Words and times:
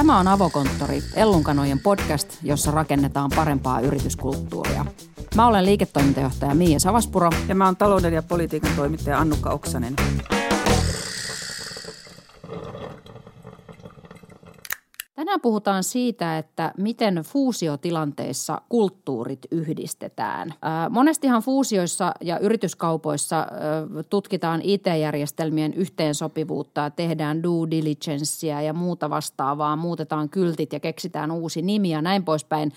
Tämä 0.00 0.18
on 0.18 0.28
Avokonttori, 0.28 1.02
Ellunkanojen 1.14 1.78
podcast, 1.78 2.38
jossa 2.42 2.70
rakennetaan 2.70 3.30
parempaa 3.36 3.80
yrityskulttuuria. 3.80 4.86
Mä 5.34 5.46
olen 5.46 5.64
liiketoimintajohtaja 5.64 6.54
Miia 6.54 6.78
Savaspuro. 6.78 7.30
Ja 7.48 7.54
mä 7.54 7.64
oon 7.64 7.76
talouden 7.76 8.12
ja 8.12 8.22
politiikan 8.22 8.70
toimittaja 8.76 9.18
Annukka 9.18 9.50
Oksanen. 9.50 9.96
Puhutaan 15.42 15.84
siitä, 15.84 16.38
että 16.38 16.72
miten 16.78 17.14
fuusiotilanteissa 17.14 18.60
kulttuurit 18.68 19.46
yhdistetään. 19.50 20.54
Monestihan 20.90 21.42
fuusioissa 21.42 22.12
ja 22.20 22.38
yrityskaupoissa 22.38 23.46
tutkitaan 24.10 24.60
IT-järjestelmien 24.62 25.74
yhteensopivuutta 25.74 26.90
tehdään 26.90 27.42
due 27.42 27.70
diligencea 27.70 28.60
ja 28.60 28.72
muuta 28.72 29.10
vastaavaa, 29.10 29.76
muutetaan 29.76 30.28
kyltit 30.28 30.72
ja 30.72 30.80
keksitään 30.80 31.30
uusi 31.30 31.62
nimi 31.62 31.90
ja 31.90 32.02
näin 32.02 32.24
poispäin. 32.24 32.72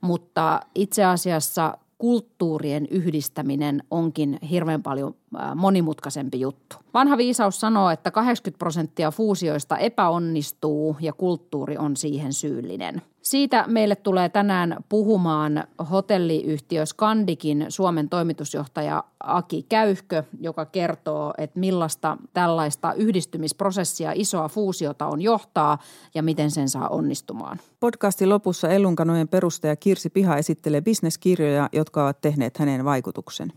Mutta 0.00 0.60
itse 0.74 1.04
asiassa 1.04 1.78
kulttuurien 2.02 2.86
yhdistäminen 2.90 3.82
onkin 3.90 4.38
hirveän 4.50 4.82
paljon 4.82 5.14
monimutkaisempi 5.54 6.40
juttu. 6.40 6.76
Vanha 6.94 7.16
viisaus 7.16 7.60
sanoo, 7.60 7.90
että 7.90 8.10
80 8.10 8.58
prosenttia 8.58 9.10
fuusioista 9.10 9.78
epäonnistuu 9.78 10.96
ja 11.00 11.12
kulttuuri 11.12 11.78
on 11.78 11.96
siihen 11.96 12.32
syyllinen. 12.32 13.02
Siitä 13.22 13.64
meille 13.68 13.96
tulee 13.96 14.28
tänään 14.28 14.76
puhumaan 14.88 15.64
hotelliyhtiö 15.90 16.86
Skandikin 16.86 17.66
Suomen 17.68 18.08
toimitusjohtaja 18.08 19.04
Aki 19.20 19.66
Käyhkö, 19.68 20.22
joka 20.40 20.66
kertoo, 20.66 21.34
että 21.38 21.60
millaista 21.60 22.16
tällaista 22.32 22.92
yhdistymisprosessia 22.92 24.12
isoa 24.14 24.48
fuusiota 24.48 25.06
on 25.06 25.22
johtaa 25.22 25.78
ja 26.14 26.22
miten 26.22 26.50
sen 26.50 26.68
saa 26.68 26.88
onnistumaan. 26.88 27.58
Podcastin 27.80 28.28
lopussa 28.28 28.68
Ellunkanojen 28.68 29.28
perustaja 29.28 29.76
Kirsi 29.76 30.10
Piha 30.10 30.36
esittelee 30.36 30.80
bisneskirjoja, 30.80 31.68
jotka 31.72 32.04
ovat 32.04 32.20
tehneet 32.20 32.58
hänen 32.58 32.84
vaikutuksen. 32.84 33.52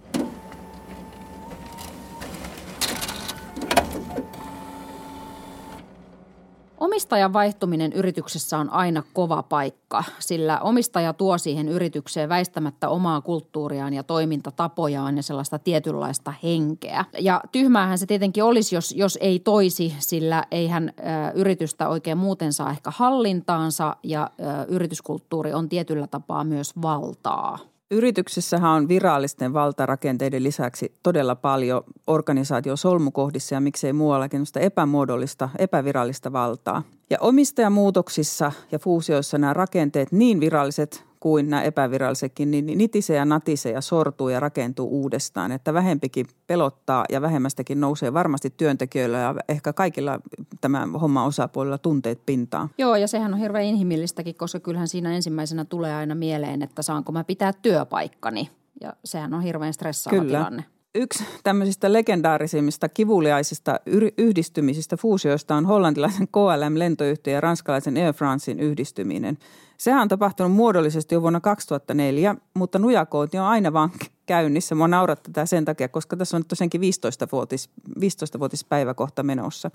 Omistajan 6.95 7.33
vaihtuminen 7.33 7.93
yrityksessä 7.93 8.57
on 8.57 8.69
aina 8.69 9.03
kova 9.13 9.43
paikka, 9.43 10.03
sillä 10.19 10.59
omistaja 10.59 11.13
tuo 11.13 11.37
siihen 11.37 11.69
yritykseen 11.69 12.29
väistämättä 12.29 12.89
omaa 12.89 13.21
kulttuuriaan 13.21 13.93
ja 13.93 14.03
toimintatapojaan 14.03 15.17
ja 15.17 15.23
sellaista 15.23 15.59
tietynlaista 15.59 16.33
henkeä. 16.43 17.05
Ja 17.19 17.41
tyhmäähän 17.51 17.97
se 17.97 18.05
tietenkin 18.05 18.43
olisi, 18.43 18.75
jos, 18.75 18.91
jos 18.91 19.17
ei 19.21 19.39
toisi, 19.39 19.95
sillä 19.99 20.43
eihän 20.51 20.93
ö, 20.99 21.03
yritystä 21.33 21.89
oikein 21.89 22.17
muuten 22.17 22.53
saa 22.53 22.71
ehkä 22.71 22.91
hallintaansa 22.95 23.95
ja 24.03 24.29
ö, 24.39 24.65
yrityskulttuuri 24.67 25.53
on 25.53 25.69
tietyllä 25.69 26.07
tapaa 26.07 26.43
myös 26.43 26.81
valtaa. 26.81 27.74
Yrityksessähän 27.91 28.71
on 28.71 28.87
virallisten 28.87 29.53
valtarakenteiden 29.53 30.43
lisäksi 30.43 30.95
todella 31.03 31.35
paljon 31.35 31.83
organisaatiosolmukohdissa 32.07 33.55
ja 33.55 33.61
miksei 33.61 33.93
muuallakin 33.93 34.43
epämuodollista, 34.59 35.49
epävirallista 35.57 36.33
valtaa. 36.33 36.83
Ja 37.09 37.17
omistajamuutoksissa 37.19 38.51
ja 38.71 38.79
fuusioissa 38.79 39.37
nämä 39.37 39.53
rakenteet, 39.53 40.11
niin 40.11 40.39
viralliset 40.39 41.05
kuin 41.25 41.49
nämä 41.49 41.63
epävirallisetkin, 41.63 42.51
niin 42.51 42.77
nitisee 42.77 43.17
ja 43.17 43.25
natisee 43.25 43.71
ja 43.71 43.81
sortuu 43.81 44.29
ja 44.29 44.39
rakentuu 44.39 44.89
uudestaan. 44.89 45.51
Että 45.51 45.73
vähempikin 45.73 46.25
pelottaa 46.47 47.05
ja 47.09 47.21
vähemmästäkin 47.21 47.79
nousee 47.79 48.13
varmasti 48.13 48.53
työntekijöillä 48.57 49.17
ja 49.17 49.35
ehkä 49.49 49.73
kaikilla 49.73 50.19
tämä 50.61 50.87
homma 51.01 51.25
osapuolella 51.25 51.77
tunteet 51.77 52.25
pintaan. 52.25 52.69
Joo 52.77 52.95
ja 52.95 53.07
sehän 53.07 53.33
on 53.33 53.39
hirveän 53.39 53.65
inhimillistäkin, 53.65 54.35
koska 54.35 54.59
kyllähän 54.59 54.87
siinä 54.87 55.15
ensimmäisenä 55.15 55.65
tulee 55.65 55.95
aina 55.95 56.15
mieleen, 56.15 56.61
että 56.61 56.81
saanko 56.81 57.11
mä 57.11 57.23
pitää 57.23 57.53
työpaikkani. 57.61 58.49
Ja 58.81 58.93
sehän 59.05 59.33
on 59.33 59.41
hirveän 59.41 59.73
stressaava 59.73 60.17
Kyllä. 60.17 60.37
tilanne 60.37 60.65
yksi 60.95 61.23
tämmöisistä 61.43 61.93
legendaarisimmista 61.93 62.89
kivuliaisista 62.89 63.79
yhdistymisistä, 64.17 64.97
fuusioista 64.97 65.55
on 65.55 65.65
hollantilaisen 65.65 66.27
KLM-lentoyhtiö 66.27 67.33
ja 67.33 67.41
ranskalaisen 67.41 67.97
Air 67.97 68.13
Francein 68.13 68.59
yhdistyminen. 68.59 69.37
Sehän 69.77 70.01
on 70.01 70.07
tapahtunut 70.07 70.51
muodollisesti 70.51 71.15
jo 71.15 71.21
vuonna 71.21 71.39
2004, 71.39 72.35
mutta 72.53 72.79
nujakooti 72.79 73.37
on 73.37 73.45
aina 73.45 73.73
vaan 73.73 73.89
käynnissä. 74.25 74.75
Mua 74.75 74.87
naurattaa 74.87 75.33
tätä 75.33 75.45
sen 75.45 75.65
takia, 75.65 75.87
koska 75.87 76.17
tässä 76.17 76.37
on 76.37 76.45
tosiaankin 76.45 76.81
15-vuotis, 76.81 77.69
15-vuotispäiväkohta 77.99 79.23
menossa. 79.23 79.71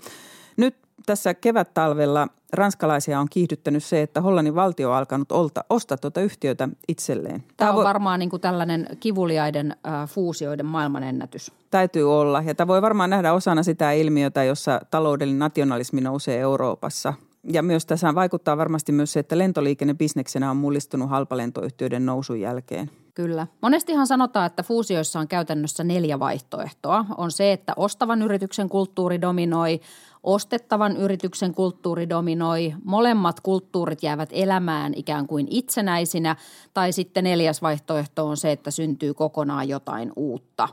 Nyt 0.57 0.75
tässä 1.05 1.33
kevättalvella 1.33 2.27
ranskalaisia 2.53 3.19
on 3.19 3.27
kiihdyttänyt 3.29 3.83
se, 3.83 4.01
että 4.01 4.21
Hollannin 4.21 4.55
valtio 4.55 4.89
on 4.89 4.97
alkanut 4.97 5.31
olta, 5.31 5.63
ostaa 5.69 5.97
tuota 5.97 6.21
yhtiötä 6.21 6.69
itselleen. 6.87 7.43
Tämä 7.57 7.71
on 7.71 7.75
voi, 7.75 7.83
varmaan 7.83 8.19
niin 8.19 8.29
kuin 8.29 8.41
tällainen 8.41 8.87
kivuliaiden 8.99 9.75
äh, 9.87 10.09
fuusioiden 10.09 10.65
maailmanennätys. 10.65 11.51
Täytyy 11.71 12.13
olla. 12.13 12.41
Ja 12.41 12.55
tämä 12.55 12.67
voi 12.67 12.81
varmaan 12.81 13.09
nähdä 13.09 13.33
osana 13.33 13.63
sitä 13.63 13.91
ilmiötä, 13.91 14.43
jossa 14.43 14.81
taloudellinen 14.91 15.39
nationalismi 15.39 16.01
nousee 16.01 16.39
Euroopassa. 16.39 17.13
Ja 17.43 17.63
myös 17.63 17.85
tässä 17.85 18.15
vaikuttaa 18.15 18.57
varmasti 18.57 18.91
myös 18.91 19.13
se, 19.13 19.19
että 19.19 19.37
lentoliikennebisneksenä 19.37 20.51
on 20.51 20.57
mullistunut 20.57 21.09
halpalentoyhtiöiden 21.09 22.05
nousun 22.05 22.39
jälkeen. 22.39 22.91
Kyllä. 23.13 23.47
Monestihan 23.61 24.07
sanotaan, 24.07 24.45
että 24.45 24.63
fuusioissa 24.63 25.19
on 25.19 25.27
käytännössä 25.27 25.83
neljä 25.83 26.19
vaihtoehtoa. 26.19 27.05
On 27.17 27.31
se, 27.31 27.51
että 27.51 27.73
ostavan 27.75 28.21
yrityksen 28.21 28.69
kulttuuri 28.69 29.21
dominoi, 29.21 29.81
ostettavan 30.23 30.97
yrityksen 30.97 31.53
kulttuuri 31.53 32.09
dominoi, 32.09 32.73
molemmat 32.83 33.39
kulttuurit 33.39 34.03
jäävät 34.03 34.29
elämään 34.31 34.93
ikään 34.95 35.27
kuin 35.27 35.47
itsenäisinä, 35.49 36.35
tai 36.73 36.91
sitten 36.91 37.23
neljäs 37.23 37.61
vaihtoehto 37.61 38.27
on 38.27 38.37
se, 38.37 38.51
että 38.51 38.71
syntyy 38.71 39.13
kokonaan 39.13 39.69
jotain 39.69 40.11
uutta. 40.15 40.69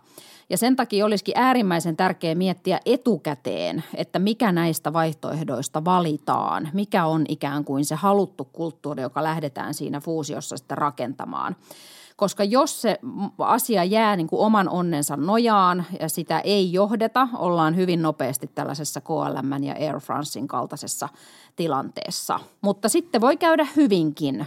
Ja 0.51 0.59
sen 0.59 0.77
takia 0.77 1.07
olisikin 1.07 1.35
äärimmäisen 1.37 1.97
tärkeää 1.97 2.35
miettiä 2.35 2.81
etukäteen, 2.87 3.85
että 3.95 4.19
mikä 4.19 4.53
näistä 4.53 4.93
vaihtoehdoista 4.93 5.85
valitaan, 5.85 6.69
mikä 6.73 7.07
on 7.07 7.25
ikään 7.29 7.65
kuin 7.65 7.85
se 7.85 7.95
haluttu 7.95 8.45
kulttuuri, 8.45 9.03
joka 9.03 9.23
lähdetään 9.23 9.75
siinä 9.75 10.01
fuusiossa 10.01 10.57
sitten 10.57 10.79
rakentamaan 10.79 11.57
koska 12.19 12.45
jos 12.45 12.83
se 12.83 12.99
asia 13.39 13.85
jää 13.85 14.17
niin 14.17 14.27
kuin 14.27 14.41
oman 14.41 14.69
onnensa 14.69 15.17
nojaan 15.17 15.85
ja 16.01 16.09
sitä 16.09 16.41
ei 16.41 16.73
johdeta, 16.73 17.29
ollaan 17.37 17.77
hyvin 17.77 18.03
nopeasti 18.03 18.51
tällaisessa 18.55 19.01
KLM 19.01 19.63
ja 19.63 19.75
Air 19.75 20.01
Francein 20.01 20.49
kaltaisessa 20.49 21.09
tilanteessa. 21.57 22.41
Mutta 22.61 22.89
sitten 22.89 23.21
voi 23.21 23.37
käydä 23.37 23.67
hyvinkin. 23.77 24.47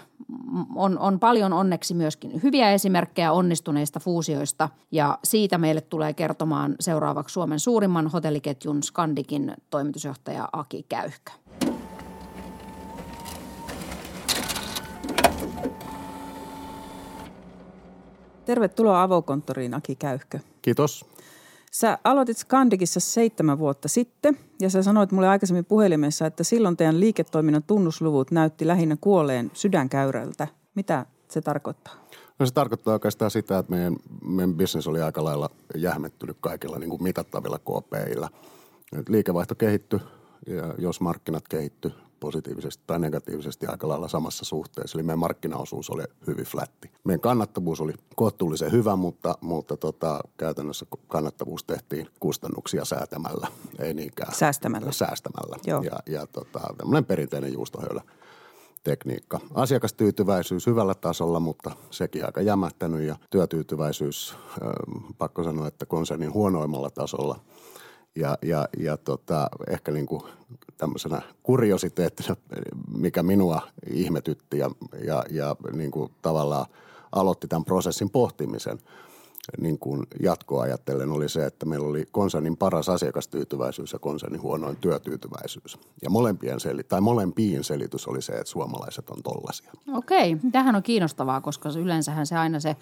On, 0.76 1.00
on 1.00 1.20
paljon 1.20 1.54
onneksi 1.54 1.94
myöskin 1.94 2.44
hyviä 2.44 2.72
esimerkkejä 2.72 3.32
onnistuneista 3.32 4.00
fuusioista 4.00 4.70
ja 4.92 5.20
siitä 5.24 5.58
meille 5.58 5.82
tulee 5.82 6.14
kertomaan 6.14 6.76
seuraavaksi 6.80 7.34
Suomen 7.34 7.59
suurimman 7.59 8.08
hotelliketjun 8.08 8.84
Skandikin 8.84 9.53
toimitusjohtaja 9.70 10.50
Aki 10.53 10.86
Käyhkö. 10.90 11.32
Tervetuloa 18.51 19.03
avokonttoriin, 19.03 19.73
Aki 19.73 19.95
Käyhkö. 19.95 20.39
Kiitos. 20.62 21.06
Sä 21.72 21.97
aloitit 22.03 22.38
Skandikissa 22.38 23.00
seitsemän 23.00 23.59
vuotta 23.59 23.88
sitten 23.88 24.38
ja 24.59 24.69
sä 24.69 24.84
sanoit 24.84 25.12
mulle 25.12 25.28
aikaisemmin 25.28 25.66
puhelimessa, 25.66 26.25
että 26.25 26.44
silloin 26.44 26.78
teidän 26.78 27.00
liiketoiminnan 27.00 27.63
tunnusluvut 27.63 28.31
näytti 28.31 28.67
lähinnä 28.67 28.97
kuolleen 29.01 29.51
sydänkäyrältä. 29.53 30.47
Mitä 30.75 31.06
se 31.29 31.41
tarkoittaa? 31.41 31.94
No 32.40 32.45
se 32.45 32.53
tarkoittaa 32.53 32.94
oikeastaan 32.94 33.31
sitä, 33.31 33.57
että 33.57 33.72
meidän, 33.72 33.95
meidän 34.23 34.56
bisnes 34.56 34.88
oli 34.88 35.01
aika 35.01 35.23
lailla 35.23 35.50
jähmettynyt 35.75 36.38
kaikilla 36.41 36.79
niin 36.79 36.90
kuin 36.90 37.03
mitattavilla 37.03 37.59
KPIillä. 37.59 38.29
Liikevaihto 39.09 39.55
kehittyi 39.55 39.99
ja 40.47 40.76
jos 40.78 41.02
markkinat 41.02 41.47
kehittyi, 41.47 41.91
positiivisesti 42.22 42.84
tai 42.88 43.00
negatiivisesti 43.00 43.66
aika 43.66 43.88
lailla 43.88 44.08
samassa 44.08 44.46
suhteessa. 44.46 44.97
Eli 44.97 45.03
meidän 45.03 45.20
markkinaosuus 45.20 45.90
oli 45.90 46.03
hyvin 46.28 46.46
flätti. 46.46 46.91
Meidän 47.03 47.20
kannattavuus 47.20 47.82
oli 47.82 47.94
kohtuullisen 48.16 48.72
hyvä, 48.72 48.96
mutta, 48.96 49.38
mutta 49.41 49.78
tota, 49.78 50.20
käytännössä 50.38 50.85
kannattavuus 51.08 51.64
tehtiin 51.64 52.08
kustannuksia 52.20 52.85
säätämällä, 52.85 53.47
ei 53.79 53.94
niinkään 53.94 54.35
säästämällä. 54.35 54.91
säästämällä. 54.91 55.56
Joo. 55.66 55.82
Ja, 55.82 56.00
ja 56.06 56.28
tota, 56.28 56.59
tämmöinen 56.78 57.06
perinteinen 57.06 57.53
juustohöylä 57.53 58.02
tekniikka. 58.84 59.40
Asiakastyytyväisyys 59.53 60.67
hyvällä 60.67 60.96
tasolla, 60.96 61.40
mutta 61.40 61.72
sekin 61.91 62.26
aika 62.26 62.41
jämähtänyt 62.41 63.02
ja 63.02 63.16
työtyytyväisyys, 63.29 64.35
pakko 65.17 65.44
sanoa, 65.44 65.67
että 65.67 65.85
konsernin 65.85 66.34
huonoimmalla 66.34 66.90
tasolla– 66.90 67.40
ja, 68.16 68.37
ja, 68.41 68.67
ja 68.78 68.97
tota, 68.97 69.49
ehkä 69.69 69.91
niin 69.91 70.05
kuin 70.05 70.22
tämmöisenä 70.78 71.22
kuriositeettina, 71.43 72.35
mikä 72.97 73.23
minua 73.23 73.61
ihmetytti 73.91 74.58
ja, 74.58 74.72
ja, 75.03 75.23
ja 75.29 75.55
niin 75.73 75.91
kuin 75.91 76.11
tavallaan 76.22 76.66
aloitti 77.11 77.47
tämän 77.47 77.66
prosessin 77.66 78.09
pohtimisen, 78.09 78.79
niin 79.61 79.79
kuin 79.79 80.03
jatkoa 80.20 80.64
ajatellen 80.64 81.11
oli 81.11 81.29
se, 81.29 81.46
että 81.46 81.66
meillä 81.66 81.88
oli 81.88 82.05
konsernin 82.11 82.58
paras 82.58 82.90
asiakastyytyväisyys 82.90 83.93
ja 83.93 83.99
konsernin 83.99 84.41
huonoin 84.41 84.78
työtyytyväisyys. 84.78 85.78
Ja 86.02 86.09
molempien 86.09 86.59
seli, 86.59 86.84
tai 86.84 87.02
molempiin 87.02 87.64
selitys 87.64 88.08
oli 88.08 88.22
se, 88.22 88.34
että 88.34 88.52
suomalaiset 88.52 89.09
on 89.09 89.23
tollasia. 89.23 89.72
Okei, 89.93 90.38
tähän 90.52 90.76
on 90.76 90.84
kiinnostavaa, 90.84 91.41
koska 91.41 91.70
yleensähän 91.79 92.26
se 92.26 92.38
aina 92.38 92.59
se 92.59 92.76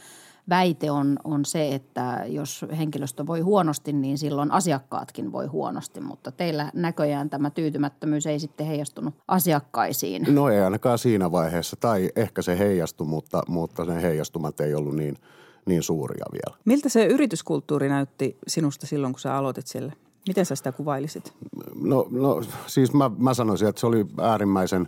väite 0.49 0.91
on, 0.91 1.19
on 1.23 1.45
se, 1.45 1.75
että 1.75 2.23
jos 2.27 2.65
henkilöstö 2.77 3.27
voi 3.27 3.39
huonosti, 3.39 3.93
niin 3.93 4.17
silloin 4.17 4.51
asiakkaatkin 4.51 5.31
voi 5.31 5.47
huonosti. 5.47 6.01
Mutta 6.01 6.31
teillä 6.31 6.71
näköjään 6.73 7.29
tämä 7.29 7.49
tyytymättömyys 7.49 8.25
ei 8.25 8.39
sitten 8.39 8.67
heijastunut 8.67 9.13
asiakkaisiin. 9.27 10.25
No 10.29 10.49
ei 10.49 10.61
ainakaan 10.61 10.97
siinä 10.97 11.31
vaiheessa, 11.31 11.75
tai 11.79 12.09
ehkä 12.15 12.41
se 12.41 12.59
heijastui, 12.59 13.07
mutta, 13.07 13.43
mutta 13.47 13.85
ne 13.85 14.01
heijastumat 14.01 14.59
ei 14.59 14.75
ollut 14.75 14.95
niin– 14.95 15.17
niin 15.69 15.83
suuria 15.83 16.25
vielä. 16.31 16.57
Miltä 16.65 16.89
se 16.89 17.05
yrityskulttuuri 17.05 17.89
näytti 17.89 18.37
sinusta 18.47 18.87
silloin, 18.87 19.13
kun 19.13 19.19
sä 19.19 19.35
aloitit 19.35 19.67
sille? 19.67 19.93
Miten 20.27 20.45
sä 20.45 20.55
sitä 20.55 20.71
kuvailisit? 20.71 21.33
No, 21.75 22.07
no 22.11 22.41
siis 22.67 22.93
mä, 22.93 23.11
mä 23.17 23.33
sanoisin, 23.33 23.67
että 23.67 23.79
se 23.79 23.87
oli 23.87 24.05
äärimmäisen 24.21 24.87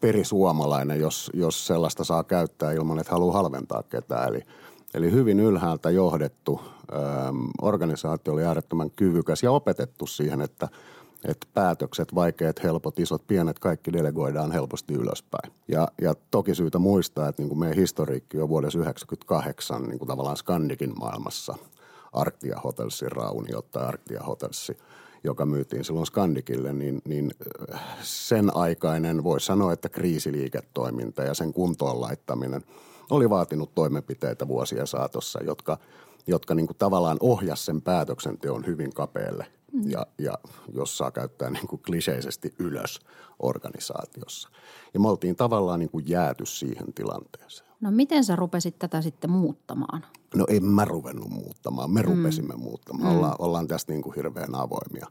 perisuomalainen, 0.00 1.00
jos, 1.00 1.30
jos 1.34 1.66
sellaista 1.66 2.04
saa 2.04 2.24
käyttää 2.24 2.72
ilman, 2.72 2.98
että 2.98 3.12
haluaa 3.12 3.36
halventaa 3.36 3.82
ketään. 3.82 4.28
Eli, 4.28 4.42
eli 4.94 5.12
hyvin 5.12 5.40
ylhäältä 5.40 5.90
johdettu 5.90 6.60
ö, 6.92 6.96
organisaatio 7.62 8.32
oli 8.32 8.44
äärettömän 8.44 8.90
kyvykäs 8.90 9.42
ja 9.42 9.50
opetettu 9.50 10.06
siihen, 10.06 10.40
että– 10.40 10.68
että 11.24 11.46
päätökset, 11.54 12.14
vaikeat, 12.14 12.62
helpot, 12.62 12.98
isot, 12.98 13.26
pienet, 13.26 13.58
kaikki 13.58 13.92
delegoidaan 13.92 14.52
helposti 14.52 14.94
ylöspäin. 14.94 15.52
Ja, 15.68 15.88
ja 16.00 16.14
toki 16.30 16.54
syytä 16.54 16.78
muistaa, 16.78 17.28
että 17.28 17.42
niin 17.42 17.48
kuin 17.48 17.58
meidän 17.58 17.76
historiikki 17.76 18.40
on 18.40 18.48
vuodessa 18.48 18.78
1998 18.78 19.82
niin 19.82 19.98
kuin 19.98 20.08
tavallaan 20.08 20.36
Skandikin 20.36 20.98
maailmassa 20.98 21.54
Arktia 22.12 22.60
Hotelsin 22.64 23.12
raunio 23.12 23.62
tai 23.62 23.86
Arktia 23.86 24.22
Hotelsi, 24.22 24.78
joka 25.24 25.46
myytiin 25.46 25.84
silloin 25.84 26.06
Skandikille, 26.06 26.72
niin, 26.72 27.02
niin 27.04 27.30
sen 28.02 28.56
aikainen, 28.56 29.24
voisi 29.24 29.46
sanoa, 29.46 29.72
että 29.72 29.88
kriisiliiketoiminta 29.88 31.22
ja 31.22 31.34
sen 31.34 31.52
kuntoon 31.52 32.00
laittaminen 32.00 32.62
oli 33.10 33.30
vaatinut 33.30 33.74
toimenpiteitä 33.74 34.48
vuosien 34.48 34.86
saatossa, 34.86 35.42
jotka, 35.44 35.78
jotka 36.26 36.54
niin 36.54 36.66
kuin 36.66 36.76
tavallaan 36.76 37.16
ohjas 37.20 37.64
sen 37.64 37.82
päätöksenteon 37.82 38.66
hyvin 38.66 38.94
kapealle. 38.94 39.46
Ja, 39.84 40.06
ja 40.18 40.38
jos 40.72 40.98
saa 40.98 41.10
käyttää 41.10 41.50
niin 41.50 41.66
kuin 41.66 41.82
kliseisesti 41.82 42.54
ylös 42.58 43.00
organisaatiossa. 43.38 44.48
Ja 44.94 45.00
me 45.00 45.08
oltiin 45.08 45.36
tavallaan 45.36 45.80
niin 45.80 45.90
kuin 45.90 46.04
jääty 46.08 46.46
siihen 46.46 46.92
tilanteeseen. 46.94 47.72
No 47.80 47.90
miten 47.90 48.24
sä 48.24 48.36
rupesit 48.36 48.78
tätä 48.78 49.02
sitten 49.02 49.30
muuttamaan? 49.30 50.06
No 50.34 50.44
en 50.48 50.64
mä 50.64 50.84
ruvennut 50.84 51.28
muuttamaan, 51.28 51.90
me 51.90 52.02
mm. 52.02 52.08
rupesimme 52.08 52.54
muuttamaan. 52.56 53.10
Mm. 53.12 53.16
Ollaan, 53.16 53.36
ollaan 53.38 53.68
tästä 53.68 53.92
niin 53.92 54.02
kuin 54.02 54.16
hirveän 54.16 54.54
avoimia. 54.54 55.06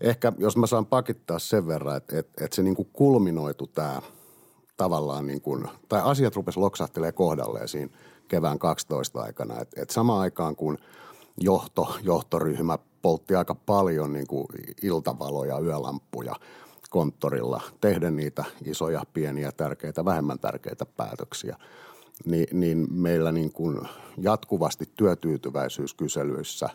Ehkä 0.00 0.32
jos 0.38 0.56
mä 0.56 0.66
saan 0.66 0.86
pakittaa 0.86 1.38
sen 1.38 1.66
verran, 1.66 1.96
että, 1.96 2.18
että, 2.18 2.44
että 2.44 2.56
se 2.56 2.62
niin 2.62 2.76
kuin 2.76 2.88
kulminoitu 2.92 3.66
tämä 3.66 4.02
tavallaan 4.76 5.26
niin 5.26 5.40
kuin, 5.40 5.68
tai 5.88 6.00
asiat 6.04 6.36
rupesi 6.36 6.60
loksahtelemaan 6.60 7.14
kohdalleen 7.14 7.68
siinä 7.68 7.92
kevään 8.28 8.58
12 8.58 9.20
aikana. 9.20 9.60
Että, 9.60 9.82
että 9.82 9.94
samaan 9.94 10.20
aikaan 10.20 10.56
kun 10.56 10.78
johto, 11.40 11.96
johtoryhmä 12.02 12.78
poltti 13.02 13.34
aika 13.34 13.54
paljon 13.54 14.12
niin 14.12 14.26
kuin 14.26 14.46
iltavaloja, 14.82 15.58
yölampuja 15.58 16.34
konttorilla, 16.90 17.60
tehdä 17.80 18.10
niitä 18.10 18.44
isoja, 18.64 19.02
pieniä, 19.12 19.52
tärkeitä, 19.52 20.04
vähemmän 20.04 20.38
tärkeitä 20.38 20.86
päätöksiä. 20.86 21.56
Ni, 22.24 22.46
niin 22.52 22.86
meillä 22.90 23.32
niin 23.32 23.52
kuin 23.52 23.80
jatkuvasti 24.18 24.88
työtyytyväisyyskyselyissä 24.96 26.68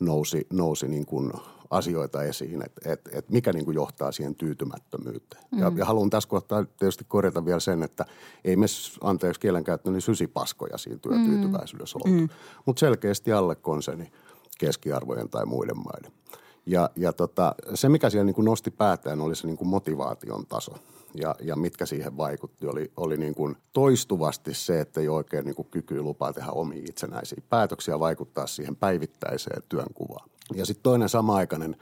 nousi, 0.00 0.46
nousi 0.52 0.88
niin 0.88 1.06
kuin 1.06 1.32
asioita 1.70 2.22
esiin, 2.22 2.62
että 2.62 2.92
et, 2.92 3.00
et 3.12 3.28
mikä 3.28 3.52
niin 3.52 3.64
kuin 3.64 3.74
johtaa 3.74 4.12
siihen 4.12 4.34
tyytymättömyyteen. 4.34 5.44
Mm. 5.52 5.58
Ja, 5.58 5.72
ja 5.76 5.84
haluan 5.84 6.10
tässä 6.10 6.28
kohtaa 6.28 6.64
tietysti 6.64 7.04
korjata 7.08 7.44
vielä 7.44 7.60
sen, 7.60 7.82
että 7.82 8.04
ei 8.44 8.56
me, 8.56 8.66
anteeksi 9.00 9.40
kielenkäyttö, 9.40 9.90
niin 9.90 10.02
sysipaskoja 10.02 10.78
siinä 10.78 10.98
työtyytyväisyydessä 10.98 11.98
mm. 11.98 12.12
oltu. 12.12 12.20
Mm. 12.20 12.28
Mutta 12.66 12.80
selkeästi 12.80 13.32
alle 13.32 13.54
konserni 13.54 14.12
keskiarvojen 14.58 15.28
tai 15.28 15.46
muiden 15.46 15.76
maiden. 15.76 16.12
Ja, 16.66 16.90
ja 16.96 17.12
tota, 17.12 17.54
se, 17.74 17.88
mikä 17.88 18.10
siellä 18.10 18.24
niin 18.24 18.34
kuin 18.34 18.44
nosti 18.44 18.70
päätään, 18.70 19.20
oli 19.20 19.36
se 19.36 19.46
niin 19.46 19.56
kuin 19.56 19.68
motivaation 19.68 20.46
taso. 20.46 20.74
Ja, 21.14 21.34
ja 21.42 21.56
mitkä 21.56 21.86
siihen 21.86 22.16
vaikutti, 22.16 22.66
oli, 22.66 22.92
oli 22.96 23.16
niin 23.16 23.34
kuin 23.34 23.56
toistuvasti 23.72 24.54
se, 24.54 24.80
että 24.80 25.00
ei 25.00 25.08
oikein 25.08 25.44
niin 25.44 25.54
kuin 25.54 25.68
kyky 25.70 26.02
lupaa 26.02 26.32
tehdä 26.32 26.50
omia 26.50 26.82
itsenäisiä 26.88 27.42
päätöksiä, 27.48 28.00
vaikuttaa 28.00 28.46
siihen 28.46 28.76
päivittäiseen 28.76 29.62
työnkuvaan. 29.68 30.30
Ja 30.54 30.66
sitten 30.66 30.82
toinen 30.82 31.08
sama-aikainen 31.08 31.76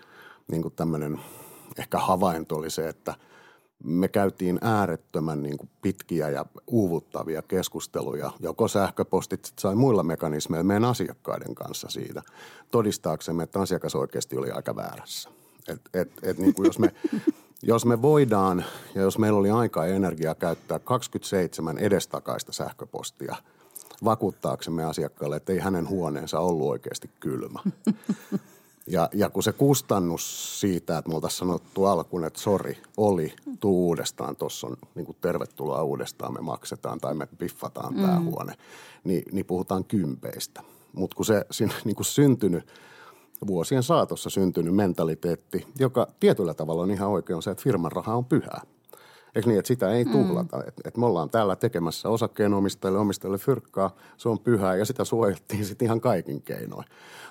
niin 0.50 0.62
kuin 0.62 0.74
tämmöinen 0.74 1.20
ehkä 1.78 1.98
havainto 1.98 2.56
oli 2.56 2.70
se, 2.70 2.88
että– 2.88 3.14
me 3.84 4.08
käytiin 4.08 4.58
äärettömän 4.60 5.42
niin 5.42 5.58
kuin 5.58 5.70
pitkiä 5.82 6.30
ja 6.30 6.46
uuvuttavia 6.66 7.42
keskusteluja, 7.42 8.30
joko 8.40 8.68
sähköpostit 8.68 9.52
sai 9.58 9.74
muilla 9.74 10.02
mekanismeilla 10.02 10.64
meidän 10.64 10.84
asiakkaiden 10.84 11.54
kanssa 11.54 11.88
siitä, 11.88 12.22
todistaaksemme, 12.70 13.42
että 13.42 13.60
asiakas 13.60 13.94
oikeasti 13.94 14.36
oli 14.36 14.50
aika 14.50 14.76
väärässä. 14.76 15.30
Et, 15.68 15.80
et, 15.94 16.12
et 16.22 16.38
niin 16.38 16.54
kuin 16.54 16.66
jos, 16.66 16.78
me, 16.78 16.94
jos 17.62 17.86
me 17.86 18.02
voidaan 18.02 18.64
ja 18.94 19.02
jos 19.02 19.18
meillä 19.18 19.38
oli 19.38 19.50
aikaa 19.50 19.86
ja 19.86 19.94
energiaa 19.94 20.34
käyttää 20.34 20.78
27 20.78 21.78
edestakaista 21.78 22.52
sähköpostia 22.52 23.36
vakuuttaaksemme 24.04 24.84
asiakkaalle, 24.84 25.36
että 25.36 25.52
ei 25.52 25.58
hänen 25.58 25.88
huoneensa 25.88 26.40
ollut 26.40 26.68
oikeasti 26.68 27.10
kylmä– 27.20 27.60
ja, 28.90 29.08
ja 29.12 29.30
kun 29.30 29.42
se 29.42 29.52
kustannus 29.52 30.60
siitä, 30.60 30.98
että 30.98 31.08
me 31.08 31.14
oltaisiin 31.14 31.38
sanottu 31.38 31.84
alkuun, 31.84 32.24
että 32.24 32.40
sori, 32.40 32.78
oli, 32.96 33.32
tuu 33.60 33.86
uudestaan, 33.86 34.36
tuossa 34.36 34.66
on 34.66 34.76
niin 34.94 35.06
kuin 35.06 35.16
tervetuloa 35.20 35.82
uudestaan, 35.82 36.32
me 36.32 36.40
maksetaan 36.40 37.00
tai 37.00 37.14
me 37.14 37.28
piffataan 37.38 37.94
mm. 37.94 38.00
tämä 38.00 38.20
huone, 38.20 38.54
niin, 39.04 39.22
niin 39.32 39.46
puhutaan 39.46 39.84
kympeistä. 39.84 40.62
Mutta 40.92 41.16
kun 41.16 41.26
se 41.26 41.46
siinä 41.50 41.74
niin 41.84 41.96
kuin 41.96 42.06
syntynyt, 42.06 42.66
vuosien 43.46 43.82
saatossa 43.82 44.30
syntynyt 44.30 44.74
mentaliteetti, 44.74 45.66
joka 45.78 46.06
tietyllä 46.20 46.54
tavalla 46.54 46.82
on 46.82 46.90
ihan 46.90 47.08
oikein, 47.08 47.36
on 47.36 47.42
se, 47.42 47.50
että 47.50 47.62
firman 47.62 47.92
raha 47.92 48.14
on 48.14 48.24
pyhää. 48.24 48.60
Eikö 49.34 49.48
niin, 49.48 49.58
että 49.58 49.66
sitä 49.66 49.92
ei 49.92 50.04
mm. 50.04 50.12
tuhlata. 50.12 50.56
Mm. 50.56 50.68
Että 50.68 50.82
et 50.84 50.96
me 50.96 51.06
ollaan 51.06 51.30
täällä 51.30 51.56
tekemässä 51.56 52.08
osakkeenomistajille, 52.08 52.98
omistajille 52.98 53.38
fyrkkaa, 53.38 53.90
se 54.16 54.28
on 54.28 54.38
pyhää 54.38 54.76
ja 54.76 54.84
sitä 54.84 55.04
suojeltiin 55.04 55.64
sitten 55.64 55.86
ihan 55.86 56.00
kaikin 56.00 56.42
keinoin. 56.42 56.84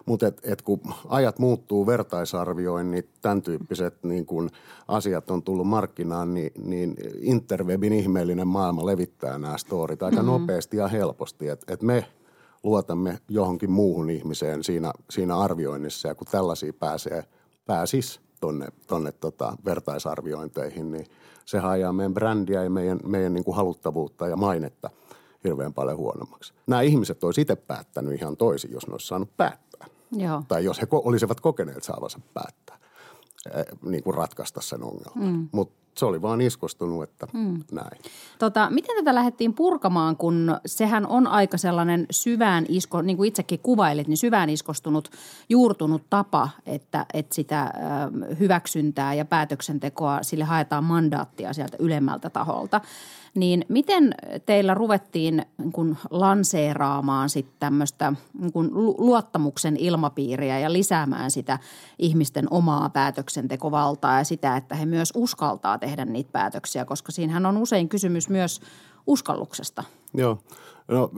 Mutta 0.05 0.27
et, 0.27 0.41
et 0.43 0.61
kun 0.61 0.79
ajat 1.07 1.39
muuttuu, 1.39 1.87
vertaisarvioinnit, 1.87 3.09
tämän 3.21 3.41
tyyppiset 3.41 4.03
niin 4.03 4.25
kun 4.25 4.49
asiat 4.87 5.31
on 5.31 5.43
tullut 5.43 5.67
markkinaan, 5.67 6.33
niin, 6.33 6.51
niin 6.63 6.95
interwebin 7.19 7.93
ihmeellinen 7.93 8.47
maailma 8.47 8.85
levittää 8.85 9.39
nämä 9.39 9.57
storit 9.57 10.03
aika 10.03 10.15
mm-hmm. 10.15 10.31
nopeasti 10.31 10.77
ja 10.77 10.87
helposti. 10.87 11.49
Että 11.49 11.73
et 11.73 11.81
me 11.81 12.05
luotamme 12.67 13.19
johonkin 13.29 13.71
muuhun 13.71 14.09
ihmiseen 14.09 14.63
siinä, 14.63 14.93
siinä 15.09 15.37
arvioinnissa 15.37 16.07
ja 16.07 16.15
kun 16.15 16.27
tällaisia 16.31 16.73
pääsee, 16.73 17.23
pääsis 17.65 18.21
tonne, 18.39 18.67
tonne 18.87 19.11
tota 19.11 19.57
vertaisarviointeihin, 19.65 20.91
niin 20.91 21.05
se 21.45 21.59
ajaa 21.59 21.93
meidän 21.93 22.13
brändiä 22.13 22.63
ja 22.63 22.69
meidän, 22.69 22.99
meidän 23.05 23.33
niin 23.33 23.43
kuin 23.43 23.55
haluttavuutta 23.55 24.27
ja 24.27 24.35
mainetta 24.35 24.89
hirveän 25.43 25.73
paljon 25.73 25.97
huonommaksi. 25.97 26.53
Nämä 26.67 26.81
ihmiset 26.81 27.23
olisi 27.23 27.41
itse 27.41 27.55
päättänyt 27.55 28.13
ihan 28.21 28.37
toisin, 28.37 28.71
jos 28.71 28.87
ne 28.87 28.91
olisi 28.91 29.07
saanut 29.07 29.37
päättää. 29.37 29.87
Joo. 30.11 30.43
Tai 30.47 30.63
jos 30.63 30.81
he 30.81 30.85
ko- 30.85 31.01
olisivat 31.05 31.39
kokeneet 31.41 31.83
saavansa 31.83 32.19
päättää, 32.33 32.77
eh, 33.53 33.65
niin 33.81 34.03
kuin 34.03 34.13
ratkaista 34.13 34.61
sen 34.61 34.83
ongelman. 34.83 35.35
Mm. 35.35 35.49
Mutta 35.51 35.86
se 35.97 36.05
oli 36.05 36.21
vaan 36.21 36.41
iskostunut, 36.41 37.03
että 37.03 37.27
mm. 37.33 37.63
näin. 37.71 38.01
Tota, 38.39 38.69
miten 38.69 38.95
tätä 38.95 39.15
lähdettiin 39.15 39.53
purkamaan, 39.53 40.17
kun 40.17 40.57
sehän 40.65 41.07
on 41.07 41.27
aika 41.27 41.57
sellainen 41.57 42.05
syvään 42.11 42.65
isko, 42.69 43.01
niin 43.01 43.17
kuin 43.17 43.27
itsekin 43.27 43.59
kuvailit, 43.59 44.07
niin 44.07 44.17
syvään 44.17 44.49
iskostunut, 44.49 45.11
juurtunut 45.49 46.03
tapa, 46.09 46.49
että, 46.65 47.05
että 47.13 47.35
sitä 47.35 47.63
ö, 47.63 48.35
hyväksyntää 48.35 49.13
ja 49.13 49.25
päätöksentekoa, 49.25 50.23
sille 50.23 50.43
haetaan 50.43 50.83
mandaattia 50.83 51.53
sieltä 51.53 51.77
ylemmältä 51.79 52.29
taholta. 52.29 52.81
Niin 53.37 53.65
miten 53.69 54.15
teillä 54.45 54.73
ruvettiin 54.73 55.45
niin 55.57 55.71
kuin 55.71 55.97
lanseeraamaan 56.09 57.29
sitten 57.29 57.55
tämmöistä 57.59 58.13
niin 58.39 58.53
kuin 58.53 58.69
luottamuksen 58.97 59.77
ilmapiiriä 59.77 60.59
ja 60.59 60.73
lisäämään 60.73 61.31
sitä 61.31 61.59
ihmisten 61.99 62.47
omaa 62.51 62.89
päätöksentekovaltaa 62.89 64.17
ja 64.17 64.23
sitä, 64.23 64.57
että 64.57 64.75
he 64.75 64.85
myös 64.85 65.13
uskaltaa 65.15 65.77
tehdä 65.77 66.05
niitä 66.05 66.31
päätöksiä, 66.31 66.85
koska 66.85 67.11
siinähän 67.11 67.45
on 67.45 67.57
usein 67.57 67.89
kysymys 67.89 68.29
myös 68.29 68.61
uskalluksesta. 69.07 69.83
Joo. 70.13 70.39
No 70.87 71.11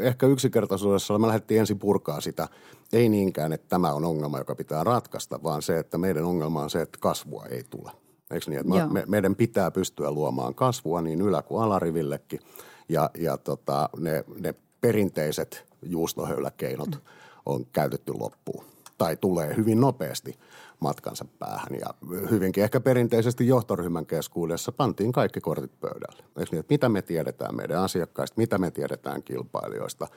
ehkä 0.00 0.26
yksinkertaisuudessa 0.26 1.18
me 1.18 1.26
lähdettiin 1.26 1.60
ensin 1.60 1.78
purkaa 1.78 2.20
sitä. 2.20 2.48
Ei 2.92 3.08
niinkään, 3.08 3.52
että 3.52 3.68
tämä 3.68 3.92
on 3.92 4.04
ongelma, 4.04 4.38
joka 4.38 4.54
pitää 4.54 4.84
ratkaista, 4.84 5.42
vaan 5.42 5.62
se, 5.62 5.78
että 5.78 5.98
meidän 5.98 6.24
ongelma 6.24 6.62
on 6.62 6.70
se, 6.70 6.82
että 6.82 6.98
kasvua 7.00 7.46
ei 7.46 7.64
tule. 7.70 8.01
Eikö 8.32 8.50
niin? 8.50 8.60
Että 8.60 8.86
me, 8.86 9.04
meidän 9.08 9.36
pitää 9.36 9.70
pystyä 9.70 10.10
luomaan 10.10 10.54
kasvua 10.54 11.02
niin 11.02 11.20
ylä- 11.20 11.42
kuin 11.42 11.62
alarivillekin. 11.62 12.40
Ja, 12.88 13.10
ja 13.18 13.36
tota, 13.36 13.88
ne, 13.98 14.24
ne 14.40 14.54
perinteiset 14.80 15.64
juustohöyläkeinot 15.82 16.90
mm. 16.90 17.00
on 17.46 17.66
käytetty 17.72 18.12
loppuun 18.12 18.64
tai 18.98 19.16
tulee 19.16 19.56
hyvin 19.56 19.80
nopeasti 19.80 20.38
matkansa 20.80 21.24
päähän. 21.38 21.74
Ja 21.80 21.94
hyvinkin 22.30 22.64
ehkä 22.64 22.80
perinteisesti 22.80 23.46
johtoryhmän 23.46 24.06
keskuudessa 24.06 24.72
pantiin 24.72 25.12
kaikki 25.12 25.40
kortit 25.40 25.80
pöydälle. 25.80 26.24
Eikö 26.38 26.50
niin, 26.50 26.60
että 26.60 26.72
mitä 26.74 26.88
me 26.88 27.02
tiedetään 27.02 27.56
meidän 27.56 27.78
asiakkaista, 27.78 28.34
mitä 28.36 28.58
me 28.58 28.70
tiedetään 28.70 29.22
kilpailijoista, 29.22 30.08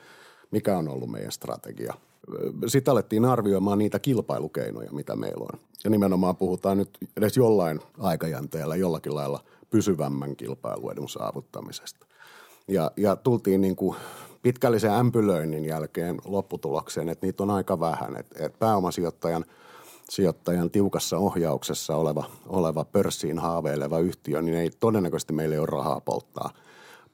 mikä 0.51 0.77
on 0.77 0.89
ollut 0.89 1.11
meidän 1.11 1.31
strategia. 1.31 1.93
Sitten 2.67 2.91
alettiin 2.91 3.25
arvioimaan 3.25 3.77
niitä 3.77 3.99
kilpailukeinoja, 3.99 4.91
mitä 4.91 5.15
meillä 5.15 5.45
on. 5.53 5.59
Ja 5.83 5.89
nimenomaan 5.89 6.35
puhutaan 6.35 6.77
nyt 6.77 6.97
edes 7.17 7.37
jollain 7.37 7.79
aikajänteellä 7.99 8.75
jollakin 8.75 9.15
lailla 9.15 9.43
pysyvämmän 9.69 10.35
kilpailuedun 10.35 11.09
saavuttamisesta. 11.09 12.05
Ja, 12.67 12.91
ja 12.97 13.15
tultiin 13.15 13.61
niin 13.61 13.75
kuin 13.75 13.95
pitkällisen 14.41 14.91
ämpylöinnin 14.91 15.65
jälkeen 15.65 16.17
lopputulokseen, 16.25 17.09
että 17.09 17.25
niitä 17.25 17.43
on 17.43 17.49
aika 17.49 17.79
vähän. 17.79 18.17
Että, 18.17 18.45
että 18.45 18.59
pääomasijoittajan 18.59 19.45
sijoittajan 20.09 20.71
tiukassa 20.71 21.17
ohjauksessa 21.17 21.95
oleva, 21.95 22.23
oleva 22.47 22.85
pörssiin 22.85 23.39
haaveileva 23.39 23.99
yhtiö, 23.99 24.41
niin 24.41 24.57
ei 24.57 24.69
todennäköisesti 24.79 25.33
meillä 25.33 25.57
ole 25.57 25.65
rahaa 25.65 26.01
polttaa, 26.01 26.49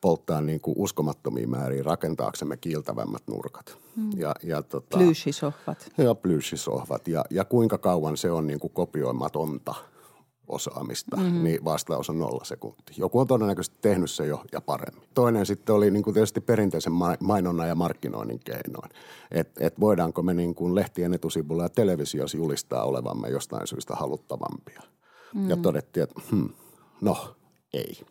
polttaa 0.01 0.41
niin 0.41 0.61
kuin 0.61 0.75
uskomattomia 0.77 1.47
määriä 1.47 1.83
rakentaaksemme 1.83 2.57
kiiltävämmät 2.57 3.23
nurkat. 3.27 3.77
Mm. 3.95 4.09
Ja, 4.15 4.35
ja 4.43 4.61
tota, 4.61 4.97
plyysisohvat. 4.97 5.91
Ja 5.97 6.15
plyysisohvat. 6.15 7.07
Ja, 7.07 7.25
ja 7.29 7.45
kuinka 7.45 7.77
kauan 7.77 8.17
se 8.17 8.31
on 8.31 8.47
niin 8.47 8.59
kuin 8.59 8.73
kopioimatonta– 8.73 9.75
osaamista, 10.51 11.17
mm-hmm. 11.17 11.43
niin 11.43 11.65
vastaus 11.65 12.09
on 12.09 12.19
nolla 12.19 12.43
sekuntia. 12.43 12.95
Joku 12.97 13.19
on 13.19 13.27
todennäköisesti 13.27 13.77
tehnyt 13.81 14.11
se 14.11 14.25
jo 14.25 14.43
ja 14.51 14.61
paremmin. 14.61 15.03
Toinen 15.13 15.45
sitten 15.45 15.75
oli 15.75 15.91
niin 15.91 16.03
kuin 16.03 16.13
tietysti 16.13 16.41
perinteisen 16.41 16.93
mainonnan 17.19 17.67
ja 17.67 17.75
markkinoinnin 17.75 18.39
keinoin. 18.39 18.89
Että 19.31 19.65
et 19.65 19.79
voidaanko 19.79 20.23
me 20.23 20.33
niin 20.33 20.55
kuin 20.55 20.75
lehtien 20.75 21.13
etusivulla 21.13 21.63
ja 21.63 21.69
televisiossa 21.69 22.37
julistaa 22.37 22.83
olevamme 22.83 23.29
jostain 23.29 23.67
syystä 23.67 23.95
haluttavampia. 23.95 24.81
Mm-hmm. 25.33 25.49
Ja 25.49 25.57
todettiin, 25.57 26.03
että 26.03 26.21
hmm, 26.31 26.49
no 27.01 27.35
ei. 27.73 28.05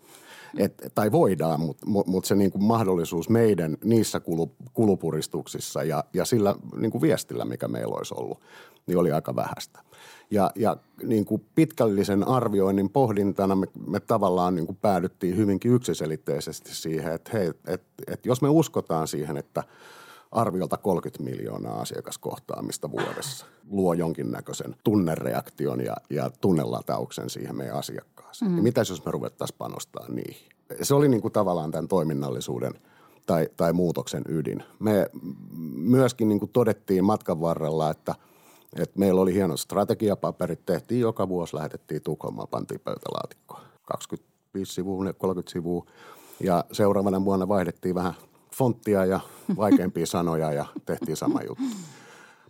Et, 0.59 0.93
tai 0.95 1.13
voidaan, 1.13 1.61
mutta 1.61 1.87
mut, 1.87 2.07
mut 2.07 2.25
se 2.25 2.35
niinku 2.35 2.59
mahdollisuus 2.59 3.29
meidän 3.29 3.77
niissä 3.85 4.21
kulu, 4.21 4.53
kulupuristuksissa 4.73 5.83
ja, 5.83 6.05
ja 6.15 6.25
sillä 6.25 6.55
niinku 6.77 7.03
viestillä, 7.03 7.45
mikä 7.45 7.69
meillä 7.69 7.95
olisi 7.95 8.15
ollut, 8.17 8.41
niin 8.87 8.99
oli 8.99 9.13
aika 9.13 9.37
vähäistä. 9.37 9.81
Ja, 10.31 10.51
ja 10.55 10.77
niin 11.03 11.25
kuin 11.25 11.47
pitkällisen 11.55 12.29
arvioinnin 12.29 12.91
pohdintana 12.91 13.55
me, 13.55 13.67
me 13.87 14.01
tavallaan 14.01 14.55
niin 14.55 14.67
kuin 14.67 14.79
päädyttiin 14.83 15.37
hyvinkin 15.37 15.73
yksiselitteisesti 15.73 16.75
siihen, 16.75 17.13
että 17.13 17.31
hei, 17.33 17.51
et, 17.67 17.83
et 18.07 18.27
jos 18.27 18.43
me 18.43 18.49
uskotaan 18.49 19.09
siihen, 19.09 19.37
että 19.37 19.65
arviolta 20.33 20.77
30 20.77 21.31
miljoonaa 21.31 21.81
asiakaskohtaamista 21.81 22.91
vuodessa 22.91 23.47
luo 23.71 23.95
jonkinnäköisen 23.95 24.77
tunnereaktion 24.85 25.81
ja, 25.81 25.97
ja 26.11 26.31
tunnelatauksen 26.41 27.31
siihen 27.31 27.57
meidän 27.57 27.77
asiakkaaseen. 28.31 28.51
Mm. 28.51 28.63
Mitä 28.63 28.81
jos 28.81 29.05
me 29.05 29.11
ruvettaisiin 29.11 29.59
panostaa 29.59 30.09
niihin? 30.09 30.49
Se 30.83 30.95
oli 30.95 31.09
niin 31.09 31.21
kuin 31.21 31.33
tavallaan 31.33 31.71
tämän 31.71 31.89
toiminnallisuuden 31.89 32.75
tai, 33.27 33.49
tai 33.57 33.73
muutoksen 33.73 34.23
ydin. 34.29 34.63
Me 34.79 35.11
myöskin 35.75 36.29
niin 36.29 36.39
kuin 36.39 36.51
todettiin 36.53 37.05
matkan 37.05 37.41
varrella, 37.41 37.91
että– 37.91 38.15
et 38.77 38.97
meillä 38.97 39.21
oli 39.21 39.35
hieno 39.35 39.57
strategiapaperit, 39.57 40.67
tehtiin 40.67 41.01
joka 41.01 41.29
vuosi, 41.29 41.57
lähetettiin 41.57 42.03
Tukholmaan, 42.03 42.49
pantiin 42.49 42.81
pöytälaatikkoon. 42.81 43.63
25 43.85 44.75
sivua, 44.75 45.13
30 45.13 45.53
sivua. 45.53 45.87
Ja 46.41 46.65
seuraavana 46.73 47.25
vuonna 47.25 47.49
vaihdettiin 47.49 47.95
vähän 47.95 48.15
fonttia 48.55 49.05
ja 49.05 49.21
vaikeampia 49.57 50.07
sanoja 50.17 50.53
ja 50.53 50.67
tehtiin 50.87 51.17
sama 51.17 51.43
juttu. 51.43 51.65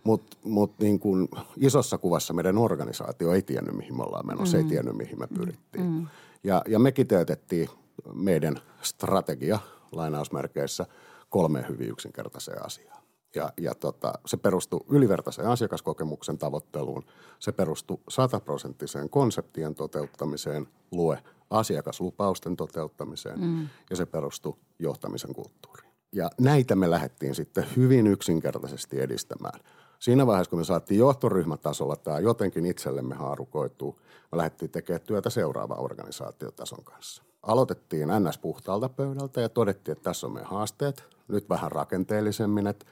Mutta 0.03 0.37
mut 0.43 0.79
niin 0.79 0.99
kun 0.99 1.29
isossa 1.57 1.97
kuvassa 1.97 2.33
meidän 2.33 2.57
organisaatio 2.57 3.33
ei 3.33 3.41
tiennyt, 3.41 3.75
mihin 3.75 3.97
me 3.97 4.03
ollaan 4.03 4.27
menossa, 4.27 4.57
mm. 4.57 4.63
ei 4.63 4.69
tiennyt, 4.69 4.97
mihin 4.97 5.19
me 5.19 5.27
pyrittiin. 5.27 5.85
Mm. 5.85 6.07
Ja, 6.43 6.61
ja 6.67 6.79
me 6.79 6.91
kiteytettiin 6.91 7.69
meidän 8.13 8.59
strategia 8.81 9.59
lainausmerkeissä 9.91 10.85
kolmeen 11.29 11.67
hyvin 11.69 11.89
yksinkertaiseen 11.89 12.65
asiaan. 12.65 13.01
Ja, 13.35 13.53
ja 13.57 13.75
tota, 13.75 14.13
se 14.25 14.37
perustui 14.37 14.85
ylivertaisen 14.89 15.45
asiakaskokemuksen 15.45 16.37
tavoitteluun. 16.37 17.03
Se 17.39 17.51
perustui 17.51 17.97
sataprosenttiseen 18.09 19.09
konseptien 19.09 19.75
toteuttamiseen, 19.75 20.67
lue 20.91 21.23
asiakaslupausten 21.49 22.55
toteuttamiseen 22.55 23.39
mm. 23.39 23.67
ja 23.89 23.95
se 23.95 24.05
perustui 24.05 24.57
johtamisen 24.79 25.33
kulttuuriin. 25.33 25.91
Ja 26.15 26.29
näitä 26.39 26.75
me 26.75 26.89
lähdettiin 26.89 27.35
sitten 27.35 27.65
hyvin 27.75 28.07
yksinkertaisesti 28.07 29.01
edistämään. 29.01 29.59
Siinä 30.01 30.27
vaiheessa, 30.27 30.49
kun 30.49 30.59
me 30.59 30.65
saatiin 30.65 30.99
johtoryhmätasolla 30.99 31.95
tämä 31.95 32.19
jotenkin 32.19 32.65
itsellemme 32.65 33.15
haarukoituu, 33.15 33.99
me 34.31 34.37
lähdettiin 34.37 34.71
tekemään 34.71 35.01
työtä 35.01 35.29
seuraavan 35.29 35.79
organisaatiotason 35.79 36.83
kanssa. 36.83 37.23
Aloitettiin 37.43 38.07
NS 38.19 38.37
puhtaalta 38.37 38.89
pöydältä 38.89 39.41
ja 39.41 39.49
todettiin, 39.49 39.93
että 39.93 40.03
tässä 40.03 40.27
on 40.27 40.33
meidän 40.33 40.51
haasteet. 40.51 41.03
Nyt 41.27 41.49
vähän 41.49 41.71
rakenteellisemmin, 41.71 42.67
että 42.67 42.85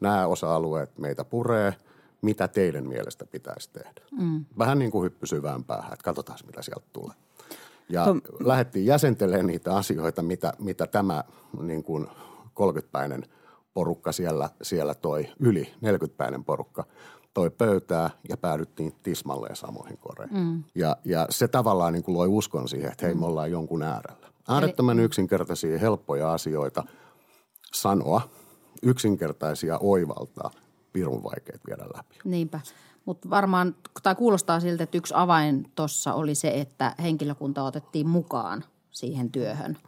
nämä 0.00 0.26
osa-alueet 0.26 0.98
meitä 0.98 1.24
puree, 1.24 1.74
mitä 2.22 2.48
teidän 2.48 2.86
mielestä 2.86 3.24
pitäisi 3.26 3.70
tehdä. 3.72 4.02
Mm. 4.20 4.44
Vähän 4.58 4.78
niin 4.78 4.90
kuin 4.90 5.04
hyppy 5.04 5.26
syvään 5.26 5.64
päähän, 5.64 5.92
että 5.92 6.04
katsotaan 6.04 6.38
mitä 6.46 6.62
sieltä 6.62 6.86
tulee. 6.92 7.16
Ja 7.88 8.04
Tom. 8.04 8.20
lähdettiin 8.40 8.86
jäsentelemään 8.86 9.46
niitä 9.46 9.76
asioita, 9.76 10.22
mitä, 10.22 10.52
mitä 10.58 10.86
tämä 10.86 11.24
niin 11.62 11.84
kuin 11.84 12.06
30-päinen 12.54 13.24
porukka 13.78 14.12
siellä, 14.12 14.50
siellä 14.62 14.94
toi, 14.94 15.28
yli 15.40 15.72
40-päinen 15.84 16.44
porukka 16.44 16.84
toi 17.34 17.50
pöytää 17.50 18.10
ja 18.28 18.36
päädyttiin 18.36 18.92
tismalleen 19.02 19.56
samoihin 19.56 19.98
koreihin. 19.98 20.36
Mm. 20.36 20.64
Ja, 20.74 20.96
ja 21.04 21.26
se 21.30 21.48
tavallaan 21.48 21.92
niin 21.92 22.02
kuin 22.02 22.18
loi 22.18 22.28
uskon 22.28 22.68
siihen, 22.68 22.92
että 22.92 23.06
hei 23.06 23.14
me 23.14 23.26
ollaan 23.26 23.50
jonkun 23.50 23.82
äärellä. 23.82 24.26
Äärettömän 24.48 25.00
yksinkertaisia, 25.00 25.78
helppoja 25.78 26.32
asioita 26.32 26.84
sanoa– 27.74 28.20
yksinkertaisia 28.82 29.78
oivaltaa, 29.78 30.50
pirun 30.92 31.22
vaikeat 31.22 31.60
viedä 31.66 31.84
läpi. 31.96 32.18
Niinpä. 32.24 32.60
Mutta 33.04 33.30
varmaan, 33.30 33.76
tai 34.02 34.14
kuulostaa 34.14 34.60
siltä, 34.60 34.84
että 34.84 34.98
yksi 34.98 35.14
avain 35.16 35.70
tuossa 35.74 36.14
oli 36.14 36.34
se, 36.34 36.48
että 36.48 36.94
henkilökunta 37.02 37.62
otettiin 37.62 38.08
mukaan 38.08 38.64
siihen 38.90 39.30
työhön. 39.30 39.78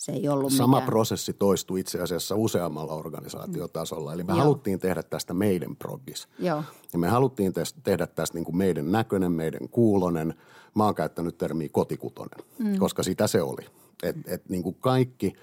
Se 0.00 0.12
ei 0.12 0.28
ollut 0.28 0.52
Sama 0.52 0.76
mikään. 0.76 0.90
prosessi 0.90 1.32
toistui 1.32 1.80
itse 1.80 2.00
asiassa 2.00 2.36
useammalla 2.36 2.94
organisaatiotasolla. 2.94 4.12
Eli 4.12 4.22
me 4.22 4.32
Joo. 4.32 4.38
haluttiin 4.38 4.78
tehdä 4.78 5.02
tästä 5.02 5.34
meidän 5.34 5.76
progis. 5.76 6.28
Joo. 6.38 6.64
Ja 6.92 6.98
me 6.98 7.08
haluttiin 7.08 7.52
tehdä 7.82 8.06
tästä 8.06 8.38
niin 8.38 8.44
kuin 8.44 8.56
meidän 8.56 8.92
näköinen, 8.92 9.32
meidän 9.32 9.68
kuulonen. 9.68 10.34
Mä 10.74 10.84
oon 10.84 10.94
käyttänyt 10.94 11.38
termiä 11.38 11.68
kotikutonen, 11.72 12.46
mm. 12.58 12.78
koska 12.78 13.02
sitä 13.02 13.26
se 13.26 13.42
oli. 13.42 13.66
Et, 14.02 14.16
et 14.26 14.48
niin 14.48 14.62
kuin 14.62 14.76
kaikki– 14.80 15.32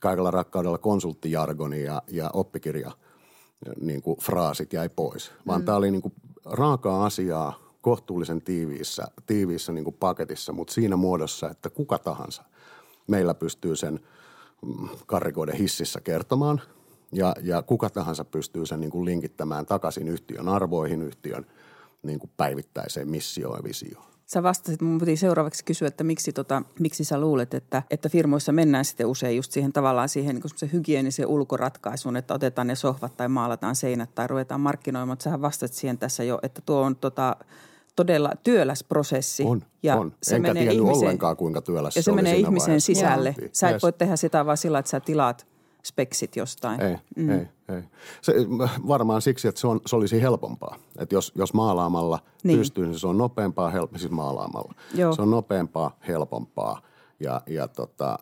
kaikella 0.00 0.30
rakkaudella 0.30 0.78
konsulttijargoni 0.78 1.82
ja, 1.82 2.02
ja 2.08 2.30
oppikirja 2.32 2.92
niin 3.80 4.02
kuin 4.02 4.18
fraasit 4.18 4.72
jäi 4.72 4.88
pois, 4.88 5.32
vaan 5.46 5.60
mm. 5.60 5.64
tämä 5.64 5.78
oli 5.78 5.90
niin 5.90 6.02
kuin 6.02 6.14
raakaa 6.44 7.04
asiaa 7.04 7.58
kohtuullisen 7.80 8.42
tiiviissä, 8.42 9.06
tiiviissä 9.26 9.72
niin 9.72 9.84
kuin 9.84 9.96
paketissa, 10.00 10.52
mutta 10.52 10.74
siinä 10.74 10.96
muodossa, 10.96 11.50
että 11.50 11.70
kuka 11.70 11.98
tahansa 11.98 12.42
meillä 13.10 13.34
pystyy 13.34 13.76
sen 13.76 14.00
mm, 14.62 14.88
karrikoiden 15.06 15.56
hississä 15.56 16.00
kertomaan 16.00 16.60
ja, 17.12 17.34
ja 17.42 17.62
kuka 17.62 17.90
tahansa 17.90 18.24
pystyy 18.24 18.66
sen 18.66 18.80
niin 18.80 18.90
kuin 18.90 19.04
linkittämään 19.04 19.66
takaisin 19.66 20.08
yhtiön 20.08 20.48
arvoihin, 20.48 21.02
yhtiön 21.02 21.46
niin 22.02 22.18
kuin 22.18 22.30
päivittäiseen 22.36 23.10
missioon 23.10 23.58
ja 23.58 23.64
visioon. 23.64 24.10
Sä 24.26 24.42
vastasit, 24.42 24.80
mun 24.80 24.98
piti 24.98 25.16
seuraavaksi 25.16 25.64
kysyä, 25.64 25.88
että 25.88 26.04
miksi, 26.04 26.32
tota, 26.32 26.62
miksi 26.78 27.04
sä 27.04 27.20
luulet, 27.20 27.54
että, 27.54 27.82
että 27.90 28.08
firmoissa 28.08 28.52
mennään 28.52 28.84
sitten 28.84 29.06
usein 29.06 29.36
just 29.36 29.52
siihen 29.52 29.72
tavallaan 29.72 30.08
siihen 30.08 30.34
niin 30.34 30.56
se 30.56 30.70
hygienisen 30.72 31.26
ulkoratkaisuun, 31.26 32.16
että 32.16 32.34
otetaan 32.34 32.66
ne 32.66 32.74
sohvat 32.74 33.16
tai 33.16 33.28
maalataan 33.28 33.76
seinät 33.76 34.14
tai 34.14 34.26
ruvetaan 34.26 34.60
markkinoimaan. 34.60 35.08
Mutta 35.08 35.22
sähän 35.22 35.42
vastasit 35.42 35.76
siihen 35.76 35.98
tässä 35.98 36.24
jo, 36.24 36.38
että 36.42 36.62
tuo 36.66 36.80
on 36.80 36.96
tota, 36.96 37.36
todella 37.96 38.30
työläs 38.42 38.84
prosessi. 38.84 39.44
On, 39.44 39.62
ja 39.82 39.96
on. 39.96 40.12
Se 40.22 40.36
Enkä 40.36 40.54
menee 40.54 40.72
ihmiseen, 40.72 40.96
ollenkaan, 40.96 41.36
kuinka 41.36 41.62
työläs 41.62 41.96
ja 41.96 42.02
se, 42.02 42.04
se 42.04 42.12
menee 42.12 42.36
ihmisen 42.36 42.66
vaiheessa. 42.66 42.86
sisälle. 42.86 43.34
Sä 43.52 43.68
et 43.68 43.72
yes. 43.72 43.82
voi 43.82 43.92
tehdä 43.92 44.16
sitä 44.16 44.46
vaan 44.46 44.56
sillä, 44.56 44.78
että 44.78 44.90
sä 44.90 45.00
tilaat 45.00 45.46
speksit 45.84 46.36
jostain. 46.36 46.80
Ei, 46.80 46.96
mm. 47.16 47.30
ei, 47.30 47.48
ei. 47.68 47.82
Se, 48.22 48.34
varmaan 48.88 49.22
siksi, 49.22 49.48
että 49.48 49.60
se, 49.60 49.66
on, 49.66 49.80
se 49.86 49.96
olisi 49.96 50.22
helpompaa. 50.22 50.76
Että 50.98 51.14
jos, 51.14 51.32
jos 51.34 51.54
maalaamalla 51.54 52.18
niin. 52.44 52.58
pystyy, 52.58 52.86
niin 52.86 52.98
se 52.98 53.06
on 53.06 53.18
nopeampaa, 53.18 53.70
help, 53.70 53.96
siis 53.96 54.10
maalaamalla. 54.10 54.74
Joo. 54.94 55.14
Se 55.14 55.22
on 55.22 55.30
nopeampaa, 55.30 55.96
helpompaa 56.08 56.82
ja, 57.20 57.40
ja 57.46 57.68
tota, 57.68 58.18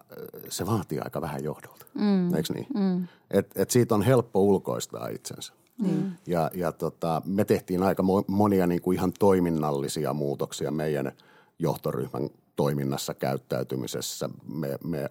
se 0.48 0.66
vaatii 0.66 1.00
aika 1.00 1.20
vähän 1.20 1.44
johdolta. 1.44 1.86
Mm. 1.94 2.34
Eikö 2.34 2.54
niin? 2.54 2.66
Mm. 2.74 3.08
Et, 3.30 3.50
et 3.56 3.70
siitä 3.70 3.94
on 3.94 4.02
helppo 4.02 4.40
ulkoistaa 4.40 5.08
itsensä. 5.08 5.52
Mm. 5.78 6.12
Ja, 6.26 6.50
ja 6.54 6.72
tota, 6.72 7.22
me 7.24 7.44
tehtiin 7.44 7.82
aika 7.82 8.02
monia 8.26 8.66
niin 8.66 8.82
kuin 8.82 8.94
ihan 8.94 9.12
toiminnallisia 9.18 10.12
muutoksia 10.12 10.70
meidän 10.70 11.12
johtoryhmän 11.58 12.30
toiminnassa, 12.56 13.14
käyttäytymisessä. 13.14 14.30
Me, 14.54 14.78
me 14.84 15.06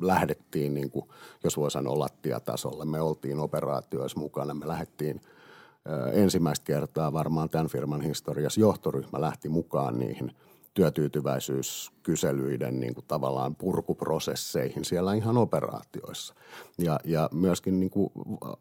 lähdettiin, 0.00 0.74
niin 0.74 0.90
kuin, 0.90 1.08
jos 1.44 1.56
voi 1.56 1.70
sanoa 1.70 1.98
lattiatasolle, 1.98 2.84
me 2.84 3.00
oltiin 3.00 3.40
operaatioissa 3.40 4.20
mukana, 4.20 4.54
me 4.54 4.68
lähdettiin 4.68 5.20
ensimmäistä 6.12 6.64
kertaa 6.64 7.12
varmaan 7.12 7.50
tämän 7.50 7.68
firman 7.68 8.00
historiassa 8.00 8.60
johtoryhmä 8.60 9.20
lähti 9.20 9.48
mukaan 9.48 9.98
niihin 9.98 10.32
työtyytyväisyyskyselyiden 10.78 12.80
niin 12.80 12.94
kuin 12.94 13.04
tavallaan 13.08 13.54
purkuprosesseihin 13.54 14.84
siellä 14.84 15.14
ihan 15.14 15.36
operaatioissa. 15.36 16.34
Ja, 16.78 17.00
ja 17.04 17.28
myöskin 17.32 17.80
niin 17.80 17.90
kuin 17.90 18.12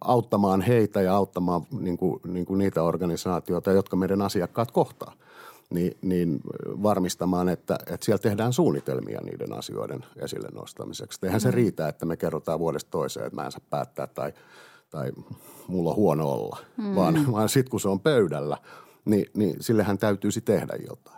auttamaan 0.01 0.61
heitä 0.61 1.01
ja 1.01 1.15
auttamaan 1.15 1.61
niin 1.79 1.97
kuin, 1.97 2.19
niin 2.27 2.45
kuin 2.45 2.57
niitä 2.57 2.83
organisaatioita, 2.83 3.71
jotka 3.71 3.95
meidän 3.95 4.21
asiakkaat 4.21 4.71
kohtaa– 4.71 5.13
niin, 5.69 5.97
niin 6.01 6.41
varmistamaan, 6.83 7.49
että, 7.49 7.77
että 7.87 8.05
siellä 8.05 8.21
tehdään 8.21 8.53
suunnitelmia 8.53 9.21
niiden 9.21 9.53
asioiden 9.53 10.05
esille 10.15 10.49
nostamiseksi. 10.53 11.19
Eihän 11.23 11.41
se 11.41 11.49
mm. 11.49 11.53
riitä, 11.53 11.87
että 11.87 12.05
me 12.05 12.17
kerrotaan 12.17 12.59
vuodesta 12.59 12.91
toiseen, 12.91 13.25
että 13.25 13.35
mä 13.35 13.45
en 13.45 13.51
saa 13.51 13.61
päättää 13.69 14.07
tai, 14.07 14.33
tai 14.89 15.11
mulla 15.67 15.89
on 15.89 15.95
huono 15.95 16.31
olla, 16.31 16.57
mm. 16.77 16.95
vaan, 16.95 17.31
vaan 17.31 17.49
sitten 17.49 17.71
kun 17.71 17.79
se 17.79 17.89
on 17.89 17.99
pöydällä, 17.99 18.57
niin, 19.05 19.25
niin 19.33 19.55
sillehän 19.59 19.97
täytyisi 19.97 20.41
tehdä 20.41 20.73
jotain. 20.89 21.16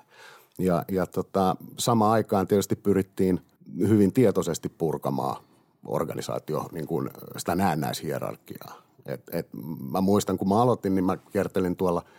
Ja, 0.59 0.85
ja 0.91 1.05
tota, 1.05 1.55
samaan 1.77 2.11
aikaan 2.11 2.47
tietysti 2.47 2.75
pyrittiin 2.75 3.41
hyvin 3.79 4.13
tietoisesti 4.13 4.69
purkamaan 4.69 5.43
organisaatio 5.85 6.69
niin 6.71 6.87
kuin 6.87 7.09
sitä 7.37 7.55
näennäishierarkiaa. 7.55 8.81
Et, 9.05 9.21
et, 9.31 9.47
mä 9.91 10.01
muistan, 10.01 10.37
kun 10.37 10.49
mä 10.49 10.61
aloitin, 10.61 10.95
niin 10.95 11.05
mä 11.05 11.17
kertelin 11.17 11.75
tuolla– 11.75 12.01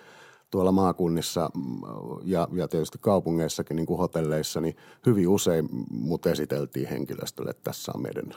tuolla 0.51 0.73
maakunnissa 0.73 1.51
mm, 1.55 1.81
ja, 2.25 2.49
ja 2.53 2.69
tietysti 2.69 2.99
kaupungeissakin 3.01 3.77
niin 3.77 3.87
kuin 3.87 3.99
hotelleissa, 3.99 4.61
niin 4.61 4.77
hyvin 5.07 5.29
usein 5.29 5.69
mut 5.91 6.27
esiteltiin 6.27 6.89
henkilöstölle, 6.89 7.51
että 7.51 7.65
tässä 7.65 7.93
on 7.95 8.03
meidän 8.03 8.35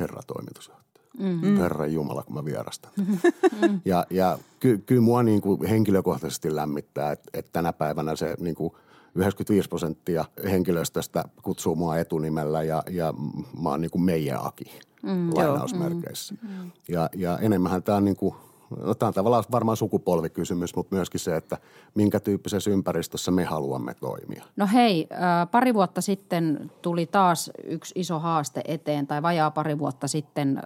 herra 0.00 0.22
toimitusjohtaja. 0.26 1.06
Mm-hmm. 1.18 1.56
Herra 1.56 1.86
Jumala, 1.86 2.22
kun 2.22 2.34
mä 2.34 2.44
vierastan. 2.44 2.92
Mm-hmm. 2.96 3.80
Ja, 3.84 4.06
ja 4.10 4.38
ky, 4.60 4.78
kyllä 4.78 5.00
mua 5.00 5.22
niin 5.22 5.40
kuin 5.40 5.64
henkilökohtaisesti 5.64 6.54
lämmittää, 6.54 7.12
että, 7.12 7.30
että 7.34 7.52
tänä 7.52 7.72
päivänä 7.72 8.16
se 8.16 8.34
niin 8.40 8.54
kuin 8.54 8.72
95 9.14 9.68
prosenttia 9.68 10.24
henkilöstöstä 10.44 11.24
kutsuu 11.42 11.76
mua 11.76 11.98
etunimellä 11.98 12.62
ja, 12.62 12.82
ja 12.90 13.14
mä 13.62 13.68
oon 13.68 13.80
niin 13.80 13.90
kuin 13.90 14.02
meidän 14.02 14.46
Aki 14.46 14.64
mm, 15.02 15.30
lainausmerkeissä. 15.34 16.34
Mm, 16.42 16.70
ja, 16.88 17.10
ja 17.14 17.38
enemmän 17.38 17.82
tämä 17.82 17.96
on 17.96 18.04
niin 18.04 18.16
kuin– 18.16 18.34
no, 18.80 18.94
tämä 18.94 19.08
on 19.08 19.14
tavallaan 19.14 19.44
varmaan 19.50 19.76
sukupolvikysymys, 19.76 20.76
mutta 20.76 20.96
myöskin 20.96 21.20
se, 21.20 21.36
että 21.36 21.58
minkä 21.94 22.20
tyyppisessä 22.20 22.70
ympäristössä 22.70 23.30
me 23.30 23.44
haluamme 23.44 23.94
toimia. 23.94 24.44
No 24.56 24.68
hei, 24.72 25.08
pari 25.50 25.74
vuotta 25.74 26.00
sitten 26.00 26.70
tuli 26.82 27.06
taas 27.06 27.50
yksi 27.64 27.92
iso 27.96 28.18
haaste 28.18 28.62
eteen, 28.68 29.06
tai 29.06 29.22
vajaa 29.22 29.50
pari 29.50 29.78
vuotta 29.78 30.08
sitten, 30.08 30.62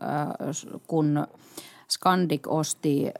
kun 0.86 1.26
Scandic 1.92 2.40
osti 2.46 3.10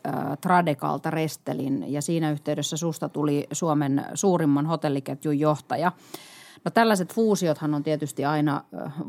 Tradekalta 0.41 1.11
Restelin 1.11 1.93
ja 1.93 2.03
siinä 2.03 2.31
yhteydessä 2.31 2.77
susta 2.77 3.09
tuli 3.09 3.47
Suomen 3.53 4.05
suurimman 4.15 4.67
hotelliketjun 4.67 5.39
johtaja. 5.39 5.93
No 6.65 6.71
tällaiset 6.71 7.15
fuusiothan 7.15 7.75
on 7.75 7.83
tietysti 7.83 8.25
aina 8.25 8.65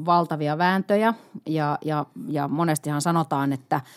valtavia 0.05 0.57
vääntöjä 0.57 1.13
ja, 1.45 1.77
ja, 1.85 2.05
ja 2.27 2.47
monestihan 2.47 3.01
sanotaan, 3.01 3.53
että– 3.53 3.81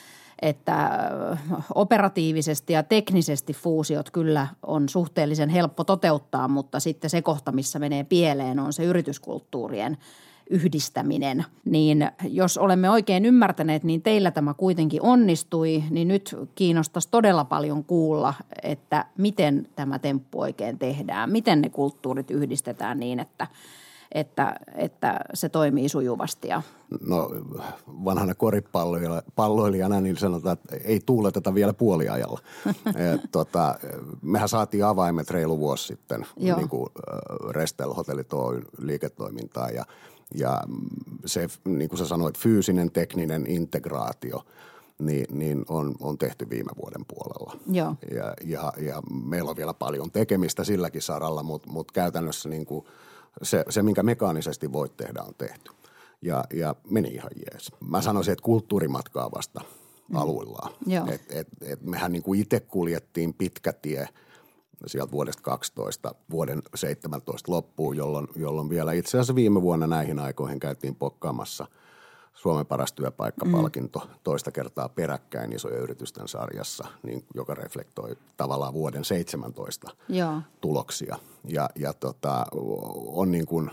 että 0.43 0.85
äh, 0.85 1.38
operatiivisesti 1.75 2.73
ja 2.73 2.83
teknisesti 2.83 3.52
fuusiot 3.52 4.11
kyllä 4.11 4.47
on 4.62 4.88
suhteellisen 4.88 5.49
helppo 5.49 5.85
toteuttaa, 5.85 6.49
mutta 6.49 6.81
sitten 6.81 7.11
se 7.11 7.23
kohta, 7.23 7.52
missä 7.52 7.79
menee 7.79 8.05
pieleen, 8.05 8.59
on 8.59 8.73
se 8.73 8.85
yrityskulttuurien 8.85 9.99
yhdistäminen. 10.50 11.45
Niin 11.64 12.11
jos 12.28 12.59
olemme 12.59 12.90
oikein 12.90 13.25
ymmärtäneet, 13.25 13.85
niin 13.85 14.02
teillä 14.02 14.30
tämä 14.30 14.54
kuitenkin 14.54 15.02
onnistui, 15.02 15.85
niin 15.90 16.09
nyt 16.09 16.37
kiinnostaisi 16.54 17.09
todella 17.11 17.45
paljon 17.45 17.85
kuulla, 17.85 18.35
että 18.62 19.07
miten 19.19 19.69
tämä 19.76 19.99
temppu 19.99 20.40
oikein 20.40 20.78
tehdään, 20.78 21.30
miten 21.30 21.61
ne 21.61 21.69
kulttuurit 21.69 22.30
yhdistetään 22.30 23.01
niin, 23.01 23.20
että– 23.20 23.46
että, 24.12 24.57
että 24.75 25.20
se 25.35 25.48
toimii 25.48 25.88
sujuvasti. 25.88 26.48
Ja. 26.48 26.62
No 27.07 27.31
vanhana 28.05 28.35
koripalloilijana 28.35 30.01
niin 30.01 30.16
sanotaan, 30.16 30.53
että 30.53 30.77
ei 30.85 31.01
tuuleteta 31.07 31.55
vielä 31.55 31.72
puoliajalla. 31.72 32.40
Et, 33.14 33.20
tota, 33.33 33.75
mehän 34.22 34.48
saatiin 34.48 34.85
avaimet 34.85 35.31
reilu 35.31 35.59
vuosi 35.59 35.87
sitten 35.87 36.27
niin 36.37 36.68
kuin 36.68 36.87
Restel 37.51 37.94
Hotellit 37.94 38.33
Oyn 38.33 38.62
liiketoimintaan 38.79 39.75
ja, 39.75 39.85
ja 40.35 40.61
se, 41.27 41.49
niin 41.64 41.88
kuin 41.88 41.99
sä 41.99 42.07
sanoit, 42.07 42.38
fyysinen 42.38 42.90
tekninen 42.90 43.47
integraatio– 43.47 44.45
niin, 44.99 45.38
niin 45.38 45.64
on, 45.69 45.95
on 46.01 46.19
tehty 46.19 46.51
viime 46.51 46.71
vuoden 46.83 47.05
puolella. 47.09 47.61
Joo. 47.73 47.95
Ja, 48.14 48.35
ja, 48.45 48.73
ja 48.79 49.03
meillä 49.25 49.51
on 49.51 49.57
vielä 49.57 49.75
paljon 49.75 50.11
tekemistä 50.11 50.64
silläkin 50.64 51.03
saralla, 51.03 51.43
mutta, 51.43 51.71
mutta 51.71 51.93
käytännössä 51.93 52.49
niin 52.49 52.66
kuin– 52.66 52.87
se, 53.43 53.64
se, 53.69 53.83
minkä 53.83 54.03
mekaanisesti 54.03 54.73
voit 54.73 54.97
tehdä, 54.97 55.23
on 55.23 55.35
tehty. 55.38 55.71
Ja, 56.23 56.45
ja 56.53 56.75
meni 56.90 57.09
ihan 57.09 57.31
jees. 57.37 57.73
Mä 57.88 58.03
sanoisin, 58.03 58.33
että 58.33 58.43
kulttuurimatkaa 58.43 59.31
vasta 59.31 59.61
mm. 60.09 61.09
Et, 61.09 61.23
et, 61.31 61.49
et 61.62 61.83
mehän 61.83 62.12
niin 62.12 62.23
kuin 62.23 62.40
itse 62.40 62.61
kuljettiin 62.61 63.35
pitkä 63.35 63.73
tie 63.73 64.09
sieltä 64.87 65.12
vuodesta 65.12 65.43
12 65.43 66.14
vuoden 66.31 66.62
17 66.75 67.53
loppuun, 67.53 67.97
jolloin, 67.97 68.29
jolloin 68.37 68.71
vielä 68.71 68.93
itse 68.93 69.11
asiassa 69.11 69.35
viime 69.35 69.62
vuonna 69.62 69.87
näihin 69.87 70.19
aikoihin 70.19 70.61
käytiin 70.61 70.95
pokkaamassa– 70.95 71.66
Suomen 72.40 72.66
paras 72.66 72.93
työpaikkapalkinto 72.93 73.99
mm. 73.99 74.11
toista 74.25 74.51
kertaa 74.51 74.88
peräkkäin 74.88 75.53
isojen 75.53 75.81
yritysten 75.81 76.29
sarjassa, 76.29 76.85
niin, 77.03 77.25
joka 77.35 77.55
reflektoi 77.55 78.16
tavallaan 78.37 78.75
vuoden 78.75 79.05
17 79.05 79.90
Joo. 80.09 80.40
tuloksia. 80.61 81.16
Ja, 81.45 81.71
ja 81.75 81.93
tota, 81.93 82.47
on, 83.07 83.31
niin 83.31 83.47
kuin, 83.47 83.71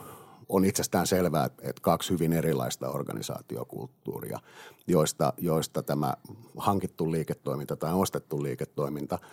on 0.50 0.66
itsestään 0.66 1.08
selvää, 1.08 1.46
että 1.46 1.82
kaksi 1.82 2.10
hyvin 2.10 2.34
erilaista 2.34 2.90
organisaatiokulttuuria, 2.90 4.40
joista, 4.88 5.34
joista 5.38 5.84
tämä 5.84 6.14
hankittu 6.58 7.12
liiketoiminta 7.12 7.76
tai 7.76 7.94
ostettu 7.94 8.44
liiketoiminta– 8.44 9.20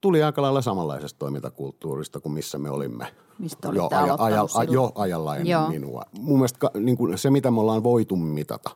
tuli 0.00 0.22
aika 0.22 0.42
lailla 0.42 0.62
samanlaisesta 0.62 1.18
toimintakulttuurista 1.18 2.20
kuin 2.20 2.32
missä 2.32 2.58
me 2.58 2.70
olimme 2.70 3.06
Mistä 3.38 3.68
jo, 3.68 3.88
aja, 3.92 4.16
aja, 4.18 4.46
jo 4.70 4.92
ajalla 4.94 5.36
ennen 5.36 5.50
Joo. 5.50 5.68
minua. 5.68 6.02
Mun 6.18 6.38
mielestä 6.38 6.70
niin 6.74 6.96
kuin 6.96 7.18
se, 7.18 7.30
mitä 7.30 7.50
me 7.50 7.60
ollaan 7.60 7.82
voitu 7.82 8.16
mitata, 8.16 8.70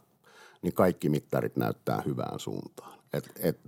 niin 0.62 0.74
kaikki 0.74 1.08
mittarit 1.08 1.56
näyttää 1.56 2.02
hyvään 2.06 2.40
suuntaan. 2.40 2.98
Et, 3.16 3.30
et 3.36 3.60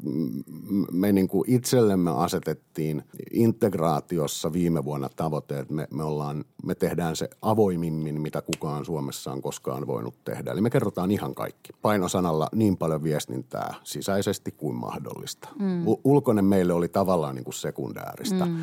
me 0.93 1.13
niin 1.13 1.29
kuin 1.29 1.45
itsellemme 1.51 2.11
asetettiin 2.11 3.03
integraatiossa 3.31 4.53
viime 4.53 4.85
vuonna 4.85 5.09
tavoite, 5.17 5.59
että 5.59 5.75
me, 5.75 5.89
me, 5.91 6.05
ollaan, 6.05 6.45
me 6.65 6.75
tehdään 6.75 7.17
se 7.17 7.29
avoimimmin, 7.43 8.21
mitä 8.21 8.43
kukaan 8.43 8.85
Suomessa 8.85 9.33
on 9.33 9.43
koskaan 9.43 9.87
voinut 9.87 10.25
tehdä. 10.25 10.53
Eli 10.53 10.61
me 10.61 10.71
kerrotaan 10.71 11.11
ihan 11.11 11.35
kaikki. 11.35 11.73
Painosanalla 11.83 12.49
niin 12.55 12.77
paljon 12.77 13.03
viestintää 13.03 13.75
sisäisesti 13.85 14.53
kuin 14.53 14.77
mahdollista. 14.77 15.49
Mm. 15.59 15.87
U- 15.87 16.01
ulkoinen 16.05 16.45
meille 16.45 16.73
oli 16.73 16.89
tavallaan 16.89 17.35
niin 17.35 17.45
kuin 17.45 17.55
sekundääristä. 17.55 18.47
Mm. 18.47 18.57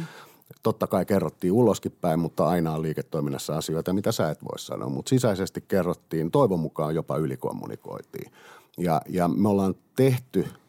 Totta 0.63 0.87
kai 0.87 1.05
kerrottiin 1.05 1.53
uloskin 1.53 1.95
päin, 2.01 2.19
mutta 2.19 2.47
aina 2.47 2.73
on 2.73 2.81
liiketoiminnassa 2.81 3.57
asioita, 3.57 3.93
mitä 3.93 4.11
sä 4.11 4.29
et 4.29 4.43
voi 4.43 4.59
sanoa. 4.59 4.89
Mutta 4.89 5.09
sisäisesti 5.09 5.63
kerrottiin, 5.67 6.31
toivon 6.31 6.59
mukaan 6.59 6.95
jopa 6.95 7.17
ylikommunikoitiin. 7.17 8.31
Ja, 8.77 9.01
ja 9.09 9.27
me 9.27 9.49
ollaan 9.49 9.75
tehty– 9.95 10.47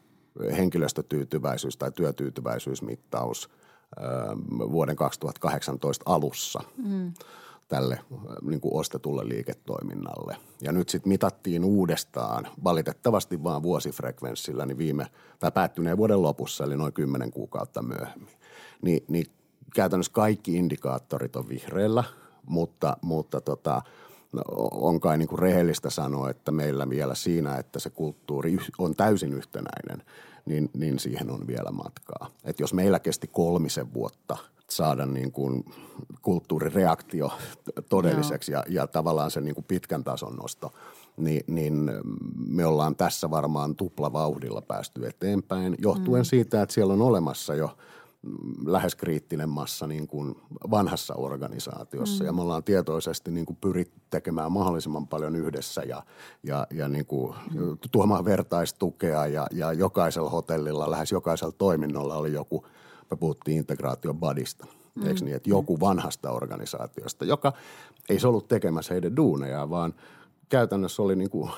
henkilöstötyytyväisyys 0.56 1.76
tai 1.76 1.92
työtyytyväisyysmittaus 1.92 3.50
vuoden 4.50 4.96
2018 4.96 6.02
alussa 6.06 6.60
mm. 6.76 7.12
tälle 7.68 8.00
niin 8.42 8.60
kuin 8.60 8.74
ostetulle 8.74 9.28
liiketoiminnalle. 9.28 10.36
Ja 10.60 10.72
nyt 10.72 10.88
sitten 10.88 11.08
mitattiin 11.08 11.64
uudestaan, 11.64 12.48
valitettavasti 12.64 13.42
vaan 13.44 13.62
vuosifrekvenssillä, 13.62 14.66
niin 14.66 14.78
viime, 14.78 15.06
tai 15.38 15.52
päättyneen 15.52 15.96
vuoden 15.96 16.22
lopussa, 16.22 16.64
eli 16.64 16.76
noin 16.76 16.92
kymmenen 16.92 17.30
kuukautta 17.30 17.82
myöhemmin. 17.82 18.36
Ni, 18.82 19.04
niin 19.08 19.26
käytännössä 19.74 20.12
kaikki 20.12 20.56
indikaattorit 20.56 21.36
on 21.36 21.48
vihreällä, 21.48 22.04
mutta, 22.46 22.96
mutta 23.02 23.40
tota, 23.40 23.82
on 24.70 25.00
kai 25.00 25.18
niin 25.18 25.28
kuin 25.28 25.38
rehellistä 25.38 25.90
sanoa, 25.90 26.30
että 26.30 26.52
meillä 26.52 26.90
vielä 26.90 27.14
siinä, 27.14 27.56
että 27.56 27.78
se 27.78 27.90
kulttuuri 27.90 28.56
on 28.78 28.94
täysin 28.94 29.32
yhtenäinen, 29.32 30.06
niin, 30.46 30.70
niin 30.74 30.98
siihen 30.98 31.30
on 31.30 31.46
vielä 31.46 31.70
matkaa. 31.70 32.30
Et 32.44 32.60
jos 32.60 32.74
meillä 32.74 32.98
kesti 32.98 33.26
kolmisen 33.26 33.94
vuotta 33.94 34.36
saada 34.70 35.06
niin 35.06 35.32
kuin 35.32 35.64
kulttuurireaktio 36.22 37.32
todelliseksi 37.88 38.52
ja, 38.52 38.64
ja 38.68 38.86
tavallaan 38.86 39.30
se 39.30 39.40
niin 39.40 39.54
kuin 39.54 39.64
pitkän 39.64 40.04
tason 40.04 40.36
nosto, 40.36 40.72
niin, 41.16 41.44
niin 41.46 41.90
me 42.48 42.66
ollaan 42.66 42.96
tässä 42.96 43.30
varmaan 43.30 43.76
tuplavauhdilla 43.76 44.62
päästy 44.62 45.06
eteenpäin, 45.06 45.74
johtuen 45.78 46.22
mm. 46.22 46.26
siitä, 46.26 46.62
että 46.62 46.72
siellä 46.74 46.92
on 46.92 47.02
olemassa 47.02 47.54
jo 47.54 47.76
lähes 48.66 48.94
kriittinen 48.94 49.48
massa 49.48 49.86
niin 49.86 50.06
kuin 50.06 50.34
vanhassa 50.70 51.14
organisaatiossa. 51.14 52.24
Mm. 52.24 52.26
Ja 52.26 52.32
me 52.32 52.42
ollaan 52.42 52.64
tietoisesti 52.64 53.30
niin 53.30 53.46
kuin 53.46 53.56
pyritty 53.60 54.00
tekemään 54.10 54.52
mahdollisimman 54.52 55.06
paljon 55.06 55.36
yhdessä 55.36 55.82
ja, 55.82 56.02
ja, 56.42 56.66
ja 56.70 56.88
niin 56.88 57.06
kuin 57.06 57.34
mm. 57.54 57.78
tuomaan 57.92 58.24
vertaistukea. 58.24 59.26
Ja, 59.26 59.46
ja 59.52 59.72
jokaisella 59.72 60.30
hotellilla, 60.30 60.90
lähes 60.90 61.12
jokaisella 61.12 61.54
toiminnolla 61.58 62.16
oli 62.16 62.32
joku, 62.32 62.66
me 63.10 63.16
puhuttiin 63.16 63.56
integraatiobadista. 63.56 64.66
Mm. 64.94 65.06
Eikö 65.06 65.24
niin, 65.24 65.36
että 65.36 65.50
joku 65.50 65.80
vanhasta 65.80 66.30
organisaatiosta, 66.30 67.24
joka 67.24 67.52
ei 68.08 68.20
se 68.20 68.28
ollut 68.28 68.48
tekemässä 68.48 68.94
heidän 68.94 69.16
duuneja, 69.16 69.70
vaan– 69.70 69.94
käytännössä 70.48 71.02
oli 71.02 71.16
niin 71.16 71.30
kuin 71.30 71.50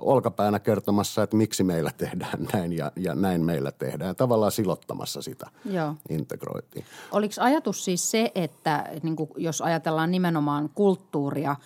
olkapäänä 0.00 0.58
kertomassa, 0.58 1.22
että 1.22 1.36
miksi 1.36 1.64
meillä 1.64 1.90
tehdään 1.96 2.48
näin 2.52 2.72
ja, 2.72 2.92
ja 2.96 3.14
näin 3.14 3.44
meillä 3.44 3.72
tehdään. 3.72 4.16
Tavallaan 4.16 4.52
silottamassa 4.52 5.22
sitä 5.22 5.46
Joo. 5.64 5.94
integroitiin. 6.10 6.84
Oliko 7.12 7.34
ajatus 7.40 7.84
siis 7.84 8.10
se, 8.10 8.32
että 8.34 8.84
niin 9.02 9.16
kuin 9.16 9.30
jos 9.36 9.60
ajatellaan 9.60 10.10
nimenomaan 10.10 10.70
kulttuuria, 10.74 11.56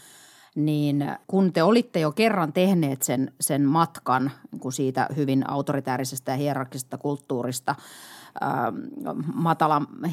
niin 0.54 1.10
kun 1.26 1.52
te 1.52 1.62
olitte 1.62 2.00
jo 2.00 2.12
kerran 2.12 2.52
tehneet 2.52 3.02
sen, 3.02 3.32
sen 3.40 3.62
matkan 3.62 4.30
niin 4.52 4.60
kuin 4.60 4.72
siitä 4.72 5.08
hyvin 5.16 5.50
autoritäärisestä 5.50 6.32
ja 6.32 6.36
hierarkisesta 6.36 6.98
kulttuurista– 6.98 7.74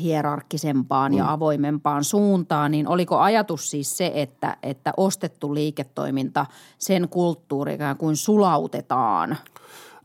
hierarkkisempaan 0.02 1.12
mm. 1.12 1.18
ja 1.18 1.32
avoimempaan 1.32 2.04
suuntaan, 2.04 2.72
niin 2.72 2.88
oliko 2.88 3.18
ajatus 3.18 3.70
siis 3.70 3.98
se, 3.98 4.12
että, 4.16 4.58
että 4.64 4.94
ostettu 4.98 5.54
liiketoiminta, 5.54 6.46
sen 6.78 7.10
kulttuuri 7.10 7.74
ikään 7.74 7.98
kuin 7.98 8.16
sulautetaan 8.16 9.38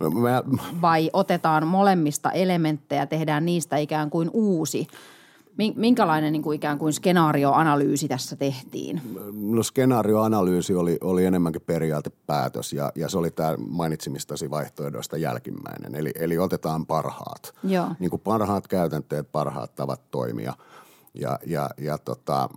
no, 0.01 0.11
mä... 0.11 0.43
vai 0.83 1.11
otetaan 1.13 1.67
molemmista 1.67 2.31
elementtejä, 2.31 3.07
tehdään 3.07 3.45
niistä 3.45 3.77
ikään 3.77 4.11
kuin 4.11 4.31
uusi– 4.33 4.87
Minkälainen 5.77 6.33
niin 6.33 6.43
kuin 6.43 6.57
ikään 6.57 6.79
kuin 6.79 6.93
skenaarioanalyysi 6.93 8.09
tässä 8.09 8.37
tehtiin? 8.37 9.01
No 9.33 9.63
skenaarioanalyysi 9.63 10.75
oli, 10.75 10.99
oli 11.01 11.25
enemmänkin 11.25 11.63
periaatepäätös 11.63 12.73
ja, 12.73 12.93
ja 12.95 13.09
se 13.09 13.19
oli 13.19 13.31
tämä 13.31 13.55
mainitsemistasi 13.69 14.51
vaihtoehdoista 14.51 15.17
jälkimmäinen. 15.17 15.95
Eli, 15.95 16.11
eli 16.15 16.39
otetaan 16.39 16.87
parhaat. 16.87 17.55
Joo. 17.65 17.87
Niin 17.99 18.11
kuin 18.11 18.23
parhaat 18.23 18.69
käytänteet, 18.69 19.33
parhaat 19.33 19.75
tavat 19.75 20.11
toimia. 20.11 20.53
Ja, 21.15 21.39
ja, 21.47 21.71
ja 21.79 21.99
tota, 21.99 22.49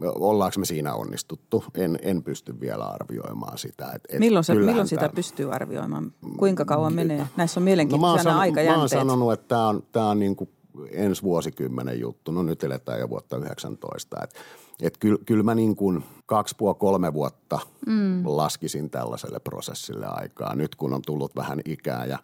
ollaanko 0.00 0.58
me 0.58 0.64
siinä 0.64 0.94
onnistuttu? 0.94 1.64
En, 1.74 1.98
en 2.02 2.22
pysty 2.22 2.60
vielä 2.60 2.84
arvioimaan 2.84 3.58
sitä. 3.58 3.92
Et, 3.94 4.02
et 4.08 4.18
milloin, 4.18 4.44
se, 4.44 4.54
milloin 4.54 4.88
sitä 4.88 5.10
pystyy 5.14 5.54
arvioimaan? 5.54 6.12
Kuinka 6.36 6.64
kauan 6.64 6.94
menee? 6.94 7.26
Näissä 7.36 7.60
on 7.60 7.64
mielenkiintoisia 7.64 8.32
no, 8.32 8.38
aikajänteet. 8.38 8.76
Mä 8.76 8.80
oon 8.80 8.88
sanonut, 8.88 9.32
että 9.32 9.48
tämä 9.48 9.68
on, 9.68 9.82
tää 9.92 10.06
on 10.06 10.18
niin 10.18 10.36
kuin 10.36 10.50
ensi 10.90 11.22
vuosikymmenen 11.22 12.00
juttu. 12.00 12.32
No 12.32 12.42
nyt 12.42 12.64
eletään 12.64 13.00
jo 13.00 13.08
vuotta 13.08 13.36
19. 13.36 14.16
Että 14.22 14.40
et 14.82 14.98
kyllä, 14.98 15.18
kyl 15.26 15.42
mä 15.42 15.54
niin 15.54 15.76
kuin 15.76 16.04
kaksi 16.26 16.54
puoli 16.58 16.76
kolme 16.78 17.12
vuotta 17.12 17.58
mm. 17.86 18.22
laskisin 18.24 18.90
tällaiselle 18.90 19.40
prosessille 19.40 20.06
aikaa. 20.06 20.54
Nyt 20.54 20.74
kun 20.74 20.92
on 20.92 21.02
tullut 21.06 21.36
vähän 21.36 21.60
ikää 21.64 22.04
ja, 22.04 22.18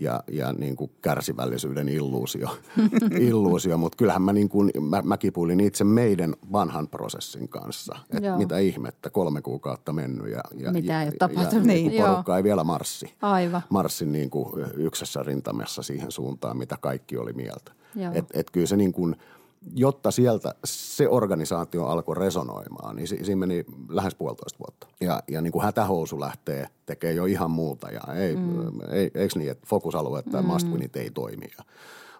ja, 0.00 0.22
ja 0.32 0.52
niin 0.52 0.76
kuin 0.76 0.90
kärsivällisyyden 1.02 1.88
illuusio, 1.88 2.48
illuusio. 3.28 3.78
mutta 3.78 3.96
kyllähän 3.96 4.22
mä, 4.22 4.32
niin 4.32 4.48
kuin, 4.48 4.70
mä, 4.80 5.02
mä 5.02 5.16
kipuilin 5.16 5.60
itse 5.60 5.84
meidän 5.84 6.34
vanhan 6.52 6.88
prosessin 6.88 7.48
kanssa. 7.48 7.98
Että 8.14 8.36
mitä 8.36 8.58
ihmettä, 8.58 9.10
kolme 9.10 9.42
kuukautta 9.42 9.92
mennyt 9.92 10.30
ja, 10.30 10.40
ja, 10.54 10.72
mitä 10.72 10.92
ja, 10.92 11.02
ei 11.02 11.12
tapahtunut. 11.18 11.66
Ja, 11.66 11.72
niin. 11.72 12.02
porukka 12.02 12.32
Joo. 12.32 12.36
ei 12.36 12.44
vielä 12.44 12.64
marssi. 12.64 13.14
Aivan. 13.22 13.62
Marssin 13.70 14.12
niin 14.12 14.30
kuin 14.30 14.66
yksessä 14.74 15.22
rintamessa 15.22 15.82
siihen 15.82 16.12
suuntaan, 16.12 16.56
mitä 16.56 16.76
kaikki 16.80 17.16
oli 17.16 17.32
mieltä. 17.32 17.72
Että 18.14 18.40
et 18.40 18.50
kyllä 18.50 18.66
se 18.66 18.76
niin 18.76 18.92
kuin– 18.92 19.16
jotta 19.74 20.10
sieltä 20.10 20.54
se 20.64 21.08
organisaatio 21.08 21.86
alkoi 21.86 22.16
resonoimaan, 22.16 22.96
niin 22.96 23.08
siinä 23.08 23.36
meni 23.36 23.64
lähes 23.88 24.14
puolitoista 24.14 24.58
vuotta. 24.58 24.86
Ja, 25.00 25.22
ja 25.28 25.40
niin 25.40 25.52
kuin 25.52 25.64
hätähousu 25.64 26.20
lähtee 26.20 26.66
tekee 26.86 27.12
jo 27.12 27.24
ihan 27.24 27.50
muuta 27.50 27.90
ja 27.90 28.14
ei, 28.14 28.36
mm. 28.36 28.80
ei, 28.90 29.10
eikö 29.14 29.38
niin, 29.38 29.50
että 29.50 29.66
fokusalueet 29.66 30.26
tai 30.32 30.42
mm. 30.42 30.48
must 30.48 30.66
ei 30.96 31.10
toimi 31.10 31.46
ja 31.58 31.64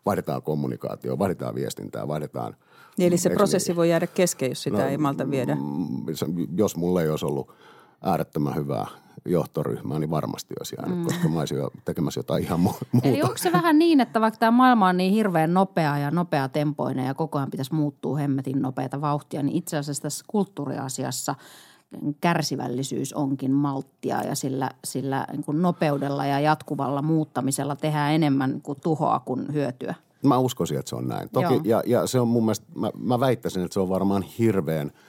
vaihdetaan 0.06 0.42
kommunikaatio, 0.42 1.18
vaihdetaan 1.18 1.54
viestintää, 1.54 2.08
vaihdetaan. 2.08 2.56
Niin, 2.98 3.06
eli 3.06 3.18
se 3.18 3.30
prosessi 3.30 3.68
niin? 3.68 3.76
voi 3.76 3.90
jäädä 3.90 4.06
kesken, 4.06 4.48
jos 4.48 4.62
sitä 4.62 4.78
no, 4.78 4.88
ei 4.88 4.98
malta 4.98 5.30
viedä. 5.30 5.54
Mm, 5.54 6.46
jos 6.56 6.76
mulle 6.76 7.02
ei 7.02 7.08
olisi 7.08 7.26
ollut 7.26 7.50
äärettömän 8.02 8.54
hyvää 8.54 8.86
johtoryhmää, 9.24 9.98
niin 9.98 10.10
varmasti 10.10 10.54
olisi 10.60 10.76
jäänyt, 10.78 10.98
mm. 10.98 11.04
koska 11.04 11.28
mä 11.28 11.38
olisin 11.38 11.58
jo 11.58 11.70
tekemässä 11.84 12.18
jotain 12.18 12.42
ihan 12.42 12.60
muuta. 12.60 12.86
Eli 13.02 13.22
onko 13.22 13.36
se 13.36 13.52
vähän 13.52 13.78
niin, 13.78 14.00
että 14.00 14.20
vaikka 14.20 14.38
tämä 14.38 14.50
maailma 14.50 14.88
on 14.88 14.96
niin 14.96 15.12
hirveän 15.12 15.54
nopea 15.54 15.98
ja 15.98 16.10
nopea 16.10 16.48
tempoinen 16.48 17.06
ja 17.06 17.14
koko 17.14 17.38
ajan 17.38 17.50
pitäisi 17.50 17.74
muuttua 17.74 18.16
hemmetin 18.16 18.62
nopeata 18.62 19.00
vauhtia, 19.00 19.42
niin 19.42 19.56
itse 19.56 19.76
asiassa 19.76 20.02
tässä 20.02 20.24
kulttuuriasiassa 20.28 21.34
kärsivällisyys 22.20 23.12
onkin 23.12 23.52
malttia 23.52 24.22
ja 24.22 24.34
sillä, 24.34 24.70
sillä 24.84 25.26
niin 25.32 25.44
kuin 25.44 25.62
nopeudella 25.62 26.26
ja 26.26 26.40
jatkuvalla 26.40 27.02
muuttamisella 27.02 27.76
tehdään 27.76 28.12
enemmän 28.12 28.60
kuin 28.62 28.80
tuhoa 28.82 29.20
kuin 29.20 29.52
hyötyä. 29.52 29.94
Mä 30.22 30.38
uskoisin, 30.38 30.78
että 30.78 30.88
se 30.88 30.96
on 30.96 31.08
näin. 31.08 31.28
Toki, 31.32 31.60
ja, 31.64 31.82
ja 31.86 32.06
se 32.06 32.20
on 32.20 32.28
mun 32.28 32.44
mielestä, 32.44 32.66
mä, 32.74 32.90
mä 32.98 33.20
väittäisin, 33.20 33.62
että 33.62 33.74
se 33.74 33.80
on 33.80 33.88
varmaan 33.88 34.22
hirveän– 34.22 34.90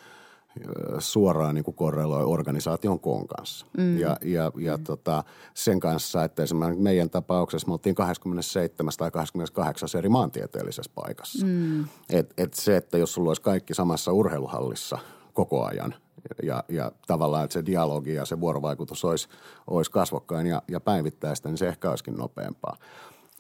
suoraan 1.00 1.56
niin 1.56 1.66
kuin 1.66 1.76
korreloi 1.76 2.24
organisaation 2.24 3.00
koon 3.00 3.28
kanssa. 3.28 3.66
Mm. 3.78 4.00
Ja, 4.00 4.18
ja, 4.22 4.52
ja 4.58 4.78
mm. 4.78 4.84
tota, 4.84 5.24
sen 5.54 5.80
kanssa, 5.80 6.24
että 6.24 6.44
esimerkiksi 6.44 6.84
meidän 6.84 7.10
tapauksessa 7.10 7.68
me 7.68 7.74
oltiin 7.74 7.96
27 7.96 8.94
tai 8.98 9.12
28 9.12 9.90
eri 9.98 10.10
maantieteellisessä 10.10 10.92
paikassa. 10.96 11.46
Mm. 11.46 11.86
Et, 12.10 12.34
et 12.38 12.54
se, 12.54 12.78
että 12.78 12.98
jos 12.98 13.14
sulla 13.14 13.30
olisi 13.30 13.42
kaikki 13.42 13.74
samassa 13.74 14.12
urheiluhallissa 14.12 14.98
koko 15.34 15.66
ajan 15.66 15.96
ja, 16.44 16.64
ja 16.70 16.92
tavallaan, 17.08 17.44
että 17.44 17.54
se 17.54 17.66
dialogi 17.66 18.14
ja 18.14 18.26
se 18.26 18.40
vuorovaikutus 18.40 19.06
olisi, 19.06 19.28
olisi 19.68 19.92
kasvokkain 19.92 20.48
ja, 20.48 20.62
ja 20.68 20.80
päivittäistä, 20.80 21.50
niin 21.50 21.58
se 21.58 21.68
ehkä 21.68 21.90
olisikin 21.90 22.18
nopeampaa. 22.18 22.78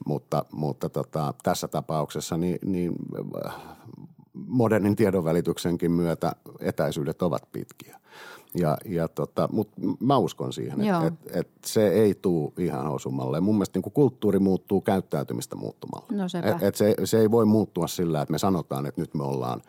Mutta, 0.05 0.45
mutta 0.51 0.89
tota, 0.89 1.33
tässä 1.43 1.67
tapauksessa 1.67 2.37
niin, 2.37 2.59
niin 2.65 2.95
modernin 4.45 4.95
tiedonvälityksenkin 4.95 5.91
myötä 5.91 6.31
etäisyydet 6.59 7.21
ovat 7.21 7.51
pitkiä. 7.51 7.99
Ja, 8.55 8.77
ja 8.85 9.07
tota, 9.07 9.49
Mutta 9.51 9.81
mä 9.99 10.17
uskon 10.17 10.53
siihen, 10.53 10.81
että 10.81 11.07
et, 11.07 11.35
et 11.35 11.49
se 11.65 11.87
ei 11.87 12.15
tule 12.15 12.51
ihan 12.57 12.87
osumalle. 12.87 13.41
Mun 13.41 13.55
mielestä 13.55 13.79
niin 13.79 13.91
kulttuuri 13.91 14.39
muuttuu 14.39 14.81
käyttäytymistä 14.81 15.55
muuttumalla. 15.55 16.07
No 16.11 16.23
et, 16.55 16.63
et 16.63 16.75
se, 16.75 16.95
se 17.03 17.19
ei 17.19 17.31
voi 17.31 17.45
muuttua 17.45 17.87
sillä, 17.87 18.21
että 18.21 18.31
me 18.31 18.37
sanotaan, 18.37 18.85
että 18.85 19.01
nyt 19.01 19.13
me 19.13 19.23
ollaan 19.23 19.61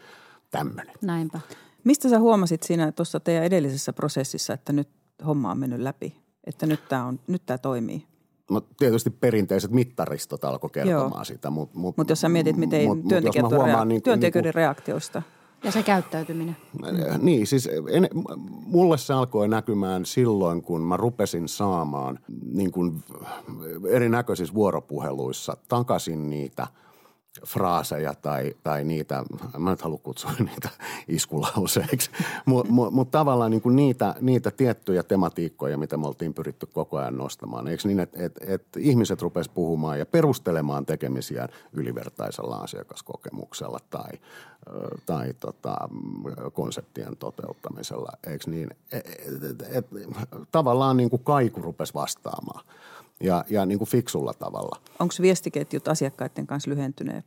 tämmöinen. 0.51 0.95
Näinpä. 1.03 1.41
Mistä 1.85 2.09
sä 2.09 2.19
huomasit 2.19 2.63
siinä 2.63 2.93
tuossa 2.93 3.21
teidän 3.21 3.45
edellisessä 3.45 3.93
prosessissa, 3.93 4.53
että 4.53 4.73
nyt 4.73 4.89
homma 5.27 5.51
on 5.51 5.59
mennyt 5.59 5.81
läpi? 5.81 6.17
Että 6.45 6.67
nyt 6.67 6.89
tämä 6.89 7.15
nyt 7.27 7.43
toimii? 7.63 8.07
No 8.51 8.61
tietysti 8.61 9.11
perinteiset 9.11 9.71
mittaristot 9.71 10.45
alkoi 10.45 10.71
kertomaan 10.71 11.11
Joo. 11.11 11.25
sitä. 11.25 11.51
Mutta 11.51 11.79
mut, 11.79 11.97
mut 11.97 12.09
jos 12.09 12.21
sä 12.21 12.29
mietit, 12.29 12.57
miten 12.57 12.87
mut, 12.87 13.09
työntekijät 13.09 13.43
mut 13.43 13.53
rea- 13.53 13.85
niin, 13.85 14.03
työntekijöiden 14.03 14.49
niin, 14.49 14.55
reaktioista. 14.55 15.23
Ja 15.65 15.73
se 15.73 15.83
käyttäytyminen. 15.83 16.57
Niin, 17.19 17.47
siis 17.47 17.69
en, 17.91 18.09
mulle 18.67 18.99
se 18.99 19.15
alkoi 19.15 19.49
näkymään 19.49 20.05
silloin, 20.05 20.63
kun 20.63 20.81
mä 20.81 20.97
rupesin 20.97 21.49
saamaan 21.49 22.19
niin 22.53 22.73
kuin 22.73 23.03
erinäköisissä 23.91 24.55
vuoropuheluissa 24.55 25.57
takaisin 25.69 26.31
niitä– 26.31 26.67
fraaseja 27.47 28.15
tai, 28.15 28.55
tai 28.63 28.85
niitä, 28.85 29.25
mä 29.59 29.71
nyt 29.71 29.83
halua 29.83 29.99
kutsua 29.99 30.31
niitä 30.51 30.69
iskulauseiksi, 31.09 32.11
mutta 32.47 32.73
mut, 32.73 32.95
mut 32.95 33.11
tavallaan 33.11 33.51
niin 33.51 33.61
kuin 33.61 33.77
niitä, 33.77 34.15
niitä 34.21 34.51
tiettyjä 34.51 35.03
tematiikkoja, 35.03 35.79
mitä 35.79 35.97
me 35.97 36.07
oltiin 36.07 36.35
pyritty 36.35 36.67
koko 36.67 36.99
ajan 36.99 37.17
nostamaan. 37.17 37.69
Eikö 37.69 37.89
niin, 37.89 38.01
että 38.01 38.25
et, 38.25 38.39
et 38.41 38.65
ihmiset 38.77 39.23
rupes 39.23 39.49
puhumaan 39.49 39.99
ja 39.99 40.07
perustelemaan 40.07 40.87
tekemisiään 40.87 41.49
ylivertaisella 41.73 42.57
asiakaskokemuksella 42.57 43.79
tai, 43.91 44.11
tai 45.07 45.35
tota, 45.41 45.77
konseptien 46.53 47.17
toteuttamisella. 47.17 48.13
Eikö 48.27 48.51
niin, 48.51 48.71
et, 48.93 49.07
et, 49.09 49.63
et, 49.77 49.87
tavallaan 50.53 50.97
niin 50.97 51.11
kuin 51.11 51.25
kaiku 51.25 51.63
rupesi 51.63 51.95
vastaamaan– 51.95 52.65
ja, 53.21 53.45
ja 53.51 53.67
niin 53.67 53.79
kuin 53.79 53.89
fiksulla 53.89 54.35
tavalla. 54.35 54.81
Onko 54.99 55.15
viestiketjut 55.23 55.89
asiakkaiden 55.89 56.47
kanssa 56.47 56.71
lyhentyneet? 56.71 57.25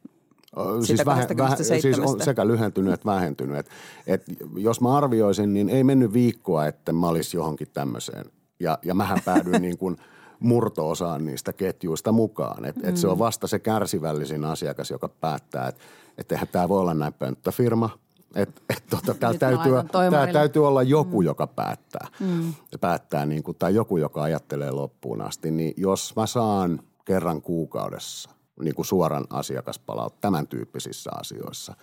Siis, 0.84 1.06
vähe, 1.06 1.28
vähe, 1.38 1.56
siis 1.56 2.00
on 2.00 2.22
sekä 2.22 2.48
lyhentynyt 2.48 2.94
että 2.94 3.06
vähentynyt. 3.06 3.58
Et, 3.58 3.70
et 4.08 4.24
jos 4.58 4.82
mä 4.82 4.98
arvioisin, 4.98 5.54
niin 5.54 5.70
ei 5.70 5.84
mennyt 5.84 6.14
viikkoa, 6.14 6.68
että 6.68 6.94
mä 6.94 7.08
olisin 7.08 7.38
johonkin 7.38 7.68
tämmöiseen. 7.74 8.26
Ja, 8.60 8.78
ja 8.84 8.94
mähän 8.94 9.20
päädyin 9.26 9.62
niin 9.62 9.78
kuin 9.78 9.98
murto-osaan 10.40 11.26
niistä 11.26 11.54
ketjuista 11.54 12.12
mukaan. 12.12 12.66
Et, 12.66 12.76
mm. 12.76 12.90
et 12.90 12.98
se 12.98 13.08
on 13.08 13.18
mm. 13.18 13.20
vasta 13.20 13.48
se 13.48 13.60
kärsivällisin 13.60 14.46
asiakas, 14.46 14.92
joka 14.92 15.10
päättää, 15.10 15.68
että 15.68 15.82
et 16.18 16.32
eihän 16.32 16.48
tämä 16.52 16.70
voi 16.70 16.80
olla 16.80 16.94
näin 16.94 17.14
pönttöfirma– 17.14 17.90
et, 18.36 18.64
et, 18.70 18.84
tota, 18.90 19.14
tää 19.14 19.34
täytyy, 19.34 19.74
tää 20.12 20.28
täytyy 20.34 20.68
olla 20.68 20.84
joku, 20.84 21.22
mm. 21.22 21.26
joka 21.26 21.48
päättää. 21.48 22.08
Mm. 22.20 22.54
päättää 22.82 23.26
niin 23.26 23.44
kuin, 23.44 23.58
tai 23.58 23.76
joku, 23.76 23.98
joka 23.98 24.24
ajattelee 24.24 24.72
loppuun 24.72 25.22
asti. 25.22 25.52
Niin 25.52 25.74
jos 25.78 26.16
mä 26.16 26.28
saan 26.28 26.80
kerran 27.06 27.42
kuukaudessa 27.42 28.30
niin 28.60 28.76
kuin 28.76 28.86
suoran 28.86 29.26
asiakaspalaut 29.30 30.22
tämän 30.22 30.48
tyyppisissä 30.48 31.10
asioissa, 31.14 31.74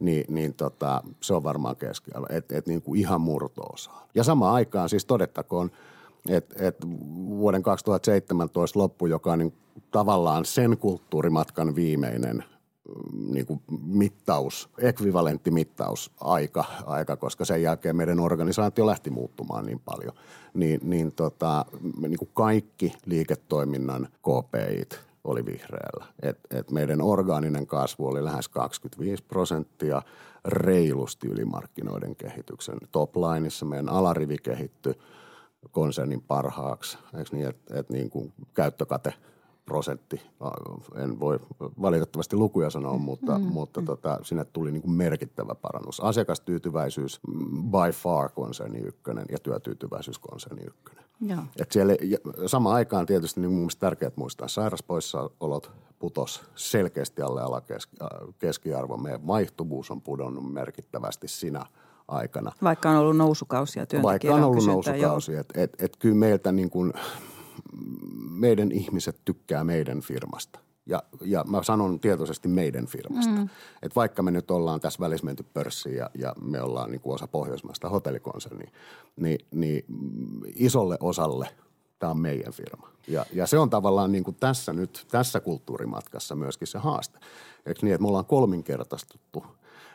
niin, 0.00 0.24
niin 0.28 0.54
tota, 0.54 1.02
se 1.20 1.34
on 1.34 1.44
varmaan 1.44 1.76
keskiarvo, 1.76 2.26
että 2.30 2.56
et 2.56 2.66
niin 2.66 2.82
kuin 2.82 3.00
ihan 3.00 3.20
murto-osa. 3.20 3.90
Ja 4.14 4.24
samaan 4.24 4.54
aikaan 4.54 4.88
siis 4.88 5.04
todettakoon, 5.04 5.70
että 6.28 6.54
et 6.58 6.76
vuoden 7.28 7.62
2017 7.62 8.78
loppu, 8.78 9.06
joka 9.06 9.32
on 9.32 9.38
niin 9.38 9.54
tavallaan 9.90 10.44
sen 10.44 10.78
kulttuurimatkan 10.78 11.74
viimeinen 11.74 12.44
niin 13.28 13.46
kuin 13.46 13.60
mittaus, 13.86 14.68
ekvivalentti 14.78 15.50
mittaus 15.50 16.10
aika, 16.86 17.16
koska 17.18 17.44
sen 17.44 17.62
jälkeen 17.62 17.96
meidän 17.96 18.20
organisaatio 18.20 18.86
lähti 18.86 19.10
muuttumaan 19.10 19.66
niin 19.66 19.80
paljon, 19.84 20.12
niin, 20.54 20.80
niin, 20.82 21.12
tota, 21.12 21.64
niin 22.00 22.18
kuin 22.18 22.30
kaikki 22.34 22.92
liiketoiminnan 23.06 24.08
KPIt 24.08 25.00
oli 25.24 25.46
vihreällä. 25.46 26.04
Et, 26.22 26.38
et 26.50 26.70
meidän 26.70 27.02
orgaaninen 27.02 27.66
kasvu 27.66 28.06
oli 28.06 28.24
lähes 28.24 28.48
25 28.48 29.24
prosenttia 29.24 30.02
reilusti 30.44 31.28
yli 31.28 31.44
markkinoiden 31.44 32.16
kehityksen. 32.16 32.78
Toplineissa 32.92 33.66
meidän 33.66 33.88
alarivi 33.88 34.36
kehittyi 34.38 34.94
konsernin 35.70 36.22
parhaaksi, 36.22 36.98
eikö 37.18 37.30
niin, 37.32 37.48
että 37.48 37.78
et 37.78 37.90
niin 37.90 38.10
kuin 38.10 38.32
käyttökate 38.54 39.14
prosentti, 39.66 40.22
en 40.96 41.20
voi 41.20 41.38
valitettavasti 41.82 42.36
lukuja 42.36 42.70
sanoa, 42.70 42.98
mutta, 42.98 43.38
mm, 43.38 43.44
mutta 43.44 43.80
mm. 43.80 43.86
Tota, 43.86 44.18
sinne 44.22 44.44
tuli 44.44 44.72
niin 44.72 44.82
kuin 44.82 44.92
merkittävä 44.92 45.54
parannus. 45.54 46.00
Asiakastyytyväisyys 46.00 47.20
by 47.62 47.92
far 47.92 48.28
konserni 48.28 48.78
ykkönen 48.78 49.24
ja 49.30 49.38
työtyytyväisyys 49.38 50.18
konserni 50.18 50.64
ykkönen. 50.66 51.04
Joo. 51.20 51.40
Et 51.60 51.72
siellä, 51.72 51.92
sama 52.46 52.72
aikaan 52.74 53.06
tietysti 53.06 53.40
niin 53.40 53.52
mun 53.52 53.68
tärkeää 53.78 54.10
muistaa, 54.16 54.48
sairauspoissaolot 54.48 55.70
putos 55.98 56.42
selkeästi 56.54 57.22
alle 57.22 57.42
alakeskiarvo. 57.42 58.96
Meidän 58.96 59.26
vaihtuvuus 59.26 59.90
on 59.90 60.02
pudonnut 60.02 60.52
merkittävästi 60.52 61.28
sinä 61.28 61.66
aikana. 62.08 62.52
Vaikka 62.62 62.90
on 62.90 62.96
ollut 62.96 63.16
nousukausia 63.16 63.86
Vaikka 64.02 64.34
on 64.34 64.42
ollut 64.42 64.66
nousukausia. 64.66 65.40
Että 65.40 65.60
et, 65.60 65.74
et 65.78 65.96
kyllä 65.96 66.14
meiltä 66.14 66.52
niin 66.52 66.70
kuin, 66.70 66.92
meidän 68.30 68.72
ihmiset 68.72 69.20
tykkää 69.24 69.64
meidän 69.64 70.00
firmasta. 70.00 70.58
Ja, 70.86 71.02
ja 71.20 71.44
mä 71.44 71.62
sanon 71.62 72.00
tietoisesti 72.00 72.48
meidän 72.48 72.86
firmasta. 72.86 73.32
Mm. 73.32 73.48
Että 73.82 73.96
vaikka 73.96 74.22
me 74.22 74.30
nyt 74.30 74.50
ollaan 74.50 74.80
tässä 74.80 75.00
välissä 75.00 75.26
menty 75.26 75.42
pörssiin 75.54 75.96
ja, 75.96 76.10
ja 76.14 76.34
me 76.40 76.62
ollaan 76.62 76.90
niin 76.90 77.00
kuin 77.00 77.14
osa 77.14 77.26
pohjoismaista 77.26 77.88
hotellikonsernia, 77.88 78.70
niin, 79.16 79.38
niin 79.54 79.84
isolle 80.54 80.96
osalle 81.00 81.48
tämä 81.98 82.10
on 82.10 82.18
meidän 82.18 82.52
firma. 82.52 82.88
Ja, 83.08 83.26
ja 83.32 83.46
se 83.46 83.58
on 83.58 83.70
tavallaan 83.70 84.12
niin 84.12 84.24
kuin 84.24 84.36
tässä 84.40 84.72
nyt, 84.72 85.06
tässä 85.10 85.40
kulttuurimatkassa 85.40 86.34
myöskin 86.34 86.68
se 86.68 86.78
haaste. 86.78 87.18
Eikö 87.66 87.80
niin, 87.82 87.94
että 87.94 88.02
me 88.02 88.08
ollaan 88.08 88.24
kolminkertaistuttu 88.24 89.44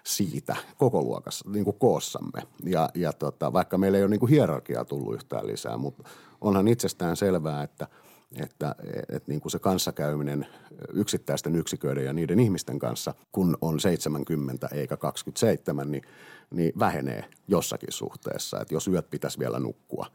siitä 0.04 0.56
koko 0.78 1.02
luokassa, 1.02 1.50
niin 1.50 1.66
kuin 1.66 1.80
koossamme. 1.80 2.42
Ja, 2.66 2.90
ja 2.96 3.14
tota, 3.14 3.54
vaikka 3.54 3.78
meillä 3.78 3.98
ei 3.98 4.04
ole 4.04 4.10
niin 4.10 4.20
kuin 4.20 4.30
hierarkiaa 4.30 4.86
tullut 4.86 5.14
yhtään 5.14 5.48
lisää, 5.48 5.78
mutta 5.78 6.04
onhan 6.42 6.68
itsestään 6.68 7.18
selvää, 7.18 7.64
että– 7.64 7.88
että, 8.36 8.76
että 9.10 9.32
niin 9.32 9.42
kuin 9.42 9.52
se 9.52 9.60
kanssakäyminen 9.60 10.48
yksittäisten 10.94 11.56
yksiköiden 11.56 12.06
ja 12.06 12.14
niiden 12.14 12.40
ihmisten 12.40 12.80
kanssa, 12.80 13.14
kun 13.32 13.58
on 13.62 13.80
70 13.80 14.68
eikä 14.74 14.98
27, 14.98 15.92
niin, 15.92 16.04
niin 16.52 16.74
vähenee 16.80 17.26
jossakin 17.48 17.92
suhteessa. 17.92 18.62
Että 18.62 18.74
jos 18.74 18.88
yöt 18.88 19.10
pitäisi 19.10 19.40
vielä 19.40 19.60
nukkua, 19.60 20.06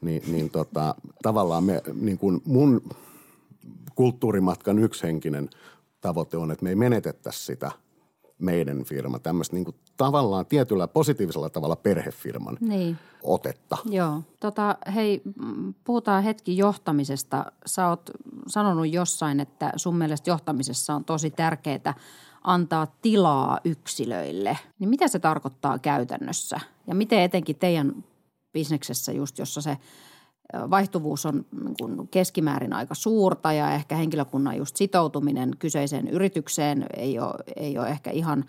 niin, 0.00 0.22
niin 0.26 0.50
tota, 0.50 0.94
tavallaan 1.22 1.64
me, 1.64 1.82
niin 2.00 2.18
kuin 2.18 2.42
mun 2.44 2.88
kulttuurimatkan 3.94 4.78
yksihenkinen 4.78 5.50
tavoite 6.00 6.36
on, 6.36 6.50
että 6.50 6.62
me 6.62 6.68
ei 6.68 6.76
menetettäisi 6.76 7.44
sitä– 7.44 7.70
meidän 8.42 8.84
firma, 8.84 9.18
tämmöistä 9.18 9.56
niin 9.56 9.74
tavallaan 9.96 10.46
tietyllä 10.46 10.88
positiivisella 10.88 11.50
tavalla 11.50 11.76
perhefirman 11.76 12.56
niin. 12.60 12.98
otetta. 13.22 13.78
Joo. 13.84 14.22
Tota, 14.40 14.76
hei, 14.94 15.22
puhutaan 15.84 16.22
hetki 16.22 16.56
johtamisesta. 16.56 17.52
Sä 17.66 17.88
oot 17.88 18.10
sanonut 18.46 18.92
jossain, 18.92 19.40
että 19.40 19.72
sun 19.76 19.96
mielestä 19.96 20.30
johtamisessa 20.30 20.94
on 20.94 21.04
tosi 21.04 21.30
tärkeää 21.30 21.94
antaa 22.44 22.86
tilaa 23.02 23.60
yksilöille. 23.64 24.58
Niin 24.78 24.88
mitä 24.88 25.08
se 25.08 25.18
tarkoittaa 25.18 25.78
käytännössä? 25.78 26.60
Ja 26.86 26.94
miten 26.94 27.20
etenkin 27.20 27.56
teidän 27.56 28.04
bisneksessä 28.52 29.12
just, 29.12 29.38
jossa 29.38 29.60
se– 29.60 29.76
vaihtuvuus 30.70 31.26
on 31.26 31.44
niin 31.64 32.08
keskimäärin 32.08 32.72
aika 32.72 32.94
suurta 32.94 33.52
ja 33.52 33.72
ehkä 33.74 33.96
henkilökunnan 33.96 34.56
just 34.56 34.76
sitoutuminen 34.76 35.50
kyseiseen 35.58 36.08
yritykseen 36.08 36.86
ei 36.96 37.18
ole, 37.18 37.34
ei 37.56 37.78
ole 37.78 37.88
ehkä 37.88 38.10
ihan, 38.10 38.44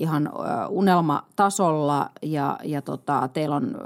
ihan 0.00 0.30
unelmatasolla 0.68 2.10
ja, 2.22 2.58
ja 2.64 2.82
tota, 2.82 3.28
teillä 3.32 3.56
on 3.56 3.76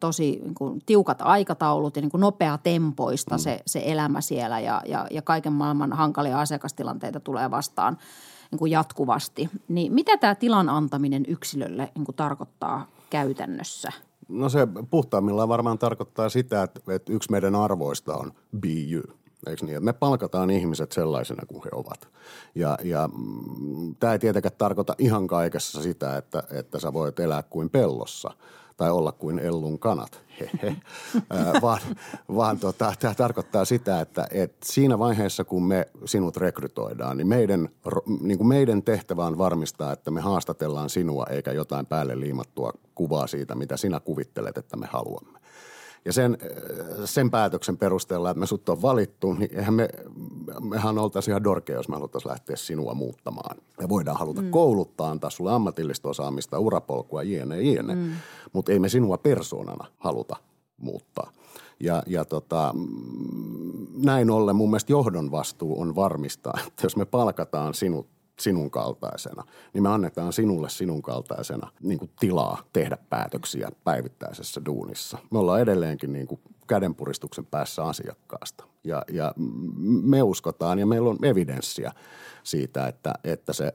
tosi 0.00 0.40
niin 0.42 0.54
kuin, 0.54 0.82
tiukat 0.86 1.18
aikataulut 1.22 1.96
ja 1.96 2.02
niin 2.02 2.10
kuin 2.10 2.20
nopea 2.20 2.58
tempoista 2.58 3.34
mm. 3.34 3.38
se, 3.38 3.60
se 3.66 3.82
elämä 3.84 4.20
siellä 4.20 4.60
ja, 4.60 4.82
ja, 4.86 5.06
ja 5.10 5.22
kaiken 5.22 5.52
maailman 5.52 5.92
hankalia 5.92 6.40
asiakastilanteita 6.40 7.20
tulee 7.20 7.50
vastaan 7.50 7.98
niin 8.50 8.58
kuin 8.58 8.72
jatkuvasti. 8.72 9.50
Niin 9.68 9.92
mitä 9.92 10.16
tämä 10.16 10.34
tilan 10.34 10.68
antaminen 10.68 11.24
yksilölle 11.28 11.92
niin 11.94 12.04
kuin 12.04 12.16
tarkoittaa 12.16 12.86
käytännössä– 13.10 13.92
No 14.28 14.48
se 14.48 14.68
puhtaimmillaan 14.90 15.48
varmaan 15.48 15.78
tarkoittaa 15.78 16.28
sitä, 16.28 16.62
että, 16.62 16.80
että 16.94 17.12
yksi 17.12 17.30
meidän 17.30 17.54
arvoista 17.54 18.14
on 18.14 18.32
be 18.60 18.68
you. 18.90 19.02
Eikö 19.46 19.66
niin? 19.66 19.84
Me 19.84 19.92
palkataan 19.92 20.50
ihmiset 20.50 20.92
sellaisena 20.92 21.46
kuin 21.46 21.62
he 21.64 21.70
ovat. 21.72 22.08
Ja, 22.54 22.78
ja 22.84 23.08
mm, 23.08 23.94
tämä 24.00 24.12
ei 24.12 24.18
tietenkään 24.18 24.54
tarkoita 24.58 24.94
ihan 24.98 25.26
kaikessa 25.26 25.82
sitä, 25.82 26.16
että, 26.16 26.42
että 26.50 26.80
sä 26.80 26.92
voit 26.92 27.20
elää 27.20 27.42
kuin 27.42 27.70
pellossa– 27.70 28.30
tai 28.76 28.90
olla 28.90 29.12
kuin 29.12 29.38
Ellun 29.38 29.78
kanat, 29.78 30.22
vaan, 31.62 31.80
vaan 32.36 32.58
tota, 32.58 32.92
tämä 32.98 33.14
tarkoittaa 33.14 33.64
sitä, 33.64 34.00
että, 34.00 34.26
että 34.30 34.66
siinä 34.66 34.98
vaiheessa, 34.98 35.44
kun 35.44 35.66
me 35.66 35.88
sinut 36.04 36.36
rekrytoidaan, 36.36 37.16
niin 37.16 37.26
meidän, 37.26 37.68
niin 38.20 38.38
kuin 38.38 38.48
meidän 38.48 38.82
tehtävä 38.82 39.26
on 39.26 39.38
varmistaa, 39.38 39.92
että 39.92 40.10
me 40.10 40.20
haastatellaan 40.20 40.90
sinua 40.90 41.26
eikä 41.30 41.52
jotain 41.52 41.86
päälle 41.86 42.20
liimattua 42.20 42.72
kuvaa 42.94 43.26
siitä, 43.26 43.54
mitä 43.54 43.76
sinä 43.76 44.00
kuvittelet, 44.00 44.58
että 44.58 44.76
me 44.76 44.86
haluamme. 44.86 45.38
Ja 46.06 46.12
sen, 46.12 46.38
sen 47.04 47.30
päätöksen 47.30 47.76
perusteella, 47.76 48.30
että 48.30 48.40
me 48.40 48.46
sut 48.46 48.68
on 48.68 48.82
valittu, 48.82 49.32
niin 49.32 49.50
eihän 49.56 49.74
me, 49.74 49.88
mehän 50.60 50.98
oltaisiin 50.98 51.32
ihan 51.32 51.44
dorkea, 51.44 51.76
jos 51.76 51.88
me 51.88 51.94
haluttaisiin 51.94 52.30
lähteä 52.30 52.56
sinua 52.56 52.94
muuttamaan. 52.94 53.56
Ja 53.80 53.88
voidaan 53.88 54.18
haluta 54.18 54.42
mm. 54.42 54.50
kouluttaa, 54.50 55.10
antaa 55.10 55.30
sulle 55.30 55.52
ammatillista 55.52 56.08
osaamista, 56.08 56.58
urapolkua, 56.58 57.22
jne, 57.22 57.62
jne. 57.62 57.94
Mm. 57.94 58.12
Mutta 58.52 58.72
ei 58.72 58.78
me 58.78 58.88
sinua 58.88 59.18
persoonana 59.18 59.84
haluta 59.98 60.36
muuttaa. 60.76 61.32
Ja, 61.80 62.02
ja 62.06 62.24
tota, 62.24 62.74
näin 64.04 64.30
ollen 64.30 64.56
mun 64.56 64.70
mielestä 64.70 64.92
johdon 64.92 65.30
vastuu 65.30 65.80
on 65.80 65.94
varmistaa, 65.94 66.58
että 66.66 66.84
jos 66.84 66.96
me 66.96 67.04
palkataan 67.04 67.74
sinut 67.74 68.15
sinun 68.40 68.70
kaltaisena, 68.70 69.44
niin 69.72 69.82
me 69.82 69.88
annetaan 69.88 70.32
sinulle 70.32 70.68
sinun 70.68 71.02
kaltaisena 71.02 71.72
niin 71.80 71.98
kuin 71.98 72.10
tilaa 72.20 72.62
tehdä 72.72 72.96
päätöksiä 73.10 73.68
päivittäisessä 73.84 74.60
duunissa. 74.66 75.18
Me 75.30 75.38
ollaan 75.38 75.60
edelleenkin 75.60 76.12
niin 76.12 76.26
kuin 76.26 76.40
kädenpuristuksen 76.66 77.46
päässä 77.46 77.84
asiakkaasta. 77.84 78.64
Ja, 78.84 79.02
ja 79.12 79.34
me 80.02 80.22
uskotaan 80.22 80.78
ja 80.78 80.86
meillä 80.86 81.10
on 81.10 81.24
evidenssiä 81.24 81.92
siitä, 82.46 82.86
että, 82.86 83.14
että 83.24 83.52
se 83.52 83.72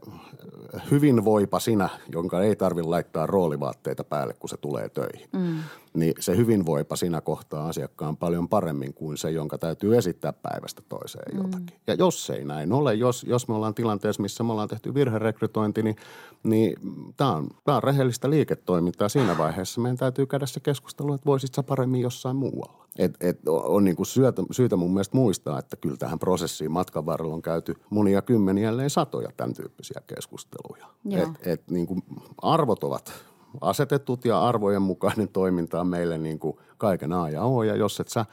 hyvinvoipa 0.92 1.60
sinä, 1.60 1.90
jonka 2.12 2.42
ei 2.42 2.56
tarvitse 2.56 2.90
laittaa 2.90 3.26
roolivaatteita 3.26 4.04
päälle, 4.04 4.34
kun 4.34 4.50
se 4.50 4.58
tulee 4.58 4.90
töihin, 4.90 5.30
mm. 5.34 5.58
niin 5.94 6.14
se 6.20 6.38
hyvinvoipa 6.38 6.96
sinä 6.96 7.22
kohtaa 7.22 7.70
asiakkaan 7.70 8.18
paljon 8.18 8.48
paremmin 8.48 8.94
kuin 8.94 9.18
se, 9.18 9.32
jonka 9.32 9.58
täytyy 9.58 9.98
esittää 9.98 10.34
päivästä 10.34 10.82
toiseen 10.90 11.36
mm. 11.36 11.42
jotakin. 11.42 11.80
Ja 11.88 11.94
jos 11.94 12.30
ei 12.30 12.46
näin 12.46 12.74
ole, 12.74 12.94
jos, 12.94 13.24
jos 13.24 13.48
me 13.48 13.56
ollaan 13.56 13.74
tilanteessa, 13.74 14.22
missä 14.22 14.44
me 14.44 14.52
ollaan 14.52 14.70
tehty 14.70 14.94
virherekrytointi, 14.94 15.84
niin, 15.84 15.96
niin 16.44 16.76
tämä 17.18 17.36
on, 17.36 17.48
tää 17.64 17.76
on 17.76 17.84
rehellistä 17.84 18.30
liiketoimintaa. 18.30 19.10
Siinä 19.10 19.38
vaiheessa 19.38 19.82
meidän 19.82 19.98
täytyy 19.98 20.26
käydä 20.26 20.46
se 20.46 20.60
keskustelu, 20.60 21.14
että 21.14 21.26
voisit 21.26 21.54
sä 21.54 21.64
paremmin 21.64 22.02
jossain 22.02 22.36
muualla. 22.36 22.82
Et, 22.98 23.18
et 23.22 23.40
on 23.48 23.84
niin 23.84 23.96
kuin 23.96 24.06
syytä, 24.06 24.44
syytä 24.52 24.76
mun 24.76 24.94
mielestä 24.94 25.18
muistaa, 25.18 25.60
että 25.60 25.76
kyllä 25.76 25.98
tähän 25.98 26.20
prosessiin 26.20 26.72
matkan 26.72 27.06
varrella 27.06 27.34
on 27.34 27.42
käyty 27.42 27.76
monia 27.90 28.22
kymmeniä, 28.22 28.61
ellei 28.64 28.90
satoja 28.90 29.30
tämän 29.38 29.54
tyyppisiä 29.54 30.02
keskusteluja. 30.08 30.86
Et, 31.12 31.48
et 31.48 31.72
niin 31.72 31.88
kuin 31.88 32.04
arvot 32.42 32.84
ovat 32.84 33.14
asetetut 33.62 34.26
ja 34.26 34.42
arvojen 34.42 34.82
mukainen 34.82 35.28
toiminta 35.28 35.82
on 35.82 35.88
meille 35.88 36.18
niin 36.18 36.40
kuin 36.40 36.58
kaiken 36.78 37.14
A 37.14 37.30
ja 37.30 37.44
O. 37.44 37.64
Ja 37.64 37.76
jos 37.76 38.00
et 38.00 38.08
sä 38.08 38.26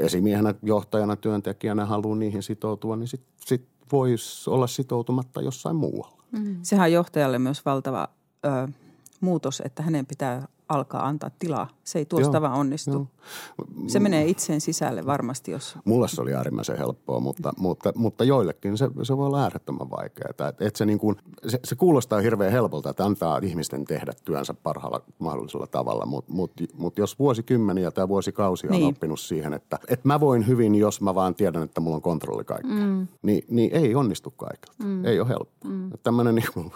esimiehenä, 0.00 0.54
johtajana, 0.62 1.16
työntekijänä 1.16 1.86
halua 1.86 2.16
niihin 2.16 2.42
sitoutua, 2.42 2.96
niin 2.96 3.08
sit, 3.08 3.22
sit 3.46 3.68
voisi 3.92 4.50
olla 4.50 4.66
sitoutumatta 4.66 5.42
jossain 5.42 5.76
muualla. 5.76 6.22
Mm. 6.32 6.58
Sehän 6.62 6.84
on 6.84 6.92
johtajalle 6.92 7.38
myös 7.38 7.64
valtava 7.64 8.08
ö, 8.46 8.68
muutos, 9.20 9.62
että 9.64 9.82
hänen 9.82 10.06
pitää 10.06 10.48
alkaa 10.68 11.06
antaa 11.06 11.30
tilaa. 11.38 11.68
Se 11.84 11.98
ei 11.98 12.04
tuosta 12.04 12.36
Joo, 12.36 12.42
vaan 12.42 12.54
onnistu. 12.58 12.90
joo. 12.90 13.06
Se 13.86 14.00
menee 14.00 14.26
itseen 14.26 14.60
sisälle 14.60 15.06
varmasti, 15.06 15.50
jos 15.50 15.76
Mulle 15.84 16.08
se 16.08 16.20
oli 16.22 16.34
äärimmäisen 16.34 16.78
helppoa, 16.78 17.20
mutta, 17.20 17.52
mutta, 17.56 17.92
mutta 17.96 18.24
joillekin 18.24 18.78
se, 18.78 18.88
se 19.02 19.16
voi 19.16 19.26
olla 19.26 19.42
äärettömän 19.42 19.90
vaikeaa. 19.90 20.48
Et, 20.48 20.62
et 20.62 20.76
se, 20.76 20.86
niin 20.86 20.98
kuin, 20.98 21.16
se, 21.46 21.60
se 21.64 21.74
kuulostaa 21.74 22.20
hirveän 22.20 22.52
helpolta, 22.52 22.90
että 22.90 23.04
antaa 23.04 23.38
ihmisten 23.42 23.84
tehdä 23.84 24.12
työnsä 24.24 24.54
parhaalla 24.54 25.00
mahdollisella 25.18 25.66
tavalla, 25.66 26.06
mutta 26.06 26.32
mut, 26.32 26.52
mut 26.74 26.98
jos 26.98 27.18
vuosikymmeniä 27.18 27.90
tai 27.90 28.08
vuosikausia 28.08 28.70
on 28.70 28.76
Niin. 28.76 28.88
oppinut 28.94 29.20
siihen, 29.20 29.52
että, 29.52 29.78
että 29.88 30.08
mä 30.08 30.20
voin 30.20 30.46
hyvin, 30.46 30.74
jos 30.74 31.00
mä 31.00 31.14
vaan 31.14 31.34
tiedän, 31.34 31.62
että 31.62 31.80
mulla 31.80 31.96
on 31.96 32.02
kontrolli 32.02 32.44
kaikkeen, 32.44 32.88
mm. 32.88 33.06
niin, 33.22 33.44
niin 33.50 33.70
ei 33.72 33.94
onnistu 33.94 34.30
kaikilta. 34.30 34.84
Mm. 34.84 35.04
Ei 35.04 35.20
ole 35.20 35.28
helppo. 35.28 35.68
Mm. 35.68 35.90
Tämmöinen 36.02 36.34
niin 36.34 36.48
kuin, 36.54 36.72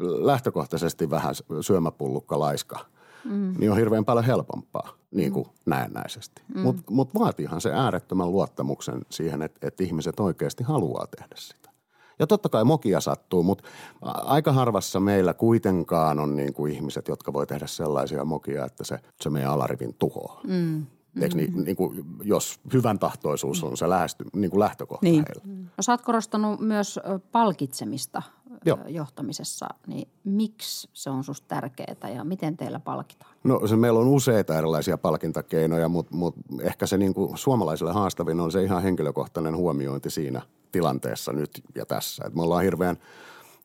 lähtökohtaisesti 0.00 1.10
vähän 1.10 1.34
syömäpullukka 1.60 2.38
laiska, 2.38 2.78
mm. 3.24 3.54
niin 3.58 3.70
on 3.70 3.76
hirveän 3.76 4.04
paljon 4.04 4.24
helpompaa 4.24 4.88
niin 5.10 5.32
kuin 5.32 5.46
mm. 5.46 5.52
näennäisesti. 5.66 6.42
Mm. 6.54 6.60
Mutta 6.60 6.82
mut 6.90 7.14
vaatiihan 7.14 7.60
se 7.60 7.72
äärettömän 7.72 8.32
luottamuksen 8.32 9.00
siihen, 9.10 9.42
että, 9.42 9.66
että 9.66 9.84
ihmiset 9.84 10.20
oikeasti 10.20 10.64
haluaa 10.64 11.06
tehdä 11.06 11.34
sitä. 11.38 11.70
Ja 12.18 12.26
totta 12.26 12.48
kai 12.48 12.64
mokia 12.64 13.00
sattuu, 13.00 13.42
mutta 13.42 13.64
aika 14.02 14.52
harvassa 14.52 15.00
meillä 15.00 15.34
kuitenkaan 15.34 16.18
on 16.18 16.36
niin 16.36 16.54
kuin 16.54 16.72
ihmiset, 16.72 17.08
jotka 17.08 17.32
voi 17.32 17.46
tehdä 17.46 17.66
sellaisia 17.66 18.24
mokia, 18.24 18.64
että 18.64 18.84
se, 18.84 18.98
se 19.20 19.30
meidän 19.30 19.50
alarivin 19.50 19.94
tuhoaa. 19.94 20.40
Mm. 20.46 20.86
Eikö 21.20 21.36
niin, 21.36 21.64
niin 21.64 21.76
kuin, 21.76 22.04
jos 22.22 22.60
hyvän 22.72 22.98
tahtoisuus 22.98 23.64
on 23.64 23.76
se 23.76 23.88
lähesty, 23.88 24.24
niin 24.36 24.50
kuin 24.50 24.60
lähtökohta 24.60 25.06
Niin. 25.06 25.24
heillä. 25.28 25.66
No 25.76 25.82
sä 25.82 25.92
oot 25.92 26.02
korostanut 26.02 26.60
myös 26.60 27.00
palkitsemista 27.32 28.22
Joo. 28.64 28.78
johtamisessa, 28.88 29.66
niin 29.86 30.08
miksi 30.24 30.88
se 30.92 31.10
on 31.10 31.24
susta 31.24 31.48
tärkeää 31.48 32.10
ja 32.14 32.24
miten 32.24 32.56
teillä 32.56 32.80
palkitaan? 32.80 33.34
No 33.44 33.66
se, 33.66 33.76
meillä 33.76 34.00
on 34.00 34.08
useita 34.08 34.58
erilaisia 34.58 34.98
palkintakeinoja, 34.98 35.88
mutta, 35.88 36.16
mutta 36.16 36.40
ehkä 36.60 36.86
se 36.86 36.98
niin 36.98 37.14
kuin 37.14 37.38
suomalaisille 37.38 37.92
haastavin 37.92 38.40
on 38.40 38.52
se 38.52 38.62
ihan 38.62 38.82
henkilökohtainen 38.82 39.56
huomiointi 39.56 40.10
siinä 40.10 40.42
tilanteessa 40.72 41.32
nyt 41.32 41.50
ja 41.74 41.86
tässä. 41.86 42.24
Et 42.26 42.34
me 42.34 42.42
ollaan 42.42 42.62
hirveän, 42.62 42.96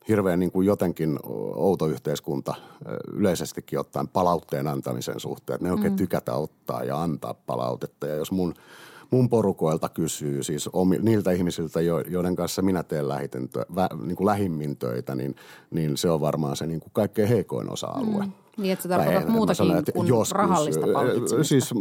hirveän 0.08 0.40
niin 0.40 0.52
kuin 0.52 0.68
jotenkin 0.68 1.20
outo 1.56 1.88
yhteiskunta 1.88 2.56
yleisestikin 3.14 3.80
ottaen 3.80 4.08
palautteen 4.08 4.68
antamisen 4.68 5.20
suhteen. 5.20 5.56
Että 5.56 5.68
ne 5.68 5.74
oikein 5.74 5.96
tykätä 5.96 6.34
ottaa 6.34 6.84
ja 6.84 7.02
antaa 7.02 7.34
palautetta. 7.34 8.08
Ja 8.08 8.16
jos 8.16 8.32
mun, 8.32 8.54
mun 9.12 9.30
porukoilta 9.30 9.90
kysyy, 9.90 10.44
siis 10.44 10.70
omi, 10.74 10.98
niiltä 11.02 11.32
ihmisiltä, 11.32 11.82
jo, 11.82 12.00
joiden 12.00 12.36
kanssa 12.36 12.62
minä 12.62 12.84
teen 12.84 13.08
lähiten, 13.08 13.50
vä, 13.76 13.90
niin 14.04 14.16
kuin 14.16 14.26
lähimmin 14.26 14.78
töitä, 14.78 15.16
niin, 15.16 15.36
niin 15.72 15.98
se 15.98 16.10
on 16.10 16.22
varmaan 16.22 16.56
se 16.56 16.66
niin 16.68 16.80
kuin 16.80 16.92
kaikkein 16.94 17.28
heikoin 17.28 17.72
osa-alue. 17.72 18.26
Mm. 18.26 18.32
Niin, 18.58 18.74
että 18.74 18.90
Tai 18.90 18.98
tarkoitat 18.98 19.24
en- 19.24 19.30
mä 19.30 19.36
muutakin 19.36 19.56
sanon, 19.56 19.78
että 19.78 19.92
kuin 19.92 20.08
joskus, 20.08 20.32
rahallista 20.32 20.88
palkitsemista. 20.94 21.44
Siis 21.44 21.74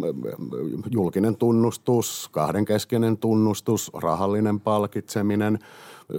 julkinen 0.90 1.36
tunnustus, 1.36 2.28
kahdenkeskeinen 2.32 3.18
tunnustus, 3.18 3.90
rahallinen 3.94 4.60
palkitseminen. 4.60 5.58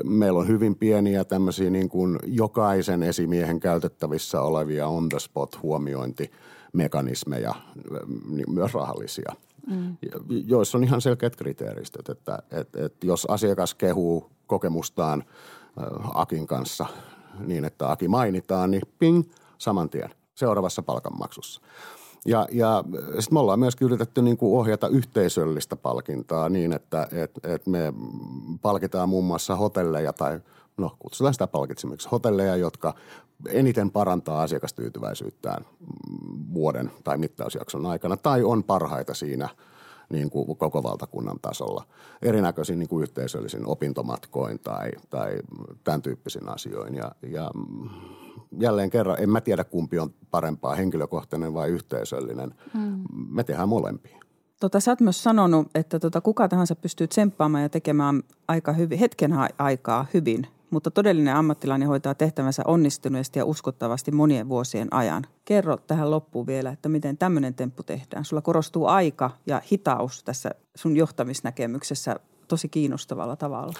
Meillä 0.03 0.39
on 0.39 0.47
hyvin 0.47 0.75
pieniä 0.75 1.23
tämmöisiä 1.23 1.69
niin 1.69 1.89
kuin 1.89 2.19
jokaisen 2.25 3.03
esimiehen 3.03 3.59
käytettävissä 3.59 4.41
olevia 4.41 4.87
on 4.87 5.09
the 5.09 5.19
spot 5.19 5.63
huomiointimekanismeja, 5.63 7.55
niin 8.29 8.53
myös 8.53 8.73
rahallisia. 8.73 9.33
Mm. 9.69 9.97
Joissa 10.29 10.77
on 10.77 10.83
ihan 10.83 11.01
selkeät 11.01 11.35
kriteeristöt, 11.35 12.09
että, 12.09 12.39
että, 12.51 12.85
että 12.85 13.07
jos 13.07 13.25
asiakas 13.25 13.75
kehuu 13.75 14.29
kokemustaan 14.47 15.23
ö, 15.77 15.81
Akin 16.13 16.47
kanssa 16.47 16.85
niin, 17.39 17.65
että 17.65 17.91
Aki 17.91 18.07
mainitaan, 18.07 18.71
niin 18.71 18.81
ping, 18.99 19.23
saman 19.57 19.89
tien 19.89 20.09
seuraavassa 20.35 20.81
palkanmaksussa. 20.83 21.61
Ja, 22.25 22.47
ja 22.51 22.83
sitten 23.07 23.33
me 23.33 23.39
ollaan 23.39 23.59
myöskin 23.59 23.85
yritetty 23.85 24.21
niin 24.21 24.37
kuin 24.37 24.59
ohjata 24.59 24.87
yhteisöllistä 24.87 25.75
palkintaa 25.75 26.49
niin, 26.49 26.73
että 26.73 27.07
et, 27.11 27.31
et 27.43 27.67
me 27.67 27.93
palkitaan 28.61 29.09
muun 29.09 29.25
muassa 29.25 29.55
hotelleja 29.55 30.13
tai 30.13 30.39
no 30.79 30.95
kutsutaan 30.99 31.33
sitä 31.33 31.47
palkitsemiksi, 31.47 32.09
hotelleja, 32.11 32.55
jotka 32.55 32.93
eniten 33.47 33.91
parantaa 33.91 34.41
asiakastyytyväisyyttään 34.41 35.65
vuoden 36.53 36.91
tai 37.03 37.17
mittausjakson 37.17 37.85
aikana 37.85 38.17
tai 38.17 38.43
on 38.43 38.63
parhaita 38.63 39.13
siinä 39.13 39.49
niin 40.09 40.29
kuin 40.29 40.57
koko 40.57 40.83
valtakunnan 40.83 41.39
tasolla. 41.41 41.83
Erinäköisin 42.21 42.79
niin 42.79 42.89
kuin 42.89 43.03
yhteisöllisin 43.03 43.65
opintomatkoin 43.65 44.59
tai, 44.59 44.91
tai 45.09 45.37
tämän 45.83 46.01
tyyppisin 46.01 46.49
asioin. 46.49 46.95
Ja, 46.95 47.11
ja 47.21 47.51
jälleen 48.59 48.89
kerran, 48.89 49.17
en 49.19 49.29
mä 49.29 49.41
tiedä 49.41 49.63
kumpi 49.63 49.99
on 49.99 50.13
parempaa, 50.31 50.75
henkilökohtainen 50.75 51.53
vai 51.53 51.69
yhteisöllinen. 51.69 52.55
Mm. 52.73 53.03
Me 53.29 53.43
tehdään 53.43 53.69
molempia. 53.69 54.19
Tota, 54.59 54.79
sä 54.79 54.91
oot 54.91 54.99
myös 54.99 55.23
sanonut, 55.23 55.67
että 55.75 55.99
tota, 55.99 56.21
kuka 56.21 56.47
tahansa 56.47 56.75
pystyy 56.75 57.07
tsemppaamaan 57.07 57.63
ja 57.63 57.69
tekemään 57.69 58.23
aika 58.47 58.73
hyvin, 58.73 58.99
hetken 58.99 59.31
aikaa 59.57 60.05
hyvin, 60.13 60.47
mutta 60.69 60.91
todellinen 60.91 61.35
ammattilainen 61.35 61.87
hoitaa 61.87 62.15
tehtävänsä 62.15 62.63
onnistuneesti 62.67 63.39
ja 63.39 63.45
uskottavasti 63.45 64.11
monien 64.11 64.49
vuosien 64.49 64.93
ajan. 64.93 65.25
Kerro 65.45 65.77
tähän 65.77 66.11
loppuun 66.11 66.47
vielä, 66.47 66.69
että 66.69 66.89
miten 66.89 67.17
tämmöinen 67.17 67.53
temppu 67.53 67.83
tehdään. 67.83 68.25
Sulla 68.25 68.41
korostuu 68.41 68.85
aika 68.85 69.31
ja 69.45 69.61
hitaus 69.71 70.23
tässä 70.23 70.51
sun 70.75 70.97
johtamisnäkemyksessä 70.97 72.15
tosi 72.47 72.69
kiinnostavalla 72.69 73.35
tavalla. 73.35 73.73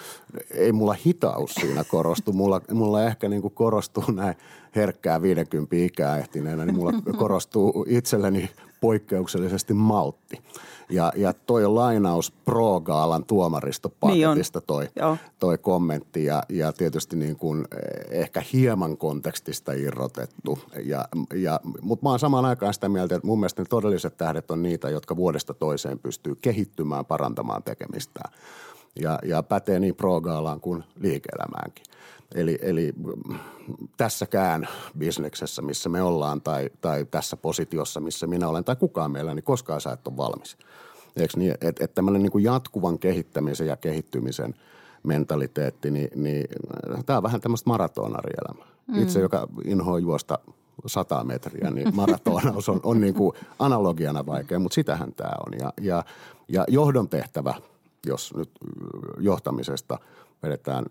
Ei 0.54 0.71
mulla 0.71 0.95
hitaus 1.06 1.52
siinä 1.54 1.84
korostu. 1.84 2.34
Mulla, 2.34 2.62
mulla 2.71 3.04
ehkä 3.04 3.30
niin 3.30 3.41
kuin 3.41 3.54
korostuu 3.54 4.04
näin 4.12 4.36
herkkää 4.75 5.21
50 5.21 5.75
ikää 5.75 6.17
ehtineenä, 6.17 6.65
niin 6.65 6.75
mulla 6.75 6.93
korostuu 7.17 7.86
itselleni 7.89 8.49
poikkeuksellisesti 8.82 9.73
maltti. 9.73 10.41
Ja, 10.89 11.12
ja 11.15 11.34
toi 11.34 11.65
on 11.65 11.75
lainaus 11.75 12.32
Pro-gaalan 12.32 13.25
tuomaristopaketista 13.25 14.62
toi, 14.62 14.88
Joo. 14.95 15.17
toi 15.39 15.58
kommentti 15.58 16.25
ja, 16.25 16.43
ja 16.49 16.73
tietysti 16.73 17.15
niin 17.15 17.36
kuin 17.36 17.65
eh, 17.71 18.19
ehkä 18.21 18.43
hieman 18.54 18.97
kontekstista 18.97 19.73
irrotettu. 19.73 20.60
Ja, 20.86 21.06
ja, 21.34 21.60
mutta 21.82 22.06
mä 22.06 22.10
oon 22.10 22.19
samaan 22.19 22.45
aikaan 22.45 22.73
sitä 22.73 22.89
mieltä, 22.89 23.15
että 23.15 23.28
mun 23.28 23.39
mielestä 23.39 23.62
ne 23.62 23.65
todelliset 23.69 24.17
tähdet 24.17 24.52
on 24.52 24.63
niitä, 24.63 24.89
jotka 24.89 25.15
vuodesta 25.15 25.54
toiseen 25.54 25.99
pystyy 25.99 26.36
kehittymään, 26.36 27.06
parantamaan 27.06 27.63
tekemistään. 27.63 28.34
Ja, 28.99 29.19
ja 29.23 29.43
pätee 29.43 29.80
niin 29.80 29.95
pro-gaalaan 29.95 30.60
kuin 30.60 30.84
liike-elämäänkin. 30.99 31.86
Eli, 32.36 32.60
eli 32.62 32.94
tässäkään 33.98 34.68
bisneksessä, 34.98 35.62
missä 35.62 35.89
me 35.89 36.02
ollaan 36.02 36.42
tai, 36.42 36.70
tai 36.82 37.06
tässä 37.12 37.38
positiossa, 37.38 38.00
missä 38.00 38.28
minä 38.28 38.48
olen 38.48 38.63
tai 38.63 38.76
kukaan 38.76 39.12
meillä, 39.12 39.36
niin 39.36 39.44
koskaan 39.44 39.82
sä 39.82 39.92
et 39.92 40.08
ole 40.08 40.18
valmis. 40.18 40.58
Eikö 41.15 41.34
niin, 41.38 41.56
että 41.62 41.86
et 41.86 41.94
tämmöinen 41.94 42.22
niin 42.22 42.44
jatkuvan 42.44 43.00
kehittämisen 43.00 43.68
ja 43.68 43.78
kehittymisen 43.78 44.56
mentaliteetti, 45.04 45.92
niin, 45.92 46.10
niin 46.15 46.48
tämä 47.06 47.18
on 47.18 47.24
vähän 47.24 47.42
tämmöistä 47.42 47.70
maratonarielämää. 47.70 48.68
Mm. 48.88 49.02
Itse, 49.02 49.20
joka 49.20 49.48
inhoa 49.65 50.00
juosta 50.00 50.39
100 50.86 51.24
metriä, 51.24 51.72
niin 51.72 51.96
maratonaus 51.96 52.70
on, 52.70 52.80
on 52.84 53.02
niin 53.02 53.13
kuin 53.13 53.34
analogiana 53.60 54.26
vaikea, 54.26 54.60
mutta 54.60 54.76
sitähän 54.76 55.13
tämä 55.13 55.32
on. 55.48 55.54
Ja, 55.60 55.74
ja, 55.82 56.04
ja 56.48 56.65
johdon 56.68 57.10
tehtävä, 57.10 57.54
jos 58.06 58.34
nyt 58.36 58.52
johtamisesta 59.20 60.00
vedetään, 60.43 60.86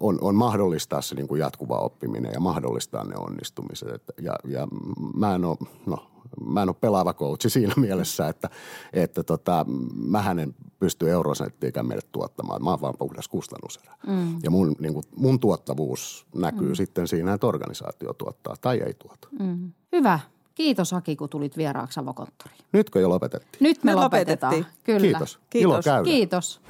on, 0.00 0.18
on 0.20 0.34
mahdollistaa 0.34 1.00
se 1.02 1.14
niin 1.14 1.28
kuin 1.28 1.38
jatkuva 1.38 1.78
oppiminen 1.78 2.32
ja 2.34 2.40
mahdollistaa 2.40 3.04
ne 3.04 3.16
onnistumiset. 3.16 3.88
Et- 3.94 4.04
Ja, 4.20 4.32
ja 4.48 4.68
mä 5.14 5.34
en 5.34 5.44
ole, 5.44 5.56
no, 5.86 6.06
mä 6.46 6.62
en 6.62 6.68
ole 6.68 6.76
pelaava 6.80 7.14
coachi 7.14 7.50
siinä 7.50 7.74
mielessä, 7.76 8.28
että, 8.28 8.50
että 8.92 9.22
tota, 9.22 9.66
mähän 9.94 10.38
en 10.38 10.54
pysty 10.78 11.10
eurosenttiikään 11.10 11.86
meille 11.86 12.08
tuottamaan. 12.12 12.64
Mä 12.64 12.70
oon 12.70 12.80
vaan 12.80 12.94
puhdas 12.98 13.28
kustannuserä. 13.28 13.94
Mm. 14.06 14.38
Ja 14.42 14.50
mun, 14.50 14.76
niin 14.78 14.94
kuin, 14.94 15.04
mun 15.16 15.40
tuottavuus 15.40 16.26
näkyy 16.34 16.68
mm. 16.68 16.74
sitten 16.74 17.08
siinä, 17.08 17.32
että 17.32 17.46
organisaatio 17.46 18.12
tuottaa 18.12 18.54
tai 18.60 18.80
ei 18.86 18.94
tuota. 18.94 19.28
Mm. 19.40 19.72
Hyvä. 19.92 20.20
Kiitos 20.54 20.92
Aki, 20.92 21.16
kun 21.16 21.28
tulit 21.28 21.56
vieraaksi 21.56 22.00
avokonttoriin. 22.00 22.58
Nytkö 22.72 23.00
jo 23.00 23.08
lopetettiin? 23.08 23.62
Nyt 23.62 23.84
me, 23.84 23.90
Me 23.90 23.94
lopetetaan. 23.94 24.52
lopetettiin. 24.52 24.84
Kyllä. 24.84 25.00
Kiitos. 25.00 25.38
Kiitos. 25.50 25.72
Ilo 25.72 25.82
käydä. 25.82 26.04
Kiitos. 26.04 26.60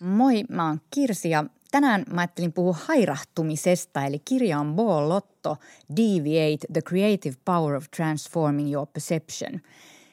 Moi, 0.00 0.44
mä 0.48 0.66
oon 0.66 0.80
Kirsi 0.90 1.30
ja 1.30 1.44
tänään 1.70 2.04
mä 2.12 2.20
ajattelin 2.20 2.52
puhua 2.52 2.76
hairahtumisesta, 2.84 4.04
eli 4.04 4.18
kirja 4.18 4.58
on 4.58 4.74
Ball 4.74 5.08
Lotto, 5.08 5.56
Deviate, 5.96 6.66
The 6.72 6.82
Creative 6.82 7.36
Power 7.44 7.74
of 7.74 7.84
Transforming 7.96 8.72
Your 8.72 8.86
Perception. 8.86 9.60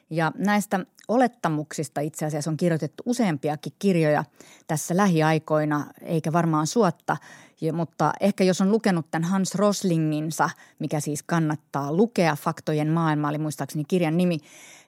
Ja 0.10 0.32
näistä 0.38 0.86
olettamuksista 1.08 2.02
itse 2.02 2.26
asiassa 2.26 2.52
on 2.52 2.58
kirjoitettu 2.58 3.04
useampiakin 3.06 3.74
kirjoja 3.80 4.24
tässä 4.68 4.98
lähiaikoina, 4.98 5.86
eikä 6.02 6.34
varmaan 6.34 6.68
suotta. 6.68 7.18
Ja, 7.62 7.74
mutta 7.74 8.14
ehkä 8.22 8.44
jos 8.44 8.62
on 8.62 8.72
lukenut 8.72 9.06
tämän 9.12 9.30
Hans 9.30 9.56
Roslinginsa, 9.56 10.50
mikä 10.80 11.00
siis 11.00 11.24
kannattaa 11.24 11.94
lukea, 11.94 12.36
Faktojen 12.36 12.92
maailma 12.92 13.30
oli 13.30 13.38
muistaakseni 13.38 13.84
kirjan 13.88 14.18
nimi, 14.18 14.40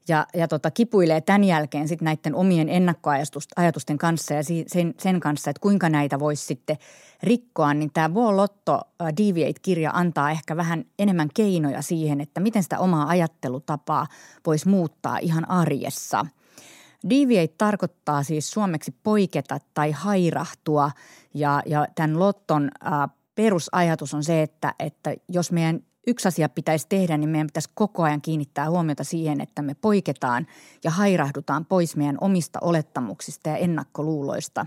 ja, 0.07 0.27
ja 0.33 0.47
tota, 0.47 0.71
kipuilee 0.71 1.21
tämän 1.21 1.43
jälkeen 1.43 1.87
sitten 1.87 2.05
näiden 2.05 2.35
omien 2.35 2.69
ennakkoajatusten 2.69 3.97
kanssa 3.97 4.33
ja 4.33 4.43
sen, 4.67 4.93
sen 4.97 5.19
kanssa, 5.19 5.49
että 5.49 5.61
kuinka 5.61 5.89
näitä 5.89 6.19
voisi 6.19 6.45
sitten 6.45 6.77
rikkoa, 7.23 7.73
niin 7.73 7.91
tämä 7.93 8.35
Lotto 8.35 8.81
Deviate-kirja 9.17 9.91
antaa 9.93 10.31
ehkä 10.31 10.57
vähän 10.57 10.85
enemmän 10.99 11.29
keinoja 11.33 11.81
siihen, 11.81 12.21
että 12.21 12.39
miten 12.39 12.63
sitä 12.63 12.79
omaa 12.79 13.07
ajattelutapaa 13.07 14.07
voisi 14.45 14.69
muuttaa 14.69 15.17
ihan 15.17 15.49
arjessa. 15.49 16.25
Deviate 17.09 17.53
tarkoittaa 17.57 18.23
siis 18.23 18.51
suomeksi 18.51 18.95
poiketa 19.03 19.59
tai 19.73 19.91
hairahtua 19.91 20.91
ja, 21.33 21.63
ja 21.65 21.87
tämän 21.95 22.19
Lotton 22.19 22.71
äh, 22.85 23.09
perusajatus 23.35 24.13
on 24.13 24.23
se, 24.23 24.41
että, 24.41 24.73
että 24.79 25.15
jos 25.27 25.51
meidän 25.51 25.79
yksi 26.07 26.27
asia 26.27 26.49
pitäisi 26.49 26.85
tehdä, 26.89 27.17
niin 27.17 27.29
meidän 27.29 27.47
pitäisi 27.47 27.69
koko 27.73 28.03
ajan 28.03 28.21
kiinnittää 28.21 28.69
huomiota 28.69 29.03
siihen, 29.03 29.41
että 29.41 29.61
me 29.61 29.75
poiketaan 29.81 30.47
ja 30.83 30.91
hairahdutaan 30.91 31.65
pois 31.65 31.95
meidän 31.95 32.17
omista 32.21 32.59
olettamuksista 32.61 33.49
ja 33.49 33.57
ennakkoluuloista. 33.57 34.65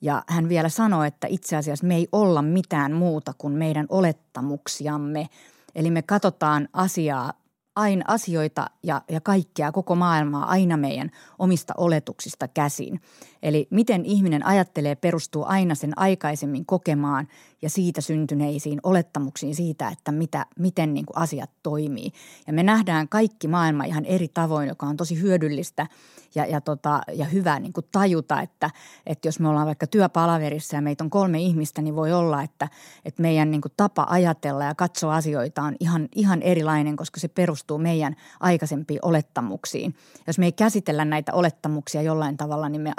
Ja 0.00 0.22
hän 0.28 0.48
vielä 0.48 0.68
sanoi, 0.68 1.06
että 1.06 1.26
itse 1.30 1.56
asiassa 1.56 1.86
me 1.86 1.96
ei 1.96 2.08
olla 2.12 2.42
mitään 2.42 2.92
muuta 2.92 3.32
kuin 3.38 3.52
meidän 3.52 3.86
olettamuksiamme. 3.88 5.28
Eli 5.74 5.90
me 5.90 6.02
katsotaan 6.02 6.68
asiaa 6.72 7.32
aina 7.76 8.04
asioita 8.08 8.66
ja, 8.82 9.02
ja 9.10 9.20
kaikkea, 9.20 9.72
koko 9.72 9.94
maailmaa 9.94 10.46
aina 10.46 10.76
meidän 10.76 11.10
omista 11.38 11.74
oletuksista 11.76 12.48
käsin. 12.48 13.00
Eli 13.46 13.66
miten 13.70 14.04
ihminen 14.04 14.46
ajattelee 14.46 14.94
perustuu 14.94 15.44
aina 15.48 15.74
sen 15.74 15.98
aikaisemmin 15.98 16.66
kokemaan 16.66 17.28
ja 17.62 17.70
siitä 17.70 18.00
syntyneisiin 18.00 18.80
olettamuksiin 18.82 19.54
siitä, 19.54 19.88
että 19.88 20.12
mitä, 20.12 20.46
miten 20.58 20.94
niin 20.94 21.06
kuin 21.06 21.18
asiat 21.18 21.50
toimii. 21.62 22.10
Ja 22.46 22.52
me 22.52 22.62
nähdään 22.62 23.08
kaikki 23.08 23.48
maailma 23.48 23.84
ihan 23.84 24.04
eri 24.04 24.28
tavoin, 24.28 24.68
joka 24.68 24.86
on 24.86 24.96
tosi 24.96 25.20
hyödyllistä 25.22 25.86
ja, 26.34 26.46
ja, 26.46 26.60
tota, 26.60 27.00
ja 27.12 27.24
hyvä 27.24 27.60
niin 27.60 27.72
kuin 27.72 27.86
tajuta, 27.92 28.40
että, 28.40 28.70
että 29.06 29.28
jos 29.28 29.40
me 29.40 29.48
ollaan 29.48 29.66
vaikka 29.66 29.86
työpalaverissa 29.86 30.76
ja 30.76 30.82
meitä 30.82 31.04
on 31.04 31.10
kolme 31.10 31.40
ihmistä, 31.40 31.82
niin 31.82 31.96
voi 31.96 32.12
olla, 32.12 32.42
että, 32.42 32.68
että 33.04 33.22
meidän 33.22 33.50
niin 33.50 33.60
kuin 33.60 33.72
tapa 33.76 34.06
ajatella 34.10 34.64
ja 34.64 34.74
katsoa 34.74 35.16
asioita 35.16 35.62
on 35.62 35.76
ihan, 35.80 36.08
ihan 36.14 36.42
erilainen, 36.42 36.96
koska 36.96 37.20
se 37.20 37.28
perustuu 37.28 37.78
meidän 37.78 38.16
aikaisempiin 38.40 39.00
olettamuksiin. 39.02 39.94
Jos 40.26 40.38
me 40.38 40.44
ei 40.44 40.52
käsitellä 40.52 41.04
näitä 41.04 41.32
olettamuksia 41.32 42.02
jollain 42.02 42.36
tavalla, 42.36 42.68
niin 42.68 42.82
me 42.82 42.92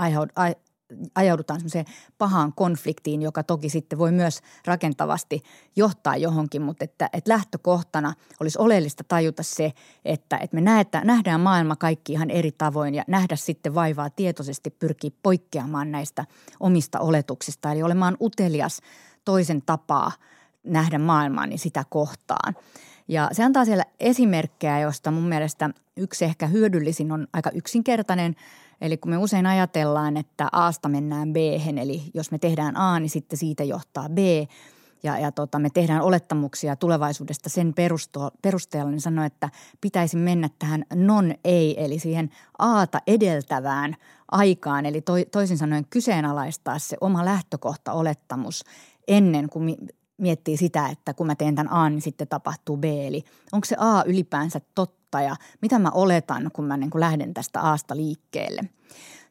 ajaudutaan 1.16 1.60
semmoiseen 1.60 1.86
pahaan 2.18 2.54
konfliktiin, 2.54 3.22
joka 3.22 3.44
toki 3.44 3.70
sitten 3.70 4.00
voi 4.00 4.12
myös 4.12 4.42
rakentavasti 4.66 5.44
johtaa 5.76 6.18
johonkin, 6.18 6.62
mutta 6.62 6.84
että, 6.84 7.10
että 7.14 7.32
lähtökohtana 7.32 8.14
olisi 8.40 8.60
oleellista 8.60 9.04
tajuta 9.08 9.44
se, 9.44 9.74
että, 10.06 10.38
että 10.38 10.56
me 10.56 10.62
näetä, 10.62 11.02
nähdään 11.04 11.42
maailma 11.42 11.76
kaikki 11.76 12.14
ihan 12.14 12.30
eri 12.30 12.52
tavoin 12.52 12.96
ja 12.96 13.04
nähdä 13.08 13.36
sitten 13.36 13.76
vaivaa 13.76 14.10
tietoisesti 14.10 14.70
pyrkii 14.70 15.14
poikkeamaan 15.24 15.92
näistä 15.92 16.26
omista 16.60 17.00
oletuksista, 17.00 17.72
eli 17.72 17.84
olemaan 17.84 18.18
utelias 18.22 18.82
toisen 19.26 19.62
tapaa 19.66 20.12
nähdä 20.64 21.00
maailmaa, 21.00 21.48
niin 21.48 21.60
sitä 21.60 21.84
kohtaan. 21.90 22.56
Ja 23.08 23.30
se 23.32 23.44
antaa 23.44 23.66
siellä 23.66 23.86
esimerkkejä, 24.00 24.80
josta 24.80 25.12
mun 25.12 25.28
mielestä 25.28 25.70
yksi 25.98 26.26
ehkä 26.26 26.48
hyödyllisin 26.48 27.12
on 27.12 27.28
aika 27.34 27.50
yksinkertainen– 27.54 28.36
Eli 28.82 28.98
kun 28.98 29.12
me 29.12 29.18
usein 29.18 29.46
ajatellaan, 29.46 30.18
että 30.18 30.50
Aasta 30.52 30.90
mennään 30.90 31.34
b 31.34 31.36
eli 31.82 32.04
jos 32.14 32.32
me 32.32 32.38
tehdään 32.38 32.78
A, 32.78 33.00
niin 33.00 33.10
sitten 33.10 33.38
siitä 33.38 33.64
johtaa 33.64 34.10
B, 34.10 34.18
ja, 35.04 35.20
ja 35.20 35.32
tota, 35.32 35.60
me 35.60 35.70
tehdään 35.70 36.02
olettamuksia 36.02 36.76
tulevaisuudesta 36.76 37.50
sen 37.50 37.74
perusteella, 38.42 38.92
niin 38.92 39.02
sanoo, 39.02 39.26
että 39.26 39.50
pitäisi 39.82 40.18
mennä 40.18 40.50
tähän 40.60 40.86
non-ei, 40.96 41.84
eli 41.84 42.00
siihen 42.00 42.30
aata 42.60 43.00
edeltävään 43.08 43.96
aikaan, 44.32 44.86
eli 44.86 45.02
to, 45.02 45.14
toisin 45.32 45.58
sanoen 45.58 45.86
kyseenalaistaa 45.90 46.80
se 46.80 46.98
oma 47.02 47.26
lähtökohta-olettamus 47.26 48.64
ennen 49.08 49.50
kuin 49.50 49.78
miettii 50.18 50.58
sitä, 50.58 50.88
että 50.88 51.14
kun 51.14 51.28
mä 51.28 51.36
teen 51.36 51.56
tämän 51.56 51.74
A, 51.74 51.90
niin 51.90 52.02
sitten 52.02 52.28
tapahtuu 52.28 52.78
B. 52.78 52.84
Eli 52.84 53.24
onko 53.52 53.66
se 53.66 53.76
A 53.80 54.04
ylipäänsä 54.06 54.62
totta 54.76 55.22
ja 55.22 55.36
mitä 55.62 55.80
mä 55.80 55.90
oletan, 55.90 56.50
kun 56.54 56.66
mä 56.66 56.78
niin 56.78 56.90
kuin 56.90 57.00
lähden 57.00 57.34
tästä 57.34 57.62
Aasta 57.62 57.96
liikkeelle. 57.96 58.62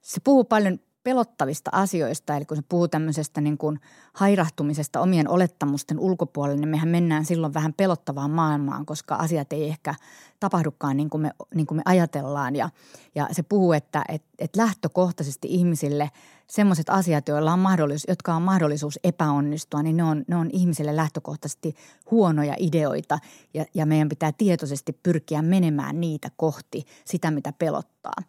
Se 0.02 0.20
puhuu 0.24 0.44
paljon 0.44 0.78
pelottavista 1.06 1.70
asioista, 1.72 2.36
eli 2.36 2.44
kun 2.44 2.56
se 2.56 2.62
puhuu 2.68 2.88
tämmöisestä 2.88 3.40
niin 3.40 3.58
kuin 3.58 3.80
hairahtumisesta 4.12 5.00
omien 5.00 5.28
olettamusten 5.28 5.98
ulkopuolelle, 5.98 6.60
niin 6.60 6.68
mehän 6.68 6.88
mennään 6.88 7.24
silloin 7.24 7.54
vähän 7.54 7.74
pelottavaan 7.74 8.30
maailmaan, 8.30 8.86
koska 8.86 9.14
asiat 9.14 9.52
ei 9.52 9.64
ehkä 9.64 9.94
tapahdukaan 10.40 10.96
niin 10.96 11.10
kuin 11.10 11.20
me, 11.20 11.30
niin 11.54 11.66
kuin 11.66 11.76
me 11.76 11.82
ajatellaan. 11.84 12.56
Ja, 12.56 12.70
ja 13.14 13.28
se 13.32 13.42
puhuu, 13.42 13.72
että 13.72 14.04
et, 14.08 14.22
et 14.38 14.56
lähtökohtaisesti 14.56 15.48
ihmisille 15.50 16.10
semmoiset 16.46 16.90
asiat, 16.90 17.28
joilla 17.28 17.52
on 17.52 17.58
mahdollisuus, 17.58 18.04
jotka 18.08 18.34
on 18.34 18.42
mahdollisuus 18.42 18.98
epäonnistua, 19.04 19.82
niin 19.82 19.96
ne 19.96 20.04
on, 20.04 20.24
ne 20.28 20.36
on 20.36 20.50
ihmisille 20.52 20.96
lähtökohtaisesti 20.96 21.74
huonoja 22.10 22.54
ideoita 22.58 23.18
ja, 23.54 23.64
ja 23.74 23.86
meidän 23.86 24.08
pitää 24.08 24.32
tietoisesti 24.32 24.92
pyrkiä 25.02 25.42
menemään 25.42 26.00
niitä 26.00 26.30
kohti 26.36 26.84
sitä, 27.04 27.30
mitä 27.30 27.52
pelottaa. 27.52 28.22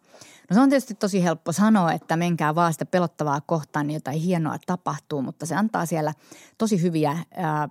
No 0.50 0.54
se 0.54 0.60
on 0.60 0.68
tietysti 0.68 0.94
tosi 0.94 1.22
helppo 1.24 1.52
sanoa, 1.52 1.92
että 1.92 2.16
menkää 2.16 2.54
vaan 2.54 2.72
sitä 2.72 2.86
pelottavaa 2.86 3.40
kohtaan, 3.40 3.86
niin 3.86 3.94
jotain 3.94 4.20
hienoa 4.20 4.56
tapahtuu, 4.66 5.22
mutta 5.22 5.46
se 5.46 5.54
antaa 5.54 5.86
siellä 5.86 6.14
tosi 6.58 6.82
hyviä 6.82 7.18
ää, 7.36 7.68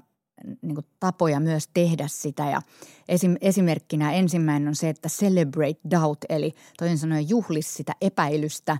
niin 0.61 0.75
kuin 0.75 0.85
tapoja 0.99 1.39
myös 1.39 1.69
tehdä 1.73 2.07
sitä. 2.07 2.49
Ja 2.49 2.61
esim, 3.09 3.35
esimerkkinä 3.41 4.13
ensimmäinen 4.13 4.67
on 4.67 4.75
se, 4.75 4.89
että 4.89 5.09
celebrate 5.09 5.79
doubt, 5.91 6.19
eli 6.29 6.53
toisin 6.77 6.97
sanoen 6.97 7.29
juhlis 7.29 7.73
sitä 7.73 7.93
epäilystä. 8.01 8.77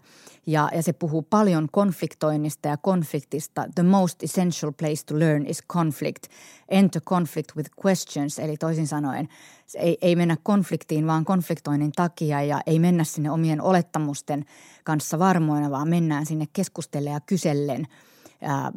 Ja, 0.48 0.70
ja 0.74 0.84
se 0.84 0.94
puhuu 0.94 1.22
paljon 1.22 1.68
konfliktoinnista 1.72 2.68
ja 2.68 2.78
konfliktista. 2.78 3.66
The 3.76 3.84
most 3.84 4.24
essential 4.24 4.72
place 4.72 5.06
to 5.06 5.20
learn 5.20 5.46
is 5.46 5.64
conflict. 5.68 6.24
Enter 6.70 7.02
conflict 7.02 7.56
with 7.56 7.72
questions, 7.86 8.40
eli 8.40 8.58
toisin 8.58 8.88
sanoen 8.88 9.30
ei, 9.76 9.98
ei 10.02 10.16
mennä 10.16 10.38
konfliktiin, 10.44 11.08
vaan 11.08 11.26
konfliktoinnin 11.26 11.92
takia 11.92 12.44
ja 12.44 12.62
ei 12.66 12.80
mennä 12.80 13.04
sinne 13.04 13.32
omien 13.32 13.62
olettamusten 13.62 14.46
kanssa 14.84 15.20
varmoina, 15.20 15.72
vaan 15.72 15.90
mennään 15.90 16.26
sinne 16.26 16.46
keskustellen 16.54 17.14
ja 17.14 17.20
kysellen 17.20 17.88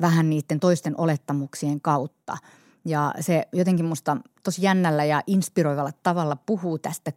vähän 0.00 0.30
niiden 0.30 0.60
toisten 0.60 0.94
olettamuksien 1.00 1.80
kautta– 1.80 2.36
ja 2.84 3.14
se 3.20 3.48
jotenkin 3.52 3.86
musta 3.86 4.16
tosi 4.42 4.62
jännällä 4.62 5.04
ja 5.04 5.22
inspiroivalla 5.26 5.92
tavalla 6.02 6.36
puhuu 6.36 6.78
tästä 6.78 7.12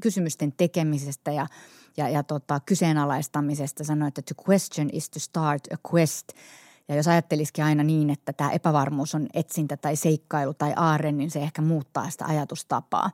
kysymysten 0.00 0.52
tekemisestä 0.56 1.32
ja, 1.32 1.46
ja, 1.96 2.08
ja 2.08 2.22
tota, 2.22 2.60
kyseenalaistamisesta. 2.66 3.84
Sanoi, 3.84 4.08
että 4.08 4.22
to 4.22 4.50
question 4.50 4.88
is 4.92 5.10
to 5.10 5.18
start 5.18 5.62
a 5.72 5.76
quest. 5.94 6.28
Ja 6.88 6.96
jos 6.96 7.08
ajattelisikin 7.08 7.64
aina 7.64 7.84
niin, 7.84 8.10
että 8.10 8.32
tämä 8.32 8.50
epävarmuus 8.50 9.14
on 9.14 9.26
etsintä 9.34 9.76
tai 9.76 9.96
seikkailu 9.96 10.54
tai 10.54 10.72
aarre, 10.76 11.12
niin 11.12 11.30
se 11.30 11.40
ehkä 11.40 11.62
muuttaa 11.62 12.10
sitä 12.10 12.24
ajatustapaa. 12.24 13.10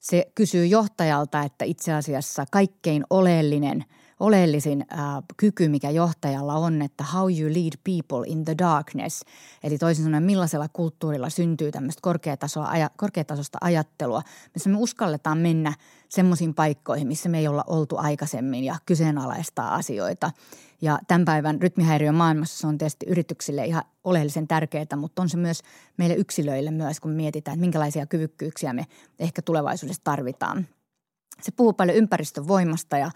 Se 0.00 0.32
kysyy 0.34 0.66
johtajalta, 0.66 1.42
että 1.42 1.64
itse 1.64 1.92
asiassa 1.92 2.44
kaikkein 2.50 3.04
oleellinen– 3.10 3.84
oleellisin 4.20 4.84
äh, 4.92 4.98
kyky, 5.36 5.68
mikä 5.68 5.90
johtajalla 5.90 6.54
on, 6.54 6.82
että 6.82 7.04
how 7.04 7.30
you 7.40 7.50
lead 7.52 7.72
people 7.84 8.26
in 8.26 8.44
the 8.44 8.54
darkness. 8.58 9.24
Eli 9.62 9.78
toisin 9.78 10.04
sanoen, 10.04 10.22
millaisella 10.22 10.68
kulttuurilla 10.72 11.30
syntyy 11.30 11.72
tämmöistä 11.72 12.00
korkeatasoa, 12.02 12.72
korkeatasosta 12.96 13.58
ajattelua, 13.60 14.22
missä 14.54 14.70
me 14.70 14.76
uskalletaan 14.76 15.38
mennä 15.38 15.72
semmoisiin 16.08 16.54
paikkoihin, 16.54 17.08
missä 17.08 17.28
me 17.28 17.38
ei 17.38 17.48
olla 17.48 17.64
oltu 17.66 17.96
aikaisemmin 17.96 18.64
ja 18.64 18.76
kyseenalaistaa 18.86 19.74
asioita. 19.74 20.30
Ja 20.80 20.98
tämän 21.08 21.24
päivän 21.24 21.62
rytmihäiriön 21.62 22.14
maailmassa 22.14 22.58
se 22.58 22.66
on 22.66 22.78
tietysti 22.78 23.06
yrityksille 23.08 23.64
ihan 23.64 23.82
oleellisen 24.04 24.48
tärkeää, 24.48 24.96
mutta 24.96 25.22
on 25.22 25.28
se 25.28 25.36
myös 25.36 25.62
meille 25.96 26.14
yksilöille 26.14 26.70
myös, 26.70 27.00
kun 27.00 27.10
mietitään, 27.10 27.54
että 27.54 27.60
minkälaisia 27.60 28.06
kyvykkyyksiä 28.06 28.72
me 28.72 28.86
ehkä 29.18 29.42
tulevaisuudessa 29.42 30.04
tarvitaan. 30.04 30.66
Se 31.42 31.52
puhuu 31.52 31.72
paljon 31.72 31.96
ympäristön 31.96 32.48
voimasta 32.48 32.98
ja 32.98 33.10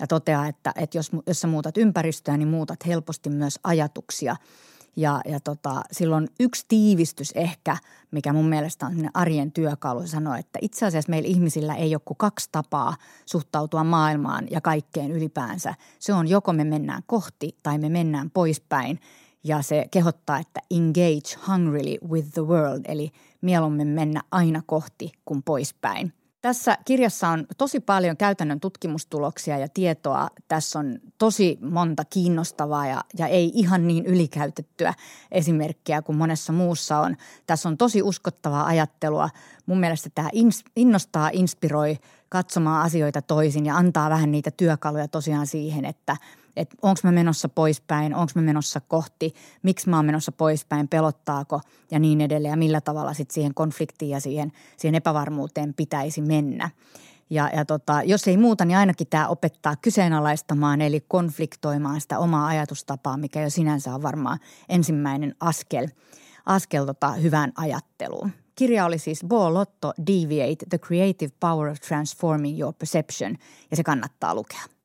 ja 0.00 0.06
toteaa, 0.06 0.46
että, 0.46 0.72
että 0.76 0.98
jos, 0.98 1.10
jos 1.26 1.40
sä 1.40 1.46
muutat 1.46 1.76
ympäristöä, 1.76 2.36
niin 2.36 2.48
muutat 2.48 2.86
helposti 2.86 3.30
myös 3.30 3.58
ajatuksia. 3.64 4.36
Ja, 4.96 5.20
ja 5.24 5.40
tota, 5.40 5.82
silloin 5.92 6.28
yksi 6.40 6.64
tiivistys 6.68 7.32
ehkä, 7.32 7.76
mikä 8.10 8.32
mun 8.32 8.48
mielestä 8.48 8.86
on 8.86 9.10
arjen 9.14 9.52
työkalu, 9.52 10.06
sanoa, 10.06 10.38
että 10.38 10.58
itse 10.62 10.86
asiassa 10.86 11.10
meillä 11.10 11.28
ihmisillä 11.28 11.74
ei 11.74 11.94
ole 11.94 12.02
kuin 12.04 12.18
kaksi 12.18 12.48
tapaa 12.52 12.96
suhtautua 13.26 13.84
maailmaan 13.84 14.46
ja 14.50 14.60
kaikkeen 14.60 15.10
ylipäänsä. 15.10 15.74
Se 15.98 16.12
on 16.12 16.28
joko 16.28 16.52
me 16.52 16.64
mennään 16.64 17.02
kohti 17.06 17.56
tai 17.62 17.78
me 17.78 17.88
mennään 17.88 18.30
poispäin. 18.30 19.00
Ja 19.44 19.62
se 19.62 19.86
kehottaa, 19.90 20.38
että 20.38 20.60
engage 20.70 21.48
hungrily 21.48 21.96
with 22.08 22.30
the 22.32 22.42
world, 22.42 22.84
eli 22.88 23.10
mieluummin 23.40 23.88
mennä 23.88 24.22
aina 24.30 24.62
kohti 24.66 25.12
kuin 25.24 25.42
poispäin. 25.42 26.12
Tässä 26.42 26.78
kirjassa 26.84 27.28
on 27.28 27.46
tosi 27.58 27.80
paljon 27.80 28.16
käytännön 28.16 28.60
tutkimustuloksia 28.60 29.58
ja 29.58 29.68
tietoa. 29.68 30.28
Tässä 30.48 30.78
on 30.78 30.98
tosi 31.18 31.58
monta 31.60 32.04
kiinnostavaa 32.04 32.86
ja, 32.86 33.04
ja 33.18 33.26
ei 33.26 33.50
ihan 33.54 33.86
niin 33.86 34.06
ylikäytettyä 34.06 34.94
esimerkkiä 35.30 36.02
kuin 36.02 36.18
monessa 36.18 36.52
muussa 36.52 36.98
on. 36.98 37.16
Tässä 37.46 37.68
on 37.68 37.76
tosi 37.76 38.02
uskottavaa 38.02 38.66
ajattelua. 38.66 39.28
Mun 39.66 39.80
mielestä 39.80 40.10
tämä 40.14 40.28
innostaa, 40.76 41.30
inspiroi 41.32 41.98
katsomaan 42.28 42.82
asioita 42.82 43.22
toisin 43.22 43.66
ja 43.66 43.76
antaa 43.76 44.10
vähän 44.10 44.32
niitä 44.32 44.50
työkaluja 44.50 45.08
tosiaan 45.08 45.46
siihen, 45.46 45.84
että– 45.84 46.16
että 46.56 46.76
onko 46.82 47.00
mä 47.02 47.12
menossa 47.12 47.48
poispäin, 47.48 48.14
onko 48.14 48.32
mä 48.34 48.42
menossa 48.42 48.80
kohti, 48.80 49.34
miksi 49.62 49.88
mä 49.88 49.96
oon 49.96 50.06
menossa 50.06 50.32
poispäin, 50.32 50.88
pelottaako 50.88 51.60
ja 51.90 51.98
niin 51.98 52.20
edelleen 52.20 52.52
ja 52.52 52.56
millä 52.56 52.80
tavalla 52.80 53.14
sitten 53.14 53.34
siihen 53.34 53.54
konfliktiin 53.54 54.10
ja 54.10 54.20
siihen, 54.20 54.52
siihen 54.76 54.94
epävarmuuteen 54.94 55.74
pitäisi 55.74 56.20
mennä. 56.20 56.70
Ja, 57.30 57.50
ja 57.56 57.64
tota, 57.64 58.02
jos 58.02 58.28
ei 58.28 58.36
muuta, 58.36 58.64
niin 58.64 58.78
ainakin 58.78 59.06
tämä 59.06 59.28
opettaa 59.28 59.76
kyseenalaistamaan 59.76 60.80
eli 60.80 61.04
konfliktoimaan 61.08 62.00
sitä 62.00 62.18
omaa 62.18 62.46
ajatustapaa, 62.46 63.16
mikä 63.16 63.42
jo 63.42 63.50
sinänsä 63.50 63.94
on 63.94 64.02
varmaan 64.02 64.38
ensimmäinen 64.68 65.34
askel, 65.40 65.88
askel 66.46 66.86
tota 66.86 67.12
hyvään 67.12 67.52
ajatteluun. 67.56 68.32
Kirja 68.54 68.84
oli 68.84 68.98
siis 68.98 69.24
Bo 69.28 69.54
Lotto 69.54 69.92
Deviate, 70.06 70.66
The 70.70 70.78
Creative 70.78 71.32
Power 71.40 71.68
of 71.68 71.80
Transforming 71.80 72.60
Your 72.60 72.74
Perception 72.78 73.36
ja 73.70 73.76
se 73.76 73.82
kannattaa 73.82 74.34
lukea. 74.34 74.79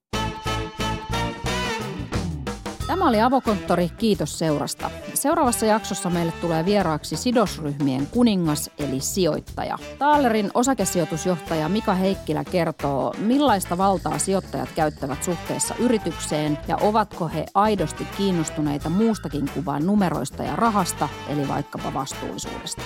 Tämä 2.95 3.09
oli 3.09 3.21
Avokonttori, 3.21 3.89
kiitos 3.89 4.39
seurasta. 4.39 4.91
Seuraavassa 5.13 5.65
jaksossa 5.65 6.09
meille 6.09 6.31
tulee 6.31 6.65
vieraaksi 6.65 7.17
sidosryhmien 7.17 8.07
kuningas 8.07 8.69
eli 8.79 8.99
sijoittaja. 8.99 9.77
Taalerin 9.99 10.51
osakesijoitusjohtaja 10.53 11.69
Mika 11.69 11.93
Heikkilä 11.93 12.43
kertoo, 12.43 13.13
millaista 13.17 13.77
valtaa 13.77 14.17
sijoittajat 14.17 14.69
käyttävät 14.75 15.23
suhteessa 15.23 15.75
yritykseen 15.79 16.57
ja 16.67 16.77
ovatko 16.77 17.27
he 17.27 17.45
aidosti 17.53 18.07
kiinnostuneita 18.17 18.89
muustakin 18.89 19.49
kuin 19.53 19.65
vain 19.65 19.85
numeroista 19.85 20.43
ja 20.43 20.55
rahasta, 20.55 21.09
eli 21.29 21.47
vaikkapa 21.47 21.93
vastuullisuudesta. 21.93 22.81